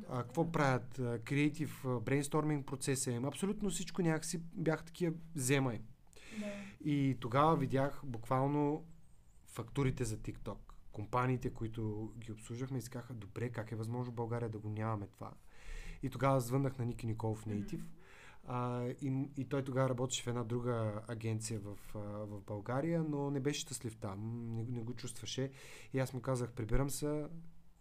[0.09, 5.81] а, какво правят, а, креатив, брейнсторминг процеса им, абсолютно всичко някакси бяха такива вземай.
[6.39, 6.51] Да.
[6.89, 8.85] И тогава видях буквално
[9.47, 10.57] фактурите за TikTok.
[10.91, 15.07] Компаниите, които ги обслужвахме, си казаха, добре, как е възможно в България да го нямаме
[15.07, 15.31] това.
[16.03, 17.81] И тогава звъннах на Ники Николов Native.
[18.47, 23.31] А, и, и той тогава работеше в една друга агенция в, а, в България, но
[23.31, 25.51] не беше щастлив там, не, не го чувстваше.
[25.93, 27.27] И аз му казах, прибирам се,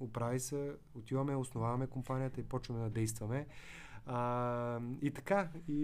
[0.00, 3.46] оправи се, отиваме, основаваме компанията и почваме да действаме.
[4.06, 5.74] А, и така, и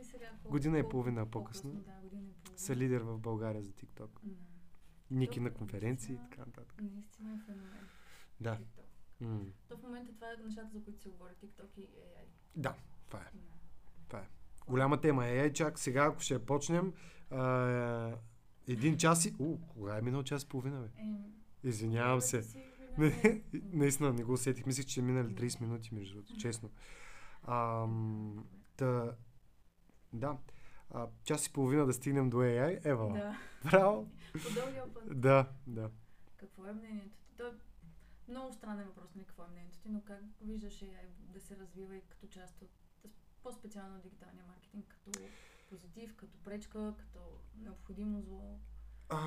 [0.00, 1.70] И сега, Година и половина по-късно.
[1.70, 2.58] Да, година и половина.
[2.58, 4.08] са лидер в България за TikTok.
[4.22, 4.36] Да.
[5.10, 6.82] Ники на конференции и така нататък.
[6.82, 7.86] Наистина е феномен.
[8.40, 8.56] Да.
[8.56, 8.82] TikTok.
[9.20, 9.40] М.
[9.68, 12.24] То в момента това е нещата, за които се говори TikTok и AI.
[12.56, 12.74] Да,
[13.06, 13.30] това е.
[13.34, 13.55] Да.
[14.08, 14.28] Това е.
[14.68, 15.38] Голяма тема е.
[15.38, 16.92] Е, чак сега, ако ще почнем,
[17.30, 18.12] а,
[18.68, 19.34] един час и...
[19.38, 20.88] У, кога е минал час и половина, бе?
[21.68, 22.42] Извинявам се.
[22.98, 23.42] Не,
[23.72, 24.66] наистина не го усетих.
[24.66, 26.70] Мислех, че ще минали 30 минути, между другото, честно.
[27.48, 28.46] Ам,
[28.76, 29.12] та,
[30.12, 30.36] да.
[30.90, 32.86] А, час и половина да стигнем до AI.
[32.86, 33.12] Ева.
[33.12, 33.38] Да,
[33.70, 34.10] Браво.
[34.32, 35.20] по дългия път.
[35.20, 35.90] Да, да.
[36.36, 37.36] Какво е мнението ти?
[37.36, 37.52] То е
[38.28, 41.96] много странен въпрос на какво е мнението ти, но как виждаш AI да се развива
[41.96, 42.85] и като част от
[43.46, 45.18] по-специално дигиталния маркетинг, като
[45.68, 47.18] позитив, като пречка, като
[47.62, 48.58] необходимо зло?
[49.08, 49.18] А,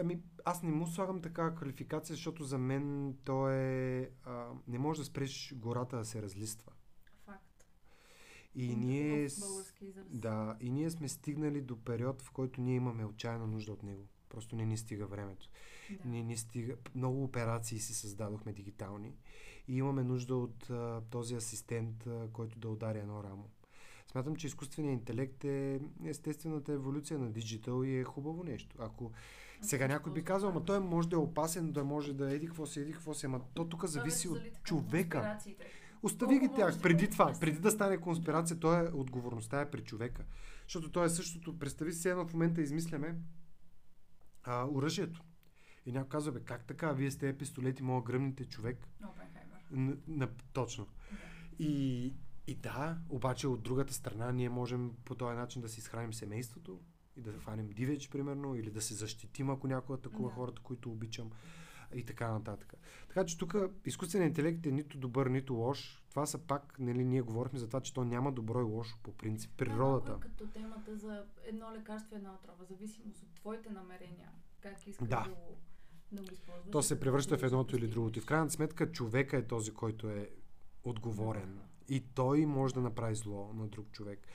[0.00, 4.10] ами, аз не му слагам такава квалификация, защото за мен то е...
[4.24, 6.72] А, не може да спреш гората да се разлиства.
[7.24, 7.66] Факт.
[8.54, 9.28] И Хубав ние...
[10.08, 14.08] Да, и ние сме стигнали до период, в който ние имаме отчаяна нужда от него.
[14.28, 15.50] Просто не ни стига времето.
[15.90, 16.08] Да.
[16.08, 16.76] Не ни стига...
[16.94, 19.16] Много операции си създадохме дигитални
[19.70, 23.44] и имаме нужда от а, този асистент, а, който да удари едно рамо.
[24.10, 28.76] Смятам, че изкуственият интелект е естествената еволюция на диджитал и е хубаво нещо.
[28.78, 29.12] Ако
[29.62, 32.66] сега някой би казал, ама той може да е опасен, да може да еди какво
[32.66, 35.38] се, еди какво се, ама то тук зависи от човека.
[36.02, 36.82] Остави ги тях.
[36.82, 40.24] Преди това, преди да стане конспирация, то е отговорността е при човека.
[40.62, 41.58] Защото то е същото.
[41.58, 43.16] Представи си едно в момента измисляме
[44.44, 45.22] а, оръжието.
[45.86, 46.92] И някой казва, бе, как така?
[46.92, 48.88] Вие сте пистолети, мога гръмните човек.
[49.04, 49.29] Опенхаймер.
[49.70, 50.86] Н- на, точно.
[51.10, 51.16] Да.
[51.58, 52.14] И,
[52.46, 56.80] и да, обаче от другата страна ние можем по този начин да си изхраним семейството
[57.16, 60.34] и да хванем дивеч, примерно, или да се защитим, ако някой атакува Да.
[60.34, 61.30] хората, които обичам
[61.94, 62.74] и така нататък.
[63.08, 63.54] Така че тук
[63.86, 66.02] изкуственият интелект е нито добър, нито лош.
[66.10, 69.12] Това са пак, нали, ние говорихме за това, че то няма добро и лошо по
[69.12, 69.50] принцип.
[69.56, 70.10] Природата.
[70.10, 74.30] Малко е като темата за едно лекарство и една отрова, зависимост от твоите намерения.
[74.60, 75.24] Как искаш Да.
[75.24, 75.58] да, го,
[76.12, 76.70] да го използваш.
[76.72, 78.18] То се превръща в едното или другото.
[78.18, 80.30] И в крайна сметка човека е този, който е
[80.84, 81.54] отговорен.
[81.54, 81.94] Да.
[81.94, 84.26] И той може да направи зло на друг човек.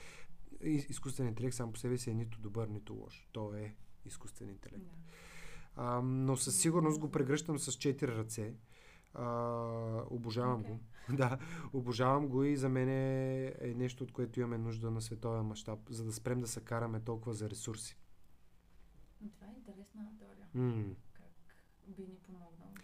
[0.60, 3.28] Изкуственият интелект сам по себе си е нито добър, нито лош.
[3.32, 3.74] То е
[4.04, 4.84] изкуствен интелект.
[4.84, 4.96] Да.
[5.76, 8.54] А, но със сигурност го прегръщам с четири ръце.
[9.14, 10.72] А, обожавам Окей.
[10.72, 10.80] го.
[11.16, 11.38] Да,
[11.72, 15.78] обожавам го и за мен е, е нещо, от което имаме нужда на световен мащаб,
[15.90, 17.96] за да спрем да се караме толкова за ресурси.
[19.18, 20.46] Това е интересна теория.
[20.54, 20.94] М.
[21.88, 22.74] Би ни помогнал.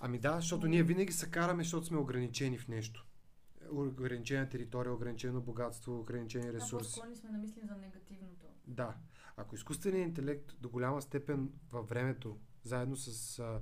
[0.00, 3.06] Ами да, защото ние винаги се караме, защото сме ограничени в нещо.
[3.72, 6.64] Ограничена територия, ограничено богатство, ограничени Ресурси.
[6.64, 6.90] ресурси.
[6.90, 8.46] По-склонни сме да мислим за негативното.
[8.66, 8.96] Да.
[9.36, 13.60] Ако изкуственият интелект до голяма степен във времето, заедно с а,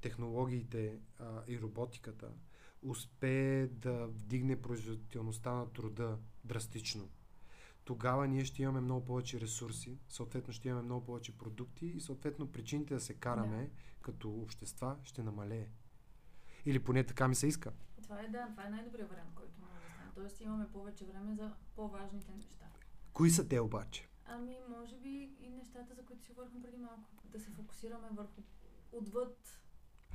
[0.00, 2.28] технологиите а, и роботиката,
[2.82, 7.08] успее да вдигне производителността на труда драстично,
[7.84, 12.52] тогава ние ще имаме много повече ресурси, съответно ще имаме много повече продукти и съответно
[12.52, 13.70] причините да се караме
[14.02, 15.68] като общества ще намалее.
[16.66, 17.72] Или поне така ми се иска.
[18.02, 20.10] Това е, да, това е най-добрият вариант, който може да стане.
[20.14, 22.66] Тоест имаме повече време за по-важните неща.
[23.12, 24.08] Кои са те обаче?
[24.26, 27.10] Ами, може би и нещата, за които си говорихме преди малко.
[27.24, 28.42] Да се фокусираме върху
[28.92, 29.60] отвъд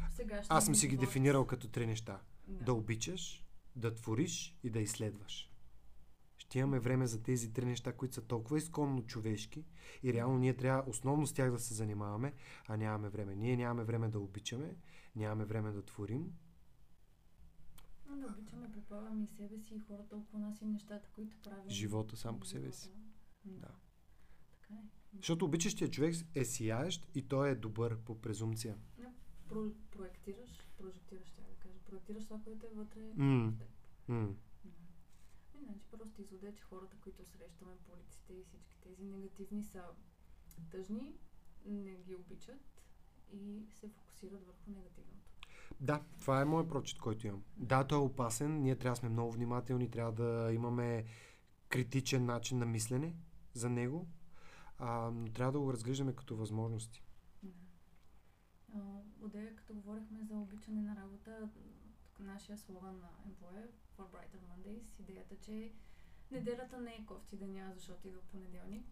[0.09, 2.21] сегашния Аз съм си ги дефинирал като три неща.
[2.47, 2.63] Да.
[2.63, 5.48] Да обичаш, да твориш и да изследваш.
[6.49, 9.65] Ще имаме време за тези три неща, които са толкова изконно човешки
[10.03, 12.34] и реално ние трябва основно с тях да се занимаваме,
[12.67, 13.35] а нямаме време.
[13.35, 14.76] Ние нямаме време да обичаме,
[15.15, 16.34] нямаме време да творим.
[18.05, 21.69] Но Да обичаме, предполагам и себе си и хората около нас и нещата, които правим.
[21.69, 22.91] Живота сам по себе си.
[23.45, 23.71] Да.
[24.51, 24.84] Така е.
[25.17, 28.77] Защото обичащия човек е сияещ и той е добър по презумпция.
[29.47, 31.80] Про, проектираш, прожектираш, ще да кажа.
[31.85, 33.13] Проектираш това, което е вътре.
[33.15, 33.53] М.
[34.07, 34.48] в
[35.69, 39.83] Иначе просто изводе, че хората, които срещаме по улиците и всички тези негативни са
[40.71, 41.13] тъжни,
[41.65, 42.81] не ги обичат
[43.31, 45.29] и се фокусират върху негативното.
[45.81, 47.43] Да, това е моят прочит, който имам.
[47.57, 51.05] Да, той е опасен, ние трябва да сме много внимателни, трябва да имаме
[51.69, 53.15] критичен начин на мислене
[53.53, 54.07] за него,
[54.77, 57.03] а, но трябва да го разглеждаме като възможности.
[59.21, 61.49] Одея, като говорихме за обичане на работа,
[62.19, 63.69] нашия слоган на Employer
[63.99, 65.71] for Brighter Mondays, идеята, че
[66.31, 68.85] неделята не е кофти деня, защото идва понеделник.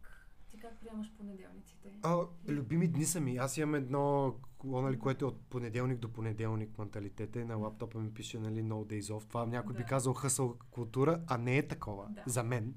[0.50, 1.94] Ти как приемаш понеделниците?
[2.04, 3.38] А, любими дни са ми.
[3.38, 8.14] Аз имам едно нали, което е от понеделник до понеделник менталитета и на лаптопа ми
[8.14, 9.28] пише нали, no days off.
[9.28, 9.90] Това някой би Да.
[9.90, 12.24] казал хъсъл култура, а не е такова Да.
[12.28, 12.76] за мен.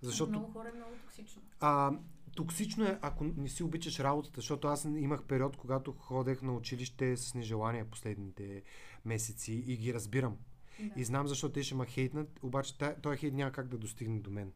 [0.00, 1.42] Защото Много хора е много токсично.
[1.60, 1.92] А,
[2.36, 7.16] токсично е, ако не си обичаш работата, защото аз имах период, когато ходех на училище
[7.16, 8.62] с нежелание последните
[9.04, 10.36] месеци и ги разбирам.
[10.80, 11.00] Да.
[11.00, 14.30] И знам защо те ще ме хейтнат, обаче този хейт няма как да достигне до
[14.30, 14.52] мен.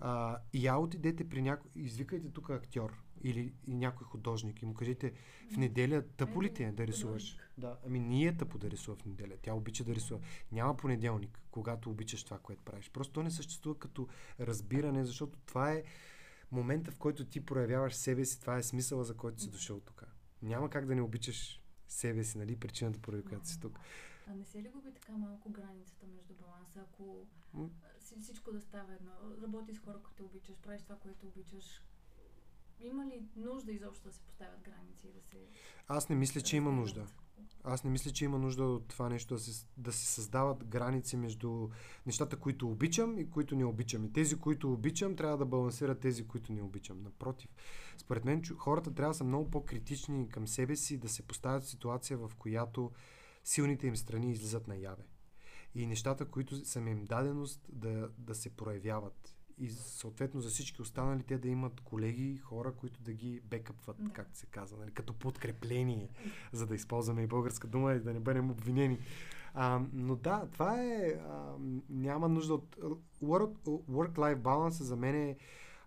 [0.00, 5.12] А, и я отидете при някой, извикайте тук актьор или някой художник и му кажете
[5.52, 7.36] в неделя тъпо ли ти е да рисуваш?
[7.58, 9.34] Да, ами ние е тъпо да рисува в неделя.
[9.42, 10.20] Тя обича да рисува.
[10.52, 12.90] Няма понеделник, когато обичаш това, което правиш.
[12.90, 14.08] Просто то не съществува като
[14.40, 15.82] разбиране, защото това е
[16.52, 18.40] момента, в който ти проявяваш себе си.
[18.40, 20.04] Това е смисъла, за който си дошъл тук.
[20.42, 22.56] Няма как да не обичаш себе си, нали?
[22.56, 23.78] Причината, поради която си тук.
[24.26, 27.68] А не се ли губи така малко границата между баланса, ако М.
[28.20, 31.82] всичко да става едно, работи с хора, които обичаш, правиш това, което обичаш,
[32.80, 35.36] има ли нужда изобщо да се поставят граници и да се...
[35.88, 37.06] Аз не мисля, че има нужда.
[37.64, 41.16] Аз не мисля, че има нужда от това нещо да се, да се създават граници
[41.16, 41.68] между
[42.06, 44.04] нещата, които обичам и които не обичам.
[44.04, 47.02] И тези, които обичам, трябва да балансират тези, които не обичам.
[47.02, 47.50] Напротив,
[47.98, 51.68] според мен хората трябва да са много по-критични към себе си, да се поставят в
[51.68, 52.90] ситуация, в която
[53.44, 55.02] силните им страни излизат наяве.
[55.74, 59.36] И нещата, които са им даденост, да, да се проявяват.
[59.58, 64.10] И съответно за всички останали те да имат колеги, хора, които да ги бекъпват, Да.
[64.10, 64.90] както се казва, нали?
[64.90, 66.08] като подкрепление
[66.52, 68.98] за да използваме и българска дума и да не бъдем обвинени.
[69.54, 71.20] А, но да, това е...
[71.28, 71.56] А,
[71.88, 72.76] няма нужда от...
[73.22, 75.36] Work, work-life balance за мен е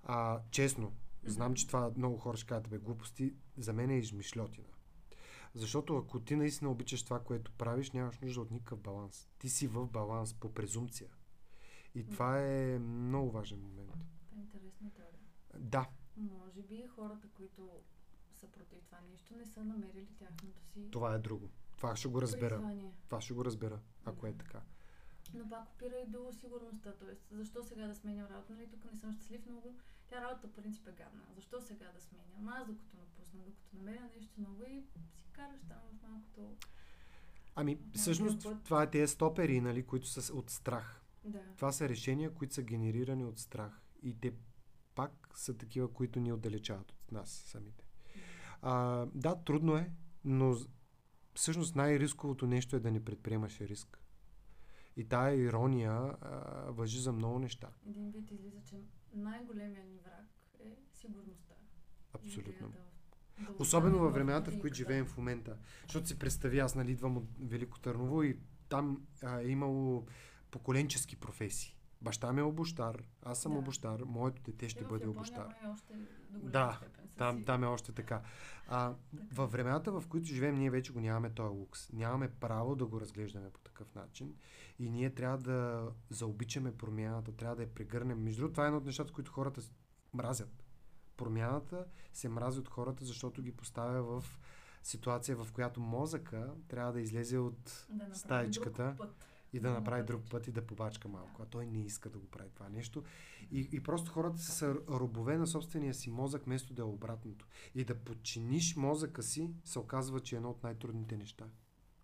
[0.03, 0.91] а, честно.
[1.25, 3.33] Знам, че това много хора ще кажат, бе, глупости.
[3.57, 4.67] За мен е измишлетина.
[5.57, 9.29] Защото ако ти наистина обичаш това, което правиш, нямаш нужда от никакъв баланс.
[9.39, 11.09] Ти си в баланс по презумпция.
[11.95, 13.95] И това е много важен момент.
[14.35, 15.19] Е интересна теория.
[15.59, 17.69] Да, Може би хората, които
[18.33, 21.49] са против това нещо, не са намерили тяхното си това е друго.
[21.77, 22.55] Това ще го разбера.
[22.55, 22.93] призвание.
[23.05, 24.61] Това ще го разбера, ако е така.
[25.33, 26.93] Но пак опира и до сигурността.
[26.99, 28.53] Тоест, защо сега да сменям работа?
[28.53, 29.75] Нали, тук не съм щастлив много.
[30.09, 31.21] Тя работа, в принцип, е гадна.
[31.35, 32.49] Защо сега да сменям?
[32.49, 36.57] Аз докато напусна, докато намеря нещо ново и си караш там в малкото...
[37.55, 41.01] Ами, всъщност, това е тези стопери, нали, които са от страх.
[41.23, 41.41] Да.
[41.55, 43.81] Това са решения, които са генерирани от страх.
[44.01, 44.33] И те
[44.95, 47.83] пак са такива, които ни отдалечават от нас самите.
[48.61, 49.91] А, да, трудно е,
[50.25, 50.55] но
[51.33, 53.99] всъщност най-рисковото нещо е да не предприемаш риск.
[54.95, 56.17] И тая ирония а,
[56.71, 57.69] въжи за много неща.
[57.87, 58.75] Един вид излиза, че
[59.13, 60.25] най-големият ни враг
[60.59, 61.53] е сигурността.
[62.13, 62.73] Абсолютно.
[63.59, 65.57] Особено във времената, в които живеем в момента.
[65.83, 68.37] Защото си представи, аз нали идвам от Велико Търново и
[68.69, 70.05] там а, е имало
[70.51, 71.73] поколенчески професии.
[72.01, 73.57] Баща ми е обощар, аз съм Да.
[73.59, 75.45] обощар, моето дете ще Те в бъде обощар.
[75.47, 75.93] май още
[76.29, 78.21] до Да, степен Там, там е още така.
[78.67, 78.93] А,
[79.33, 81.91] във времената, в които живеем, ние вече го нямаме този лукс.
[81.93, 84.35] Нямаме право да го разглеждаме по такъв начин.
[84.79, 88.23] И ние трябва да заобичаме промяната, трябва да я прегърнем.
[88.23, 89.61] Между другото, това е едно от нещата, които хората
[90.13, 90.63] мразят.
[91.17, 94.39] Промяната се мрази от хората, защото ги поставя в
[94.83, 99.27] ситуация, в която мозъка трябва да излезе от да стаечката друг път.
[99.53, 101.41] И да направи друг път и да побачка малко.
[101.41, 103.03] А той не иска да го прави това нещо.
[103.51, 107.47] И, и просто хората са робове на собствения си мозък, вместо да е обратното.
[107.75, 111.45] И да подчиниш мозъка си, се оказва, че е едно от най-трудните неща.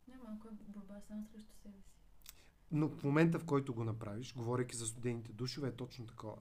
[0.07, 1.93] Не, малко е борба само срещу себе си.
[2.71, 6.37] Но в момента, в който го направиш, говорейки за студените душове, е точно такова.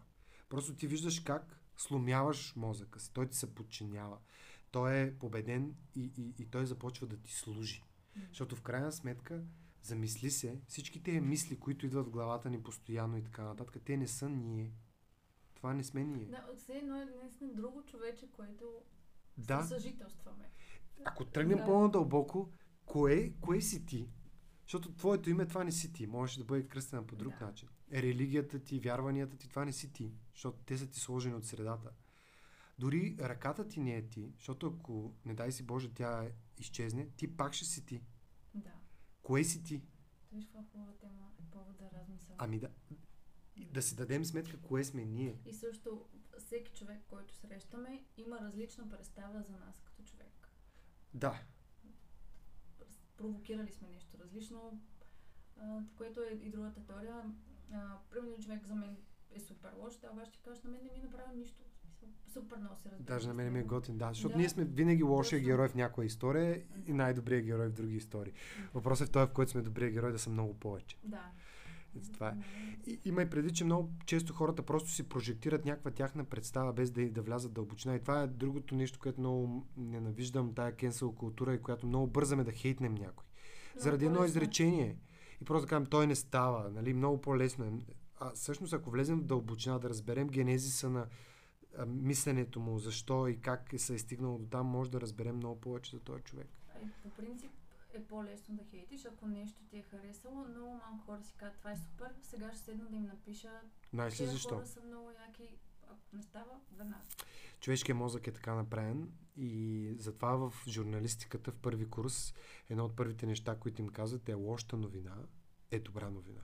[0.48, 3.12] Просто ти виждаш как сломяваш мозъка си.
[3.12, 4.18] Той ти се подчинява.
[4.70, 7.84] Той е победен и, и, и той започва да ти служи.
[8.28, 9.42] Защото в крайна сметка,
[9.82, 13.96] замисли се, всички тези мисли, които идват в главата ни постоянно и така нататък, те
[13.96, 14.72] не са ние.
[15.54, 16.24] Това не сме ние.
[16.26, 18.82] Да, все едно е наистина друго човече, което
[19.38, 20.50] Да, съжителстваме.
[21.04, 21.64] ако тръгнем Да.
[21.64, 22.52] по-надълбоко,
[22.84, 24.08] кое, кое си ти?
[24.62, 26.06] Защото твоето име това не си ти.
[26.06, 27.46] Можеш да бъде кръстена по друг Да.
[27.46, 27.68] начин.
[27.92, 30.12] Религията ти, вярванията ти, това не си ти.
[30.34, 31.90] Защото те са ти сложени от средата.
[32.78, 36.28] Дори ръката ти не е ти, защото ако, не дай си Боже, тя
[36.58, 38.02] изчезне, ти пак ще си ти.
[39.22, 39.82] Кое си ти?
[40.32, 42.34] Виж каква хубава тема е повод да размисля.
[42.38, 42.70] Ами да,
[43.56, 45.40] да си дадем сметка кое сме ние.
[45.46, 46.06] И също
[46.38, 50.48] всеки човек, който срещаме, има различна представа за нас като човек.
[51.14, 51.42] Да,
[53.16, 54.80] Провокирали сме нещо различно,
[55.96, 57.34] което е и другата теория.
[58.10, 58.96] Примерно човек за мен
[59.30, 61.62] е супер лош, да, обаче ти кажеш, на мен не ми е направил нищо.
[62.26, 63.06] Супер много се разбира.
[63.06, 63.98] даже на мен ми е готин.
[63.98, 64.38] Да, защото Да.
[64.38, 65.46] ние сме винаги лошия Точно.
[65.46, 68.32] герой в някоя история и най-добрият герой в други истории.
[68.74, 70.96] Въпросът е в този, в който сме добрият герой, да са много повече.
[71.04, 71.24] Да.
[71.96, 72.32] И това е.
[72.32, 72.42] М,
[72.86, 76.90] И, има и преди, че много често хората просто си прожектират някаква тяхна представа, без
[76.90, 77.96] да, да влязат дълбочина.
[77.96, 82.44] И това е другото нещо, което много ненавиждам, тая кенсел култура, и която много бързаме
[82.44, 83.24] да хейтнем някой.
[83.66, 84.26] много Заради едно е.
[84.26, 84.96] изречение.
[85.40, 86.70] И просто да кажем, той не става.
[86.70, 86.94] Нали?
[86.94, 87.72] Много по-лесно е.
[88.20, 91.06] А всъщност, ако влезем в дълбочина, да разберем генезиса на
[91.86, 95.60] мисленето му, защо и как е се е стигнало до там, може да разберем много
[95.60, 96.48] повече за този човек.
[96.74, 97.50] Е, по принцип
[97.94, 100.44] е по-лесно да хейтиш, ако нещо ти е харесало.
[100.48, 103.60] Много малко хора си казват, това е супер, сега ще седна да им напиша.
[103.92, 104.54] Знаеш ли защо?
[104.54, 105.48] хора са много яки.
[106.12, 107.02] Не става, веднага.
[107.60, 112.34] Човешкият мозък е така направен и затова в журналистиката в първи курс
[112.70, 115.16] едно от първите неща, които им казват е лошата новина
[115.72, 116.40] е добра новина.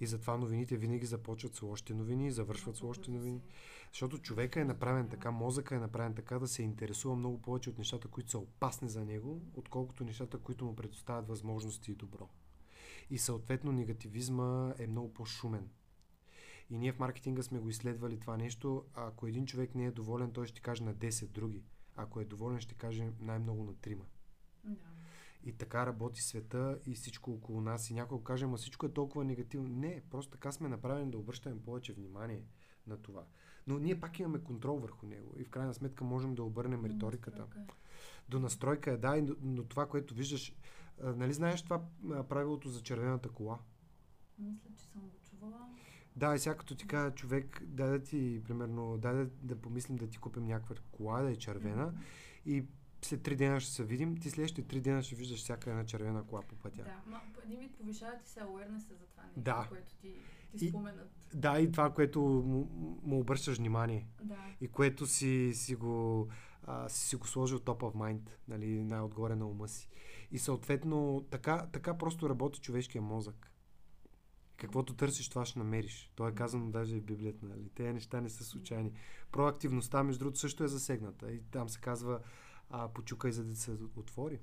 [0.00, 3.42] И затова новините винаги започват с лошите новини завършват с лошите новини.
[3.92, 7.78] Защото човека е направен така, мозъка е направен така да се интересува много повече от
[7.78, 12.28] нещата, които са опасни за него, отколкото нещата, които му предоставят възможности и добро.
[13.10, 15.68] И съответно негативизма е много по-шумен.
[16.70, 18.84] И ние в маркетинга сме го изследвали това нещо.
[18.94, 21.64] Ако един човек не е доволен, той ще каже на 10 други.
[21.96, 24.04] Ако е доволен, ще каже най-много на трима.
[24.64, 24.88] Да.
[25.44, 27.90] И така работи света и всичко около нас.
[27.90, 29.68] И някой каже, ама всичко е толкова негативно.
[29.68, 32.44] Не, просто така сме направени да обръщаме повече внимание
[32.86, 33.24] на това.
[33.66, 37.46] Но ние пак имаме контрол върху него и в крайна сметка можем да обърнем риториката.
[38.28, 40.54] До настройка е, да, и- но това, което виждаш,
[41.02, 41.82] а, нали знаеш това
[42.28, 43.58] правилото за червената кола?
[44.38, 45.68] Мисля, че съм го чувала.
[46.16, 49.96] Да, и сега като ти кажа човек, дай да ти, примерно, дай да, да помислим
[49.96, 51.96] да ти купим някаква кола, да е червена Мгм.
[52.46, 52.64] и
[53.02, 56.24] след три дена ще се видим, ти следващите три дена ще виждаш всяка една червена
[56.24, 56.82] кола по пътя.
[56.84, 59.66] Да, ма, един вид повишава ти се awareness за това нещо, Да.
[59.68, 60.14] което ти,
[60.58, 61.10] ти И- споменат.
[61.34, 62.68] Да, и това, което му,
[63.02, 64.36] му обръщаш внимание Да.
[64.60, 66.28] и което си, си, го,
[66.62, 69.88] а, си, си го сложил top of mind, нали, най-отгоре на ума си.
[70.30, 73.46] И съответно, така, така просто работи човешкия мозък.
[74.56, 76.12] Каквото търсиш, това ще намериш.
[76.14, 77.46] То е казано даже и в Библията.
[77.46, 77.68] Нали?
[77.74, 78.92] Те неща не са случайни.
[79.32, 81.32] Проактивността, между другото, също е засегната.
[81.32, 82.20] И там се казва,
[82.70, 84.40] а, почукай, за да се отвори.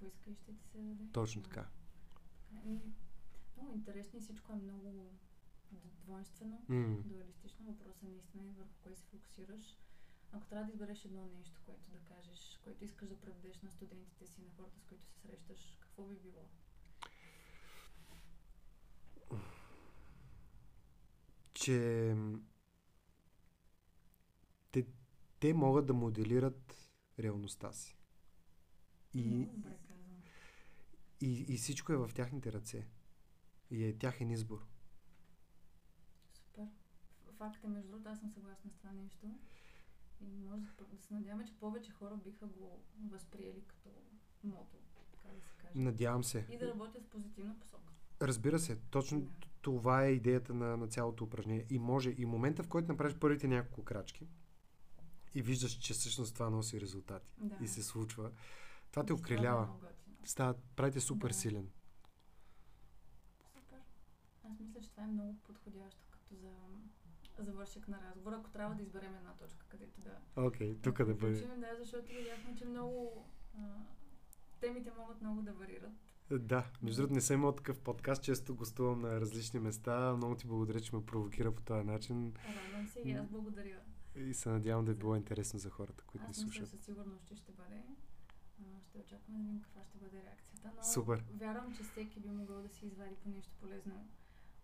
[0.00, 1.04] Поискай, ще ти се даде.
[1.12, 1.66] Точно така.
[3.58, 5.12] Много интересно и всичко е много
[6.04, 6.96] двойствено, М.
[7.04, 7.64] дуалистично.
[7.66, 9.76] Въпросът наистина е върху кое се фокусираш.
[10.32, 14.26] Ако трябва да избереш едно нещо, което да кажеш, което искаш да предадеш на студентите
[14.26, 16.48] си, на хората, с които се срещаш, какво би било?
[21.54, 22.16] че
[24.72, 24.86] те,
[25.40, 27.98] те могат да моделират реалността си.
[29.14, 29.48] И,
[31.20, 32.86] и, и всичко е в тяхните ръце.
[33.70, 34.66] И е тяхен избор.
[36.32, 36.66] Супер.
[37.38, 39.38] Факт е, между другото, аз съм съгласна с това нещо.
[40.20, 40.62] И може
[40.92, 42.80] да се надяваме, че повече хора биха го
[43.10, 43.88] възприели като
[44.44, 44.76] мото,
[45.12, 45.72] така да се каже.
[45.74, 46.46] Надявам се.
[46.50, 47.92] И да работят в позитивна посока.
[48.22, 49.30] Разбира се, точно Да.
[49.62, 51.66] това е идеята на, на цялото упражнение.
[51.70, 54.28] И може, и момента, в който направиш първите няколко крачки
[55.34, 57.56] и виждаш, че всъщност това носи резултати Да.
[57.64, 58.30] и се случва,
[58.90, 59.68] това те окрилява.
[60.24, 61.34] Става, правите супер Да.
[61.34, 61.70] силен.
[63.54, 63.78] Супер.
[64.44, 66.50] Аз мисля, че това е много подходящо като за
[67.38, 70.18] завършек на разговора, ако трябва да изберем една точка, където да...
[70.36, 71.46] Окей, тук да бъде.
[71.46, 73.26] Да, защото видяхме, че много...
[73.54, 73.60] А,
[74.60, 75.92] темите могат много да варират.
[76.30, 80.16] Да, между другото не съм имал такъв подкаст, често гостувам на различни места.
[80.16, 83.80] Много ти благодаря, че ме провокира по този начин Радвам се и аз благодаря.
[84.16, 86.68] и се надявам да е било интересно за хората, които ни Аз мисля слушат.
[86.68, 87.82] със сигурност, че ще бъде.
[88.82, 90.70] Ще очакваме да видим каква ще бъде реакцията.
[90.76, 91.24] Но Супер.
[91.30, 94.08] вярвам, че всеки би могъл да си извади по нещо полезно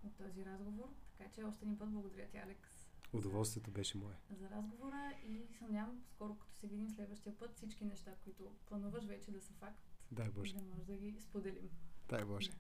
[0.05, 0.89] от този разговор.
[1.09, 2.71] Така че още един път благодаря ти, Алекс,
[3.13, 4.15] Удоволствието беше мое.
[4.31, 9.05] за разговора и се надявам скоро, като се видим следващия път, всички неща, които плануваш
[9.05, 9.79] вече да са факт,
[10.13, 10.55] Дай Боже.
[10.55, 11.71] да може да ги споделим.
[12.09, 12.51] Дай Боже.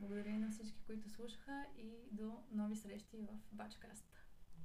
[0.00, 4.04] Благодаря и на всички, които слушаха и до нови срещи в Бачкаст.